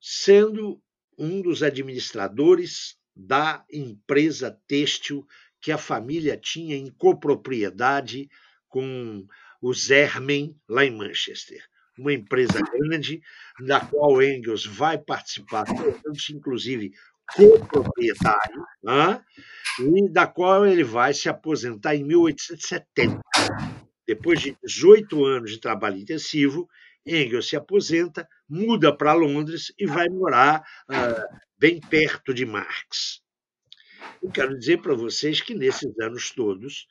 [0.00, 0.82] Sendo
[1.18, 5.26] um dos administradores da empresa têxtil
[5.60, 8.30] que a família tinha em copropriedade
[8.68, 9.26] com
[9.60, 11.62] o Zermen, lá em Manchester.
[11.98, 13.20] Uma empresa grande,
[13.66, 15.64] da qual Engels vai participar,
[16.30, 16.92] inclusive
[17.34, 18.64] coproprietário,
[19.80, 23.20] e da qual ele vai se aposentar em 1870.
[24.06, 26.68] Depois de 18 anos de trabalho intensivo,
[27.04, 33.20] Engels se aposenta, muda para Londres e vai morar uh, bem perto de Marx.
[34.22, 36.86] Eu quero dizer para vocês que nesses anos todos,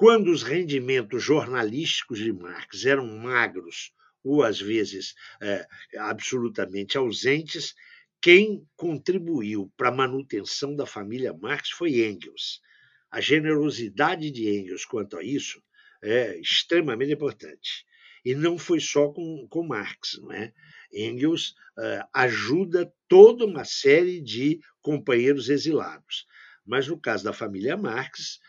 [0.00, 3.92] quando os rendimentos jornalísticos de Marx eram magros
[4.24, 5.66] ou às vezes é,
[5.98, 7.74] absolutamente ausentes,
[8.18, 12.62] quem contribuiu para a manutenção da família Marx foi Engels.
[13.10, 15.62] A generosidade de Engels quanto a isso
[16.02, 17.84] é extremamente importante.
[18.24, 20.18] E não foi só com, com Marx.
[20.22, 20.54] Não é?
[20.94, 26.24] Engels uh, ajuda toda uma série de companheiros exilados.
[26.64, 28.40] Mas no caso da família Marx,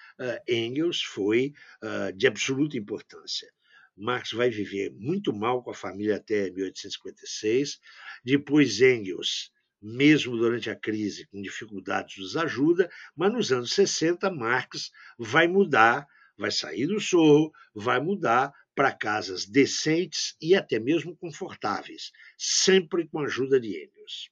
[0.48, 3.52] Engels foi uh, de absoluta importância.
[3.96, 7.80] Marx vai viver muito mal com a família até 1856.
[8.24, 14.92] Depois, Engels, mesmo durante a crise, com dificuldades, nos ajuda, mas nos anos 60, Marx
[15.18, 16.08] vai mudar,
[16.38, 23.20] vai sair do sorro, vai mudar para casas decentes e até mesmo confortáveis, sempre com
[23.20, 24.30] a ajuda de Engels.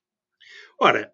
[0.79, 1.13] Ora,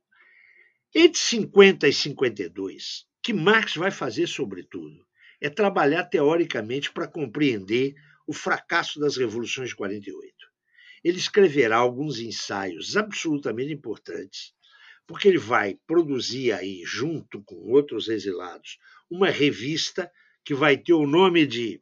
[0.93, 5.03] entre 50 e 52, que Marx vai fazer, sobretudo,
[5.41, 7.95] é trabalhar teoricamente para compreender
[8.27, 10.31] o fracasso das revoluções de 48.
[11.03, 14.53] Ele escreverá alguns ensaios absolutamente importantes,
[15.07, 18.77] porque ele vai produzir aí, junto com outros exilados,
[19.10, 20.11] uma revista
[20.43, 21.81] que vai ter o nome de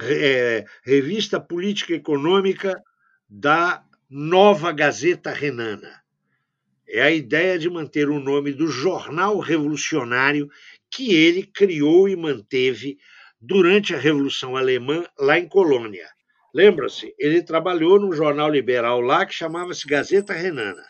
[0.00, 2.80] é, Revista Política Econômica
[3.28, 6.00] da Nova Gazeta Renana
[6.90, 10.50] é a ideia de manter o nome do jornal revolucionário
[10.90, 12.98] que ele criou e manteve
[13.40, 16.08] durante a Revolução Alemã lá em Colônia.
[16.52, 20.82] Lembra-se, ele trabalhou num jornal liberal lá que chamava-se Gazeta Renana.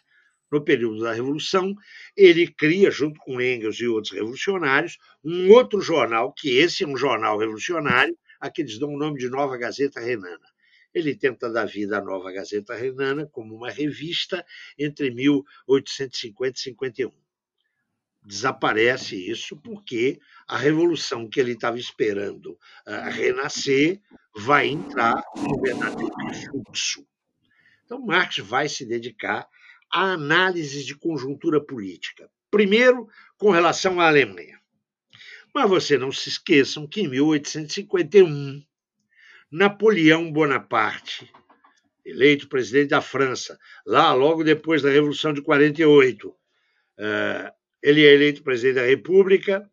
[0.51, 1.75] No período da Revolução,
[2.17, 6.97] ele cria, junto com Engels e outros revolucionários, um outro jornal, que esse é um
[6.97, 10.50] jornal revolucionário, a que eles dão o nome de Nova Gazeta Renana.
[10.93, 14.45] Ele tenta dar vida à nova Gazeta Renana como uma revista
[14.79, 17.13] entre 1850 e 51.
[18.23, 22.53] Desaparece isso porque a revolução que ele estava esperando
[22.87, 24.01] uh, renascer
[24.37, 27.07] vai entrar no verdadeiro refluxo.
[27.85, 29.49] Então, Marx vai se dedicar
[29.91, 32.31] à análise de conjuntura política.
[32.51, 33.09] Primeiro,
[33.39, 34.61] com relação à Alemanha.
[35.53, 38.63] Mas você não se esqueçam que em 1851
[39.51, 41.31] Napoleão Bonaparte,
[42.05, 46.35] eleito presidente da França, lá logo depois da Revolução de 48.
[46.99, 47.53] Eh,
[47.83, 49.71] ele é eleito presidente da República,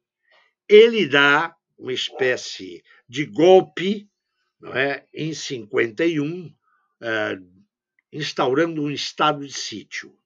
[0.67, 4.09] ele dá uma espécie de golpe
[4.59, 6.53] não é, em 51,
[7.01, 7.37] eh,
[8.11, 10.17] instaurando um estado de sítio.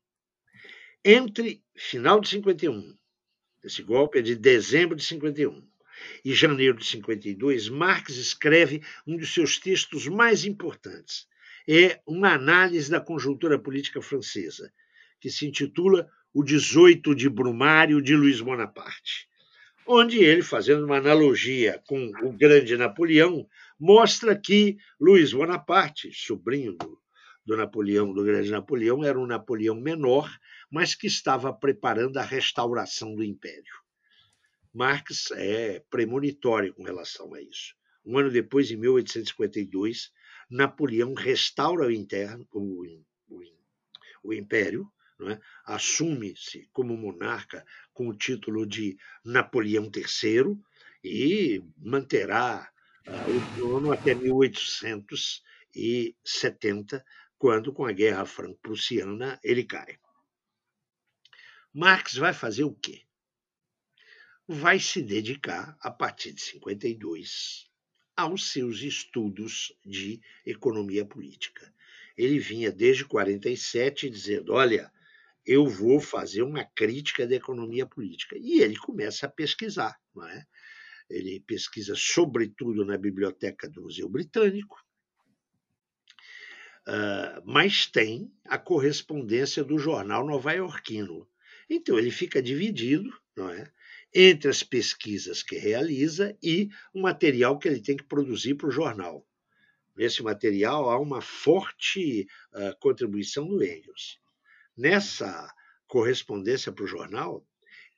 [1.03, 2.95] Entre final de 51,
[3.63, 5.67] esse golpe é de dezembro de 51,
[6.23, 11.27] e janeiro de 52, Marx escreve um dos seus textos mais importantes.
[11.67, 14.71] É uma análise da conjuntura política francesa,
[15.19, 19.27] que se intitula O 18 de Brumário de Luiz Bonaparte,
[19.85, 23.47] onde ele, fazendo uma analogia com o grande Napoleão,
[23.79, 26.99] mostra que Luiz Bonaparte, sobrinho do,
[27.45, 30.29] do Napoleão, do grande Napoleão, era um Napoleão menor,
[30.69, 33.80] mas que estava preparando a restauração do império.
[34.73, 37.75] Marx é premonitório com relação a isso.
[38.05, 40.11] Um ano depois, em 1852,
[40.49, 42.85] Napoleão restaura o, interno, o,
[43.29, 43.41] o,
[44.23, 44.91] o império,
[45.29, 45.39] é?
[45.65, 50.57] assume-se como monarca com o título de Napoleão III
[51.03, 52.71] e manterá
[53.07, 57.05] uh, o trono até 1870,
[57.37, 59.99] quando, com a Guerra Franco-Prussiana, ele cai.
[61.73, 63.03] Marx vai fazer o quê?
[64.53, 67.69] Vai se dedicar, a partir de 52,
[68.15, 71.73] aos seus estudos de economia política.
[72.17, 74.91] Ele vinha desde 47 dizendo: olha,
[75.45, 78.35] eu vou fazer uma crítica da economia política.
[78.37, 80.45] E ele começa a pesquisar, não é?
[81.09, 84.77] Ele pesquisa sobretudo na biblioteca do Museu Britânico,
[86.87, 91.27] uh, mas tem a correspondência do jornal nova-iorquino.
[91.69, 93.71] Então ele fica dividido, não é?
[94.13, 98.71] Entre as pesquisas que realiza e o material que ele tem que produzir para o
[98.71, 99.25] jornal.
[99.95, 104.19] Nesse material há uma forte uh, contribuição do Engels.
[104.75, 105.53] Nessa
[105.87, 107.45] correspondência para o jornal,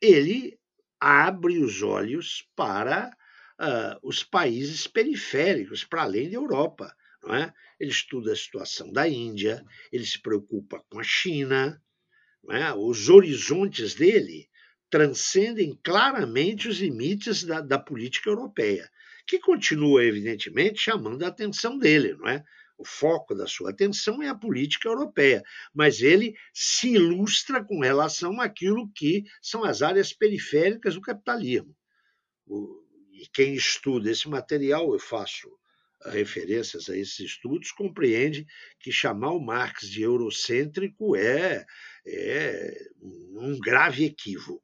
[0.02, 0.60] ele
[1.00, 3.16] abre os olhos para
[3.60, 6.96] uh, os países periféricos, para além da Europa.
[7.22, 7.54] Não é?
[7.80, 11.82] Ele estuda a situação da Índia, ele se preocupa com a China,
[12.50, 12.74] é?
[12.74, 14.50] os horizontes dele
[14.94, 18.88] transcendem claramente os limites da, da política europeia,
[19.26, 22.44] que continua, evidentemente, chamando a atenção dele, não é?
[22.78, 25.42] O foco da sua atenção é a política europeia,
[25.74, 31.76] mas ele se ilustra com relação àquilo que são as áreas periféricas do capitalismo.
[32.46, 35.50] O, e quem estuda esse material, eu faço
[36.06, 38.46] referências a esses estudos, compreende
[38.80, 41.66] que chamar o Marx de eurocêntrico é,
[42.06, 44.63] é um grave equívoco.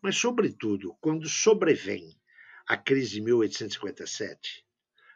[0.00, 2.18] Mas, sobretudo, quando sobrevém
[2.66, 4.64] a crise de 1857,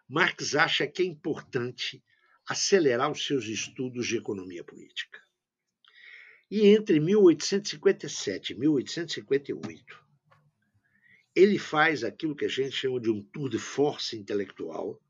[0.08, 2.02] Marx acha que é importante
[2.46, 5.20] acelerar os seus estudos de economia política.
[6.50, 10.04] E entre 1857 e 1858,
[11.34, 15.00] ele faz aquilo que a gente chama de um tour de force intelectual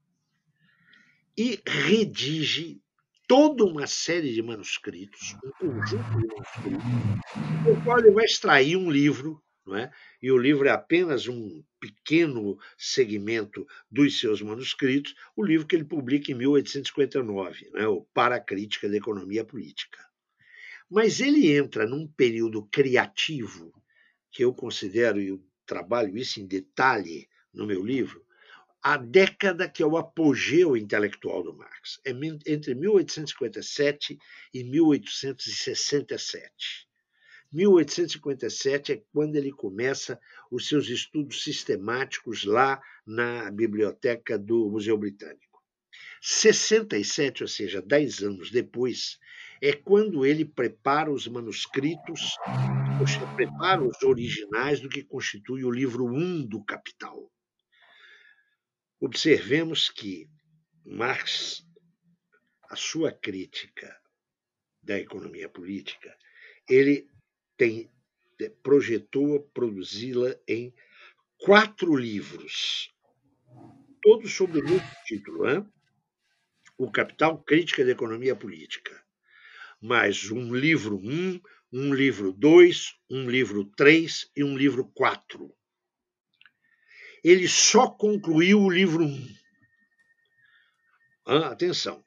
[1.36, 2.82] e redige
[3.30, 6.84] toda uma série de manuscritos, um conjunto de manuscritos,
[7.64, 9.92] do qual ele vai extrair um livro, não é?
[10.20, 15.84] e o livro é apenas um pequeno segmento dos seus manuscritos, o livro que ele
[15.84, 17.86] publica em 1859, é?
[17.86, 20.04] o Para a Crítica da Economia Política.
[20.90, 23.72] Mas ele entra num período criativo,
[24.32, 28.26] que eu considero, e eu trabalho isso em detalhe no meu livro,
[28.82, 32.12] a década que é o apogeu intelectual do Marx, é
[32.46, 34.18] entre 1857
[34.54, 36.88] e 1867.
[37.52, 40.18] 1857 é quando ele começa
[40.50, 45.60] os seus estudos sistemáticos lá na biblioteca do Museu Britânico.
[46.22, 49.18] 67, ou seja, dez anos depois,
[49.60, 52.36] é quando ele prepara os manuscritos,
[53.36, 57.30] prepara os originais do que constitui o livro 1 um do Capital.
[59.02, 60.28] Observemos que
[60.84, 61.66] Marx,
[62.68, 63.98] a sua crítica
[64.82, 66.14] da economia política,
[66.68, 67.08] ele
[67.56, 67.90] tem,
[68.62, 70.74] projetou produzi-la em
[71.38, 72.94] quatro livros,
[74.02, 75.66] todos sob o mesmo título, hein?
[76.76, 79.02] O Capital Crítica da Economia Política.
[79.80, 81.40] Mais um livro 1, um,
[81.72, 85.50] um livro 2, um livro 3 e um livro 4
[87.22, 89.36] ele só concluiu o livro 1.
[91.26, 92.02] Ah, atenção.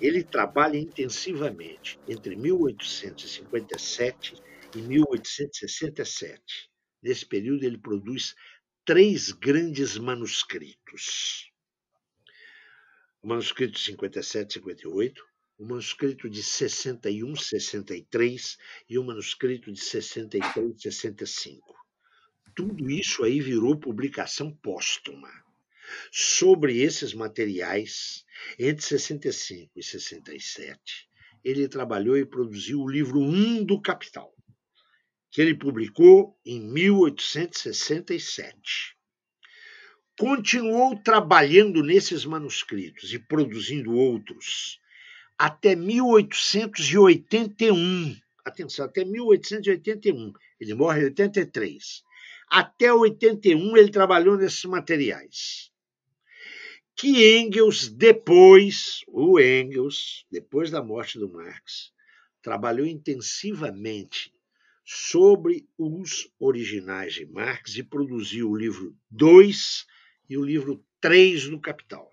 [0.00, 4.34] Ele trabalha intensivamente entre 1857
[4.74, 6.70] e 1867.
[7.02, 8.34] Nesse período, ele produz
[8.84, 11.50] três grandes manuscritos.
[13.22, 15.24] O manuscrito de 57 e 58,
[15.58, 18.58] o manuscrito de 61, 63
[18.90, 21.81] e o manuscrito de 63, 65
[22.54, 25.30] tudo isso aí virou publicação póstuma.
[26.10, 28.24] Sobre esses materiais,
[28.58, 30.78] entre 65 e 67,
[31.44, 34.34] ele trabalhou e produziu o livro 1 do Capital,
[35.30, 38.96] que ele publicou em 1867.
[40.18, 44.80] Continuou trabalhando nesses manuscritos e produzindo outros
[45.38, 48.16] até 1881.
[48.44, 50.32] Atenção, até 1881.
[50.60, 52.02] Ele morre em 83.
[52.54, 55.72] Até 81 ele trabalhou nesses materiais.
[56.94, 61.94] Que Engels depois, o Engels, depois da morte do Marx,
[62.42, 64.30] trabalhou intensivamente
[64.84, 69.86] sobre os originais de Marx e produziu o livro 2
[70.28, 72.12] e o livro 3 do Capital.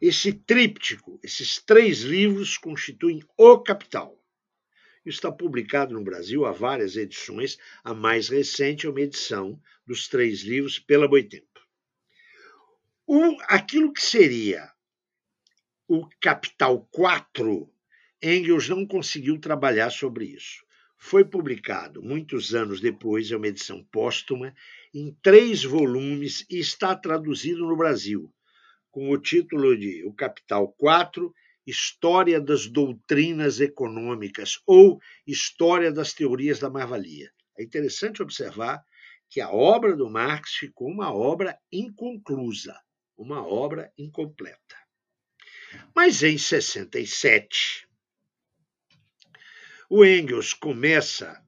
[0.00, 4.18] Esse tríptico, esses três livros constituem o Capital
[5.04, 7.58] está publicado no Brasil há várias edições.
[7.82, 11.60] A mais recente é uma edição dos três livros pela Boitempo.
[13.06, 14.72] O, aquilo que seria
[15.86, 17.70] o Capital 4,
[18.22, 20.64] Engels não conseguiu trabalhar sobre isso.
[20.96, 24.54] Foi publicado muitos anos depois, é uma edição póstuma,
[24.94, 28.32] em três volumes e está traduzido no Brasil,
[28.90, 31.34] com o título de O Capital 4
[31.66, 37.30] História das Doutrinas Econômicas ou História das Teorias da Mais-Valia.
[37.58, 38.84] É interessante observar
[39.30, 42.78] que a obra do Marx ficou uma obra inconclusa,
[43.16, 44.76] uma obra incompleta.
[45.94, 47.88] Mas em 67,
[49.88, 51.42] o Engels começa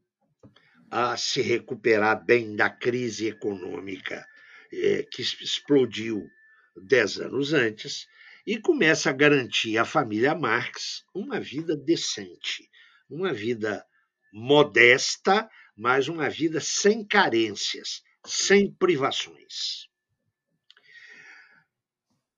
[0.90, 4.26] a se recuperar bem da crise econômica
[4.72, 6.28] eh, que explodiu
[6.76, 8.06] dez anos antes
[8.46, 12.70] e começa a garantir à família Marx uma vida decente,
[13.10, 13.84] uma vida
[14.32, 19.88] modesta, mas uma vida sem carências, sem privações.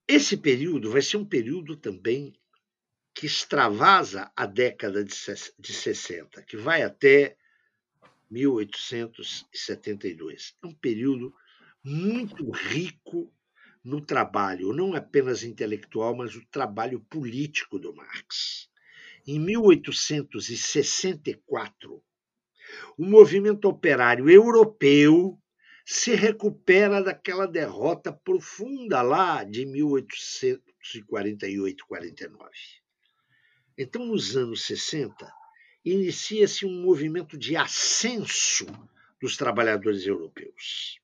[0.07, 2.33] Esse período vai ser um período também
[3.13, 7.37] que extravasa a década de 60, que vai até
[8.31, 10.55] 1872.
[10.63, 11.31] É um período
[11.83, 13.31] muito rico
[13.89, 18.69] no trabalho, não apenas intelectual, mas o trabalho político do Marx.
[19.25, 22.03] Em 1864,
[22.97, 25.41] o movimento operário europeu
[25.83, 32.37] se recupera daquela derrota profunda lá de 1848-49.
[33.75, 35.33] Então, nos anos 60,
[35.83, 38.67] inicia-se um movimento de ascenso
[39.19, 41.01] dos trabalhadores europeus.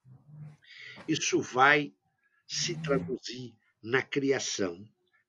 [1.07, 1.91] Isso vai
[2.47, 4.85] se traduzir na criação,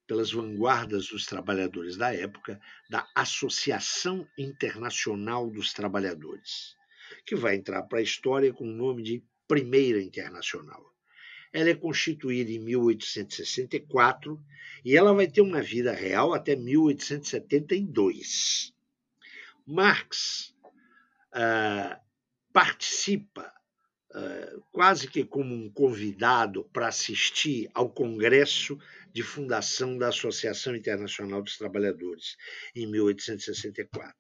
[0.07, 6.77] pelas vanguardas dos trabalhadores da época, da Associação Internacional dos Trabalhadores,
[7.25, 10.95] que vai entrar para a história com o nome de Primeira Internacional.
[11.53, 14.41] Ela é constituída em 1864
[14.85, 18.73] e ela vai ter uma vida real até 1872.
[19.67, 20.55] Marx
[21.33, 21.99] uh,
[22.53, 23.56] participa
[24.73, 28.79] quase que como um convidado para assistir ao Congresso
[29.13, 32.37] de Fundação da Associação Internacional dos Trabalhadores,
[32.75, 34.15] em 1864.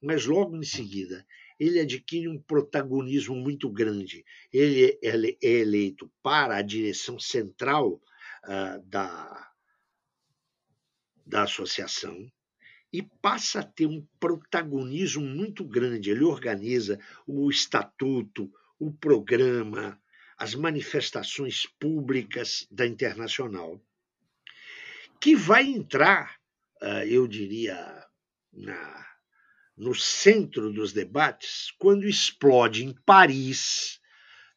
[0.00, 1.26] Mas logo em seguida,
[1.58, 4.24] ele adquire um protagonismo muito grande.
[4.52, 7.94] Ele é eleito para a direção central
[8.44, 9.52] uh, da,
[11.24, 12.30] da associação
[12.92, 16.10] e passa a ter um protagonismo muito grande.
[16.10, 20.00] Ele organiza o estatuto, o programa,
[20.36, 23.80] as manifestações públicas da Internacional,
[25.20, 26.38] que vai entrar,
[26.80, 28.04] ah, eu diria,
[28.52, 29.06] na,
[29.76, 34.00] no centro dos debates quando explode em Paris,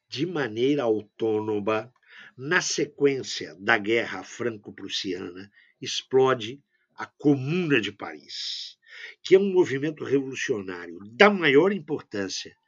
[0.08, 1.94] de maneira autônoma,
[2.36, 5.52] na sequência da Guerra Franco-Prussiana,
[5.82, 6.62] explode
[6.96, 8.78] a Comuna de Paris,
[9.24, 12.59] que é um movimento revolucionário da maior importância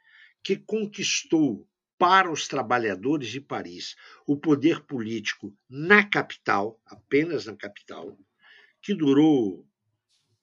[0.44, 3.96] que conquistou para os trabalhadores de Paris
[4.26, 8.18] o poder político na capital, apenas na capital,
[8.82, 9.68] que durou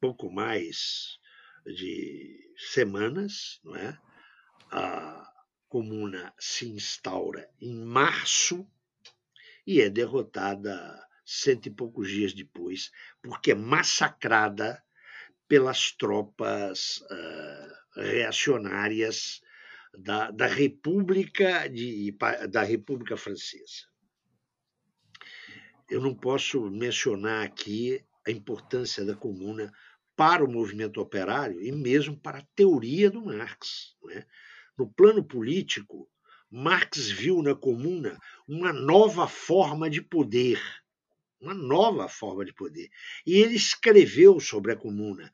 [0.00, 1.18] pouco mais
[1.66, 3.98] de semanas, não é?
[4.70, 5.32] A
[5.68, 8.66] comuna se instaura em março
[9.66, 14.82] e é derrotada cento e poucos dias depois, porque é massacrada
[15.46, 19.42] pelas tropas uh, reacionárias
[19.98, 22.16] da, da República de,
[22.48, 23.88] da República Francesa.
[25.90, 29.72] Eu não posso mencionar aqui a importância da comuna
[30.14, 33.96] para o movimento operário e mesmo para a teoria do Marx.
[34.10, 34.24] É?
[34.76, 36.08] No plano político,
[36.50, 40.60] Marx viu na comuna uma nova forma de poder,
[41.40, 42.88] uma nova forma de poder.
[43.26, 45.32] E ele escreveu sobre a comuna,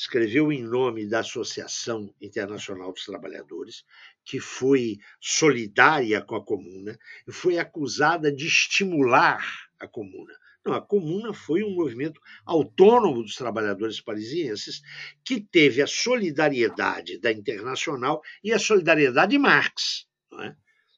[0.00, 3.84] escreveu em nome da Associação Internacional dos Trabalhadores,
[4.24, 6.98] que foi solidária com a comuna
[7.28, 9.44] e foi acusada de estimular
[9.78, 10.32] a comuna.
[10.64, 14.80] Não, a comuna foi um movimento autônomo dos trabalhadores parisienses
[15.22, 20.06] que teve a solidariedade da Internacional e a solidariedade de Marx.
[20.40, 20.56] É?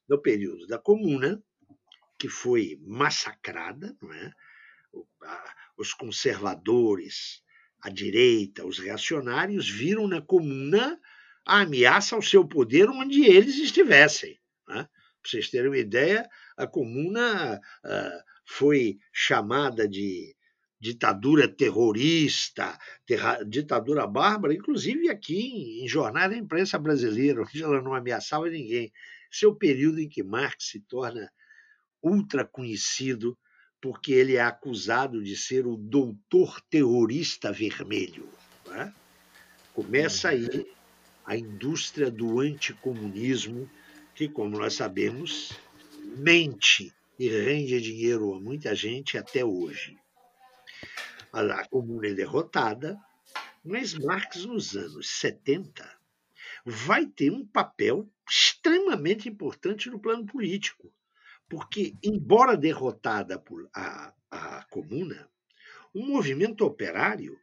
[0.09, 1.43] No período da comuna,
[2.17, 4.31] que foi massacrada, é?
[5.77, 7.42] os conservadores
[7.83, 10.99] a direita, os reacionários, viram na comuna
[11.45, 14.39] a ameaça ao seu poder onde eles estivessem.
[14.69, 14.89] Né?
[15.21, 20.35] Para vocês terem uma ideia, a comuna uh, foi chamada de
[20.81, 22.77] ditadura terrorista,
[23.07, 28.49] terra, ditadura bárbara, inclusive aqui em, em jornais da imprensa brasileira, onde ela não ameaçava
[28.49, 28.93] ninguém.
[29.33, 31.31] Esse é o período em que Marx se torna
[32.03, 33.39] ultra conhecido
[33.83, 38.29] porque ele é acusado de ser o doutor terrorista vermelho.
[38.65, 38.95] Né?
[39.75, 40.73] Começa aí
[41.27, 43.69] a indústria do anticomunismo,
[44.15, 45.51] que, como nós sabemos,
[46.17, 49.99] mente e rende dinheiro a muita gente até hoje.
[51.33, 52.97] A comuna é derrotada,
[53.65, 55.91] mas Marx, nos anos 70,
[56.65, 60.93] vai ter um papel extremamente importante no plano político
[61.53, 65.29] porque, embora derrotada por a, a Comuna,
[65.93, 67.39] o movimento operário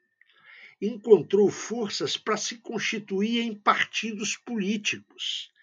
[0.81, 5.53] encontrou forças para se constituir em partidos políticos.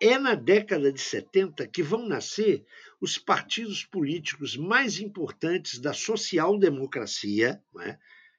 [0.00, 2.64] É na década de 70 que vão nascer
[2.98, 7.98] os partidos políticos mais importantes da social-democracia, né,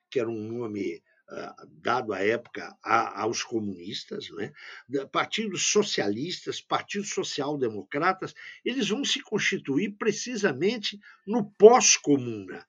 [0.09, 1.03] que era um nome
[1.81, 4.51] dado à época aos comunistas, né?
[5.11, 8.33] partidos socialistas, partidos social-democratas,
[8.63, 12.65] eles vão se constituir precisamente no pós-comuna.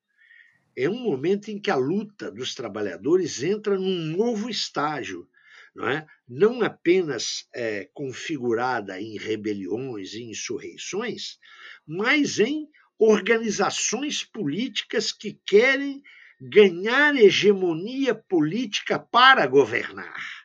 [0.77, 5.29] É um momento em que a luta dos trabalhadores entra num novo estágio,
[5.75, 6.07] não, é?
[6.29, 11.39] não apenas é, configurada em rebeliões e insurreições,
[11.87, 12.69] mas em
[12.99, 16.03] organizações políticas que querem
[16.41, 20.45] ganhar hegemonia política para governar.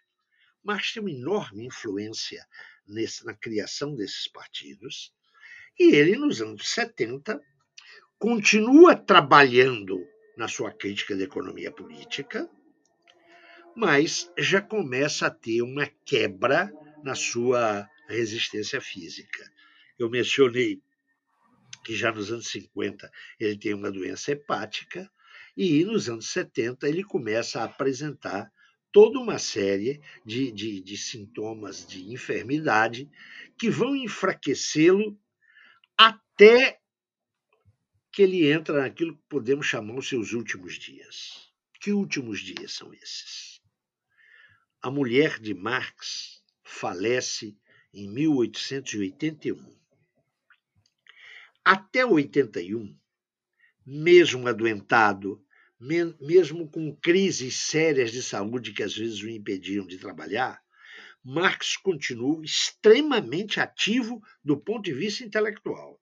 [0.63, 2.45] Mas tem uma enorme influência
[2.87, 5.13] nesse, na criação desses partidos.
[5.79, 7.41] E ele, nos anos 70,
[8.17, 10.05] continua trabalhando
[10.37, 12.49] na sua crítica da economia política,
[13.75, 16.71] mas já começa a ter uma quebra
[17.03, 19.51] na sua resistência física.
[19.97, 20.81] Eu mencionei
[21.83, 23.09] que já nos anos 50
[23.39, 25.09] ele tem uma doença hepática,
[25.61, 28.49] e nos anos 70 ele começa a apresentar
[28.93, 33.11] toda uma série de, de, de sintomas de enfermidade
[33.57, 35.19] que vão enfraquecê-lo
[35.97, 36.79] até
[38.09, 41.51] que ele entra naquilo que podemos chamar os seus últimos dias.
[41.81, 43.61] Que últimos dias são esses?
[44.81, 47.57] A mulher de Marx falece
[47.93, 49.77] em 1881.
[51.65, 52.97] Até 81,
[53.85, 55.45] mesmo adoentado,
[55.79, 60.61] mesmo com crises sérias de saúde que às vezes o impediam de trabalhar,
[61.23, 65.99] Marx continuou extremamente ativo do ponto de vista intelectual.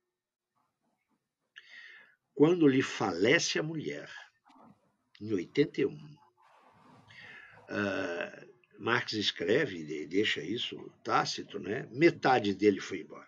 [2.33, 4.09] Quando lhe falece a mulher,
[5.19, 6.17] em 81, uh,
[7.69, 8.45] ah,
[8.79, 11.87] Marx escreve, e deixa isso tácito, né?
[11.91, 13.25] metade dele foi embora.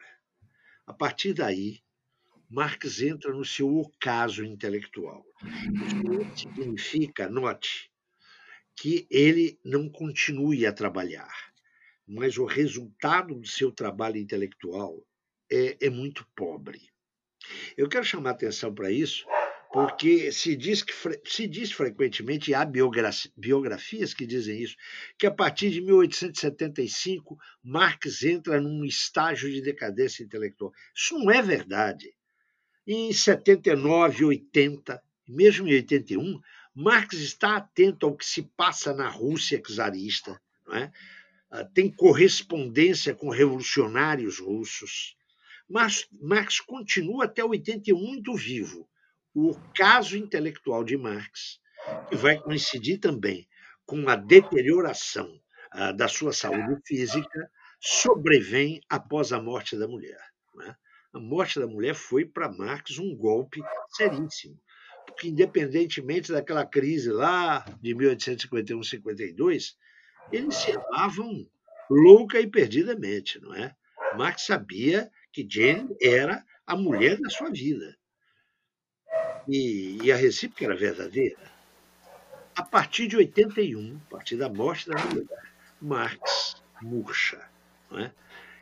[0.85, 1.81] A partir daí,
[2.49, 5.23] Marx entra no seu ocaso intelectual.
[6.33, 7.91] Isso significa, note,
[8.75, 11.31] que ele não continue a trabalhar,
[12.07, 15.05] mas o resultado do seu trabalho intelectual
[15.51, 16.89] é, é muito pobre.
[17.77, 19.25] Eu quero chamar atenção para isso,
[19.71, 20.93] porque se diz, que,
[21.25, 24.75] se diz frequentemente, e há biografias que dizem isso,
[25.19, 30.71] que a partir de 1875 Marx entra num estágio de decadência intelectual.
[30.95, 32.11] Isso não é verdade.
[32.91, 36.41] Em 79, 80, mesmo em 81,
[36.73, 40.41] Marx está atento ao que se passa na Rússia czarista,
[40.73, 40.91] é?
[41.51, 45.15] Ah, tem correspondência com revolucionários russos.
[45.69, 48.89] Mas Marx continua até 81 muito vivo.
[49.35, 51.59] O caso intelectual de Marx,
[52.09, 53.47] que vai coincidir também
[53.85, 55.39] com a deterioração
[55.75, 60.19] uh, da sua saúde física, sobrevém após a morte da mulher.
[60.55, 60.75] Né?
[61.11, 64.59] A morte da mulher foi para Marx um golpe seríssimo,
[65.07, 69.75] porque independentemente daquela crise lá de 1851-52,
[70.31, 71.49] eles se amavam
[71.89, 73.75] louca e perdidamente, não é?
[74.15, 77.97] Marx sabia que Jane era a mulher da sua vida.
[79.47, 81.51] E, e a recíproca era verdadeira.
[82.55, 85.25] A partir de 81, a partir da morte da mulher,
[85.81, 87.49] Marx murcha.
[87.89, 88.13] Não é?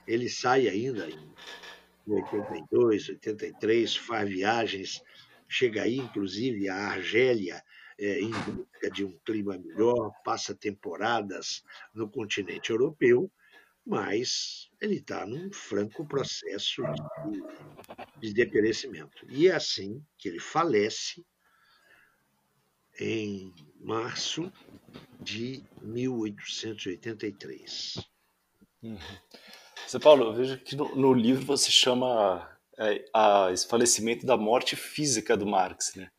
[0.08, 1.34] Ele sai ainda em
[2.08, 5.04] 82, 83, faz viagens,
[5.48, 7.64] chega aí, inclusive, à Argélia,
[8.00, 11.64] é, em busca de um clima melhor, passa temporadas
[11.94, 13.32] no continente europeu,
[13.86, 16.84] mas ele está num franco processo
[17.30, 17.42] de,
[18.20, 19.26] de deperecimento.
[19.30, 21.26] E é assim que ele falece
[23.00, 24.52] em março
[25.22, 28.06] de 1883.
[28.84, 28.98] Uhum.
[29.88, 32.46] Você, Paulo, eu vejo que no, no livro você chama
[32.78, 36.10] é, a, esse da morte física do Marx, né?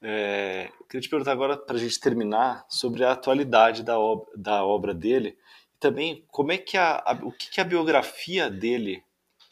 [0.00, 4.64] É, queria te perguntar agora, para a gente terminar, sobre a atualidade da, ob da
[4.64, 5.36] obra dele
[5.74, 9.02] e também como é que a, a, o que, que a biografia dele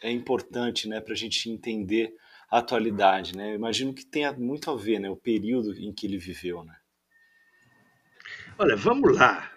[0.00, 2.14] é importante né, para a gente entender
[2.48, 3.36] a atualidade.
[3.36, 3.50] Né?
[3.50, 6.62] Eu imagino que tenha muito a ver né, o período em que ele viveu.
[6.62, 6.76] Né?
[8.56, 9.50] Olha, vamos lá.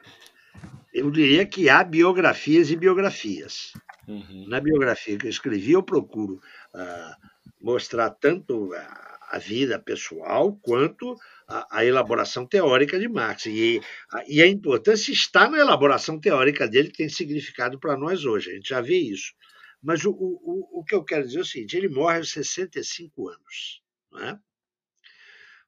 [0.91, 3.73] Eu diria que há biografias e biografias.
[4.07, 4.45] Uhum.
[4.48, 6.41] Na biografia que eu escrevi, eu procuro
[6.73, 7.28] uh,
[7.61, 11.18] mostrar tanto a a vida pessoal quanto
[11.48, 13.45] a, a, elaboração teórica de Marx.
[13.45, 13.80] E
[14.11, 18.52] a, e a importância está na elaboração teórica dele, que tem significado para nós hoje.
[18.52, 19.34] A gente já vê isso.
[19.82, 23.30] Mas o, o, o que eu quero dizer é o seguinte: ele morre aos 65
[23.30, 23.82] anos.
[24.11, 24.40] Não é?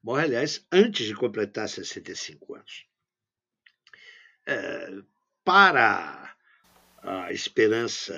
[0.04, 2.86] Morre, aliás, antes de completar 65 anos.
[4.46, 4.90] É,
[5.46, 6.36] para
[7.04, 8.14] a esperança,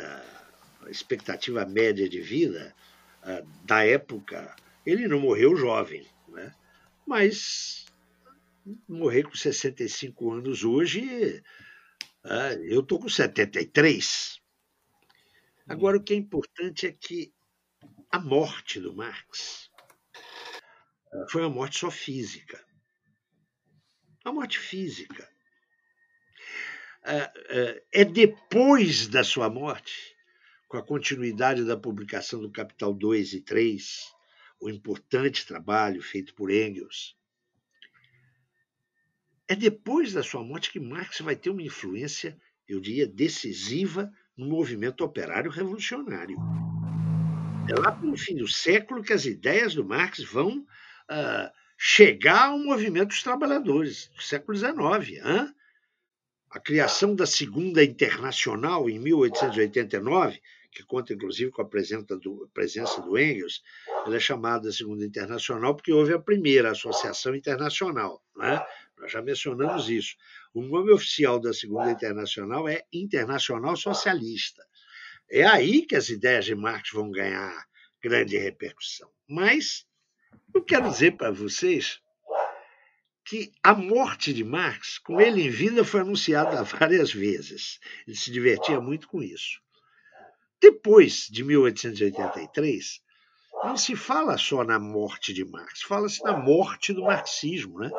[0.82, 2.74] a expectativa média de vida
[3.24, 4.56] é, da época
[4.86, 6.54] ele não morreu jovem, né?
[7.08, 7.86] mas
[8.88, 11.44] morrer com 65 anos hoje,
[12.24, 14.40] ah, eu estou com 73.
[15.68, 17.34] Agora, o que é importante é que
[18.12, 19.72] a morte do Marx
[21.12, 22.64] ah, foi uma morte só física.
[24.24, 25.28] Uma morte física.
[27.08, 27.32] Ah,
[27.92, 30.16] é depois da sua morte,
[30.68, 34.12] com a continuidade da publicação do Capital 2 e 3,
[34.60, 37.16] o importante trabalho feito por Engels.
[39.48, 42.36] É depois da sua morte que Marx vai ter uma influência,
[42.68, 46.36] eu diria, decisiva no movimento operário revolucionário.
[47.70, 52.58] É lá no fim do século que as ideias do Marx vão uh, chegar ao
[52.58, 55.24] movimento dos trabalhadores, do século XIX.
[55.24, 55.55] Hein?
[56.56, 60.42] A criação da Segunda Internacional, em 1889,
[60.72, 63.62] que conta inclusive com a presença do, Engels,
[64.06, 68.24] ela é chamada Segunda Internacional porque houve a primeira associação internacional.
[68.38, 68.66] Né?
[68.98, 70.16] Nós já mencionamos isso.
[70.54, 74.66] O nome oficial da Segunda Internacional é Internacional Socialista.
[75.30, 77.66] É aí que as ideias de Marx vão ganhar
[78.02, 79.10] grande repercussão.
[79.28, 79.86] Mas
[80.54, 82.00] eu quero dizer para vocês
[83.26, 87.80] que a morte de Marx, com ele em vida, foi anunciada várias vezes.
[88.08, 89.60] Ele se divertia muito com isso.
[90.62, 93.02] Depois de 1883,
[93.64, 97.80] não se fala só na morte de Marx, fala-se na morte do marxismo.
[97.80, 97.92] Né?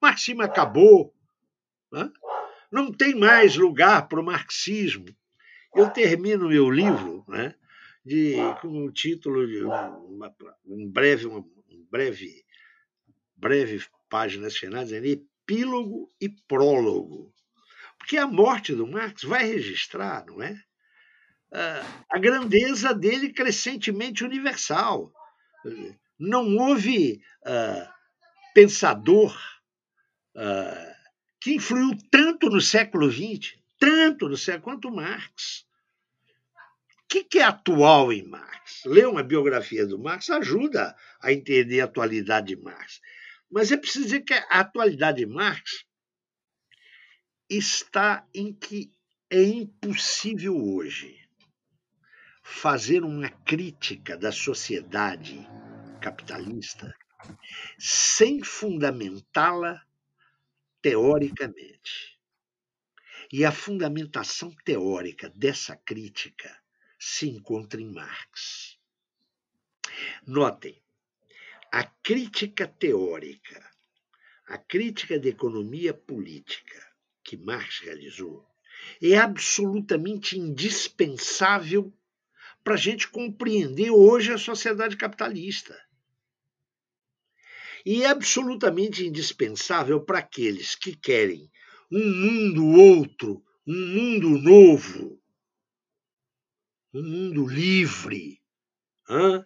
[0.00, 1.12] Marxismo acabou,
[1.92, 2.10] né?
[2.70, 5.06] não tem mais lugar para o marxismo.
[5.74, 7.54] Eu termino meu livro né,
[8.04, 10.34] de, com o título de uma,
[10.64, 11.44] um breve, um
[11.90, 12.44] breve,
[13.36, 17.32] breve páginas finais, dizendo epílogo e prólogo.
[17.98, 20.62] Porque a morte do Marx vai registrar, não é?
[22.10, 25.12] A grandeza dele crescentemente universal.
[26.18, 27.88] Não houve uh,
[28.54, 29.34] pensador
[30.34, 30.94] uh,
[31.40, 35.66] que influiu tanto no século XX, tanto no século quanto Marx.
[37.04, 38.82] O que, que é atual em Marx?
[38.84, 43.00] Ler uma biografia do Marx ajuda a entender a atualidade de Marx.
[43.50, 45.84] Mas é preciso dizer que a atualidade de Marx
[47.48, 48.92] está em que
[49.30, 51.18] é impossível hoje
[52.42, 55.46] fazer uma crítica da sociedade
[56.00, 56.94] capitalista
[57.78, 59.82] sem fundamentá-la
[60.80, 62.18] teoricamente.
[63.30, 66.62] E a fundamentação teórica dessa crítica
[66.98, 68.78] se encontra em Marx.
[70.26, 70.82] Notem,
[71.72, 73.68] a crítica teórica,
[74.46, 76.86] a crítica de economia política
[77.22, 78.46] que Marx realizou
[79.02, 81.92] é absolutamente indispensável
[82.64, 85.78] para a gente compreender hoje a sociedade capitalista.
[87.84, 91.50] E é absolutamente indispensável para aqueles que querem
[91.90, 95.20] um mundo outro, um mundo novo,
[96.92, 98.40] um mundo livre,
[99.08, 99.44] hein?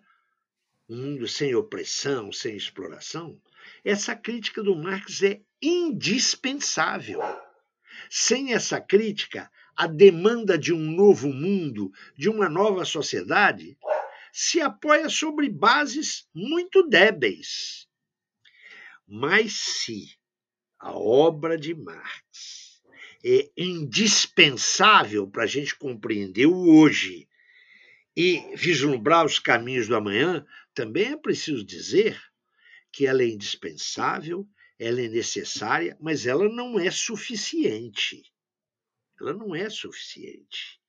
[0.88, 3.40] Um mundo sem opressão, sem exploração,
[3.84, 7.20] essa crítica do Marx é indispensável.
[8.10, 13.76] Sem essa crítica, a demanda de um novo mundo, de uma nova sociedade,
[14.32, 17.86] se apoia sobre bases muito débeis.
[19.06, 20.16] Mas se
[20.78, 22.82] a obra de Marx
[23.24, 27.28] é indispensável para a gente compreender o hoje
[28.16, 32.20] e vislumbrar os caminhos do amanhã, também é preciso dizer
[32.90, 34.46] que ela é indispensável,
[34.78, 38.22] ela é necessária, mas ela não é suficiente.
[39.20, 40.80] Ela não é suficiente.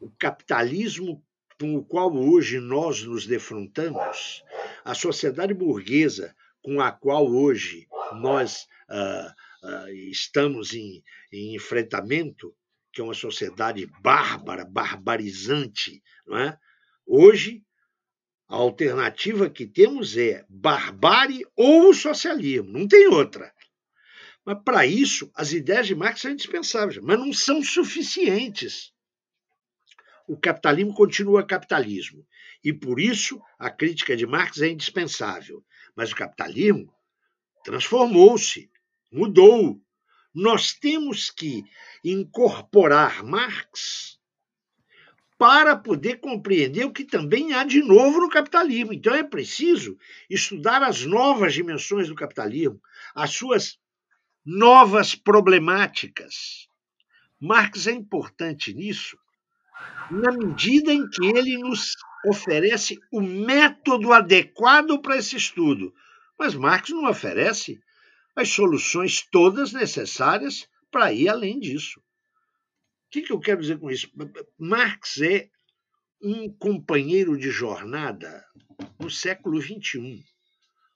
[0.00, 1.24] O capitalismo
[1.58, 4.42] com o qual hoje nós nos defrontamos,
[4.84, 7.86] a sociedade burguesa com a qual hoje
[8.20, 11.02] nós ah, ah, estamos em,
[11.32, 12.54] em enfrentamento,
[12.92, 16.58] que é uma sociedade bárbara, barbarizante, não é?
[17.06, 17.64] Hoje
[18.48, 23.52] a alternativa que temos é barbárie ou socialismo, não tem outra.
[24.44, 28.92] Mas para isso, as ideias de Marx são indispensáveis, mas não são suficientes.
[30.28, 32.24] O capitalismo continua capitalismo.
[32.62, 35.64] E por isso a crítica de Marx é indispensável.
[35.96, 36.92] Mas o capitalismo
[37.64, 38.70] transformou-se,
[39.10, 39.80] mudou.
[40.32, 41.64] Nós temos que
[42.04, 44.15] incorporar Marx
[45.38, 48.92] para poder compreender o que também há de novo no capitalismo.
[48.92, 49.98] Então é preciso
[50.30, 52.80] estudar as novas dimensões do capitalismo,
[53.14, 53.78] as suas
[54.44, 56.68] novas problemáticas.
[57.38, 59.18] Marx é importante nisso,
[60.10, 61.94] na medida em que ele nos
[62.24, 65.92] oferece o método adequado para esse estudo.
[66.38, 67.78] Mas Marx não oferece
[68.34, 72.00] as soluções todas necessárias para ir além disso
[73.16, 74.10] que, que eu quero dizer com isso?
[74.58, 75.48] Marx é
[76.20, 78.44] um companheiro de jornada
[78.98, 80.22] no século XXI.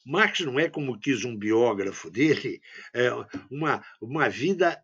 [0.05, 2.61] Marx não é como quis um biógrafo dele,
[2.93, 3.11] é
[3.51, 4.83] uma, uma vida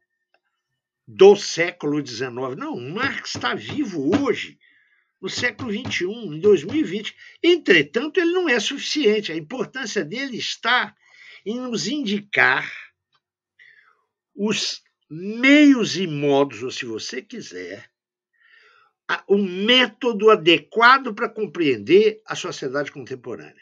[1.06, 2.56] do século XIX.
[2.56, 4.58] Não, Marx está vivo hoje,
[5.20, 7.14] no século XXI, em 2020.
[7.42, 9.32] Entretanto, ele não é suficiente.
[9.32, 10.94] A importância dele está
[11.44, 12.70] em nos indicar
[14.34, 17.90] os meios e modos, ou se você quiser,
[19.28, 23.54] o método adequado para compreender a sociedade contemporânea.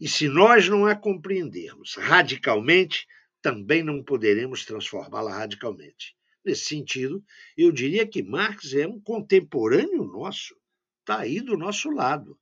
[0.00, 3.06] E se nós não a compreendermos radicalmente,
[3.42, 6.16] também não poderemos transformá-la radicalmente.
[6.44, 7.22] Nesse sentido,
[7.56, 10.56] eu diria que Marx é um contemporâneo nosso.
[11.00, 12.38] está aí do nosso lado.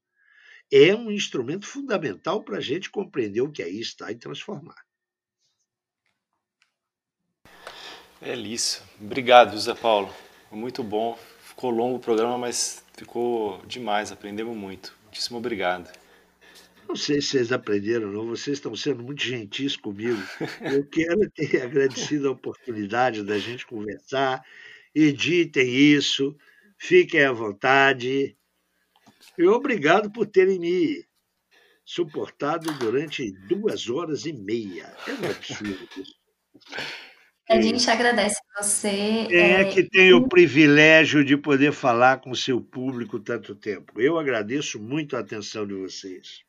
[0.70, 4.85] É um instrumento fundamental para a gente compreender o que aí está e transformar.
[8.20, 8.82] É isso.
[9.00, 10.12] Obrigado, Zé Paulo.
[10.50, 11.18] Muito bom.
[11.40, 14.10] Ficou longo o programa, mas ficou demais.
[14.10, 14.96] Aprendemos muito.
[15.04, 15.90] Muitíssimo obrigado.
[16.88, 18.26] Não sei se vocês aprenderam, não.
[18.26, 20.22] Vocês estão sendo muito gentis comigo.
[20.60, 24.42] Eu quero ter agradecido a oportunidade da gente conversar.
[24.94, 26.36] Editem isso,
[26.78, 28.36] fiquem à vontade.
[29.36, 31.04] E obrigado por terem me
[31.84, 34.94] suportado durante duas horas e meia.
[35.06, 36.14] É um absurdo isso.
[37.48, 39.26] A gente agradece você.
[39.28, 43.54] Quem é, é que tem o privilégio de poder falar com o seu público tanto
[43.54, 44.00] tempo?
[44.00, 46.44] Eu agradeço muito a atenção de vocês.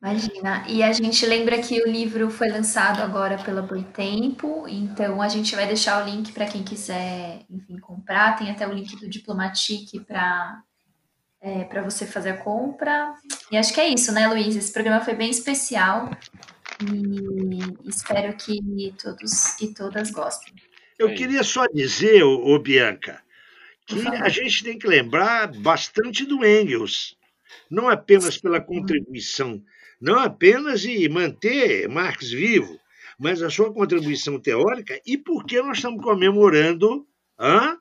[0.00, 0.64] Imagina.
[0.68, 5.56] E a gente lembra que o livro foi lançado agora pela Boitempo, então a gente
[5.56, 8.36] vai deixar o link para quem quiser, enfim, comprar.
[8.38, 10.62] Tem até o link do Diplomatique para
[11.40, 13.14] é, para você fazer a compra.
[13.50, 14.54] E acho que é isso, né, Luiz?
[14.54, 16.10] Esse programa foi bem especial
[16.82, 18.60] e espero que
[19.02, 20.54] todos e todas gostem.
[20.98, 23.22] Eu queria só dizer, ô, Bianca,
[23.86, 27.16] que a gente tem que lembrar bastante do Engels,
[27.70, 29.62] não apenas pela contribuição
[30.00, 32.78] não apenas de manter Marx vivo,
[33.18, 37.06] mas a sua contribuição teórica e porque nós estamos comemorando
[37.38, 37.76] hã,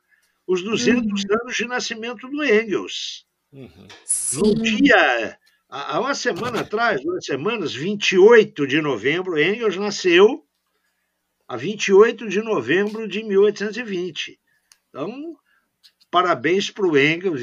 [0.47, 1.37] os 200 uhum.
[1.41, 3.25] anos de nascimento do Engels.
[3.51, 3.87] Uhum.
[4.33, 5.37] No dia,
[5.69, 10.45] há uma semana atrás, duas semanas, 28 de novembro, Engels nasceu
[11.47, 14.39] a 28 de novembro de 1820.
[14.89, 15.37] Então,
[16.11, 17.41] parabéns para o Engels.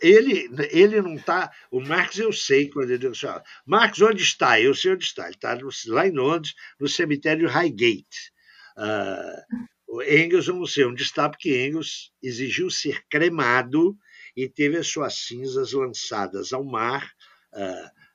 [0.00, 1.50] Ele, ele não está.
[1.70, 4.60] O Marx eu sei quando ele diz assim: Marx, onde está?
[4.60, 5.24] Eu sei onde está.
[5.24, 5.58] Ele está
[5.88, 8.32] lá em Londres, no cemitério Highgate.
[8.76, 13.96] Uh, o Engels eu não sei onde está, porque Engels exigiu ser cremado
[14.36, 17.13] e teve as suas cinzas lançadas ao mar,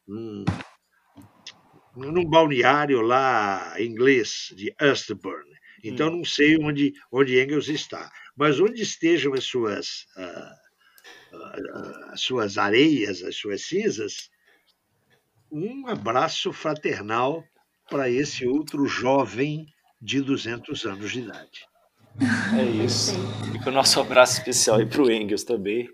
[0.07, 0.45] num,
[1.95, 5.49] num balneário lá inglês de Eastbourne.
[5.83, 6.17] Então, hum.
[6.17, 8.11] não sei onde, onde Engels está.
[8.35, 14.29] Mas onde estejam as suas, uh, uh, as suas areias, as suas cinzas,
[15.51, 17.43] um abraço fraternal
[17.89, 19.65] para esse outro jovem
[20.01, 21.68] de 200 anos de idade.
[22.57, 23.13] É isso.
[23.51, 25.89] Fica o nosso abraço especial aí para o Engels também.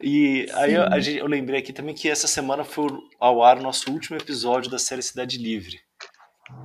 [0.00, 0.82] E aí eu,
[1.18, 4.78] eu, lembrei aqui também que essa semana foi ao ar o nosso último episódio da
[4.78, 5.80] série Cidade Livre.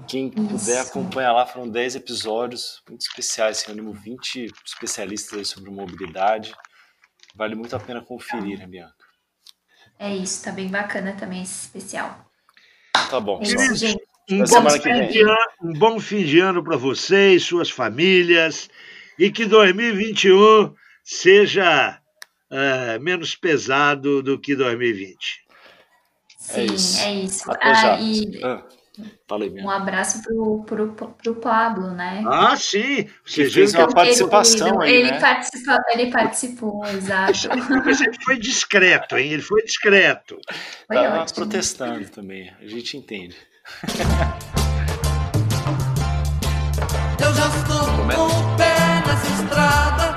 [0.08, 6.54] Quem puder acompanhar lá, foram 10 episódios muito especiais, reunimos 20 especialistas sobre mobilidade.
[7.36, 8.94] Vale muito a pena conferir, né, Bianca?
[9.98, 12.30] É isso, tá bem bacana também esse especial.
[13.10, 13.40] Tá bom.
[13.42, 14.09] É isso, gente.
[14.32, 18.70] Um bom, ano, um bom fim de ano para vocês, suas famílias,
[19.18, 20.74] e que 2021
[21.04, 22.00] seja
[22.52, 25.18] uh, menos pesado do que 2020.
[26.38, 27.02] Sim, é isso.
[27.02, 27.52] É isso.
[27.52, 28.00] Até ah.
[28.00, 28.44] E...
[28.44, 28.64] Ah.
[29.64, 32.22] Um abraço pro, pro, pro Pablo, né?
[32.28, 33.08] Ah, sim!
[33.26, 35.20] Você fez uma participação ele, aí, ele né?
[35.22, 37.48] Participou, ele participou, exato.
[37.86, 39.32] Mas ele foi discreto, hein?
[39.32, 40.38] Ele foi discreto.
[40.86, 41.36] Foi ótimo.
[41.36, 43.38] protestando também, a gente entende.
[47.20, 50.09] Eu já estou com o pé nessa estrada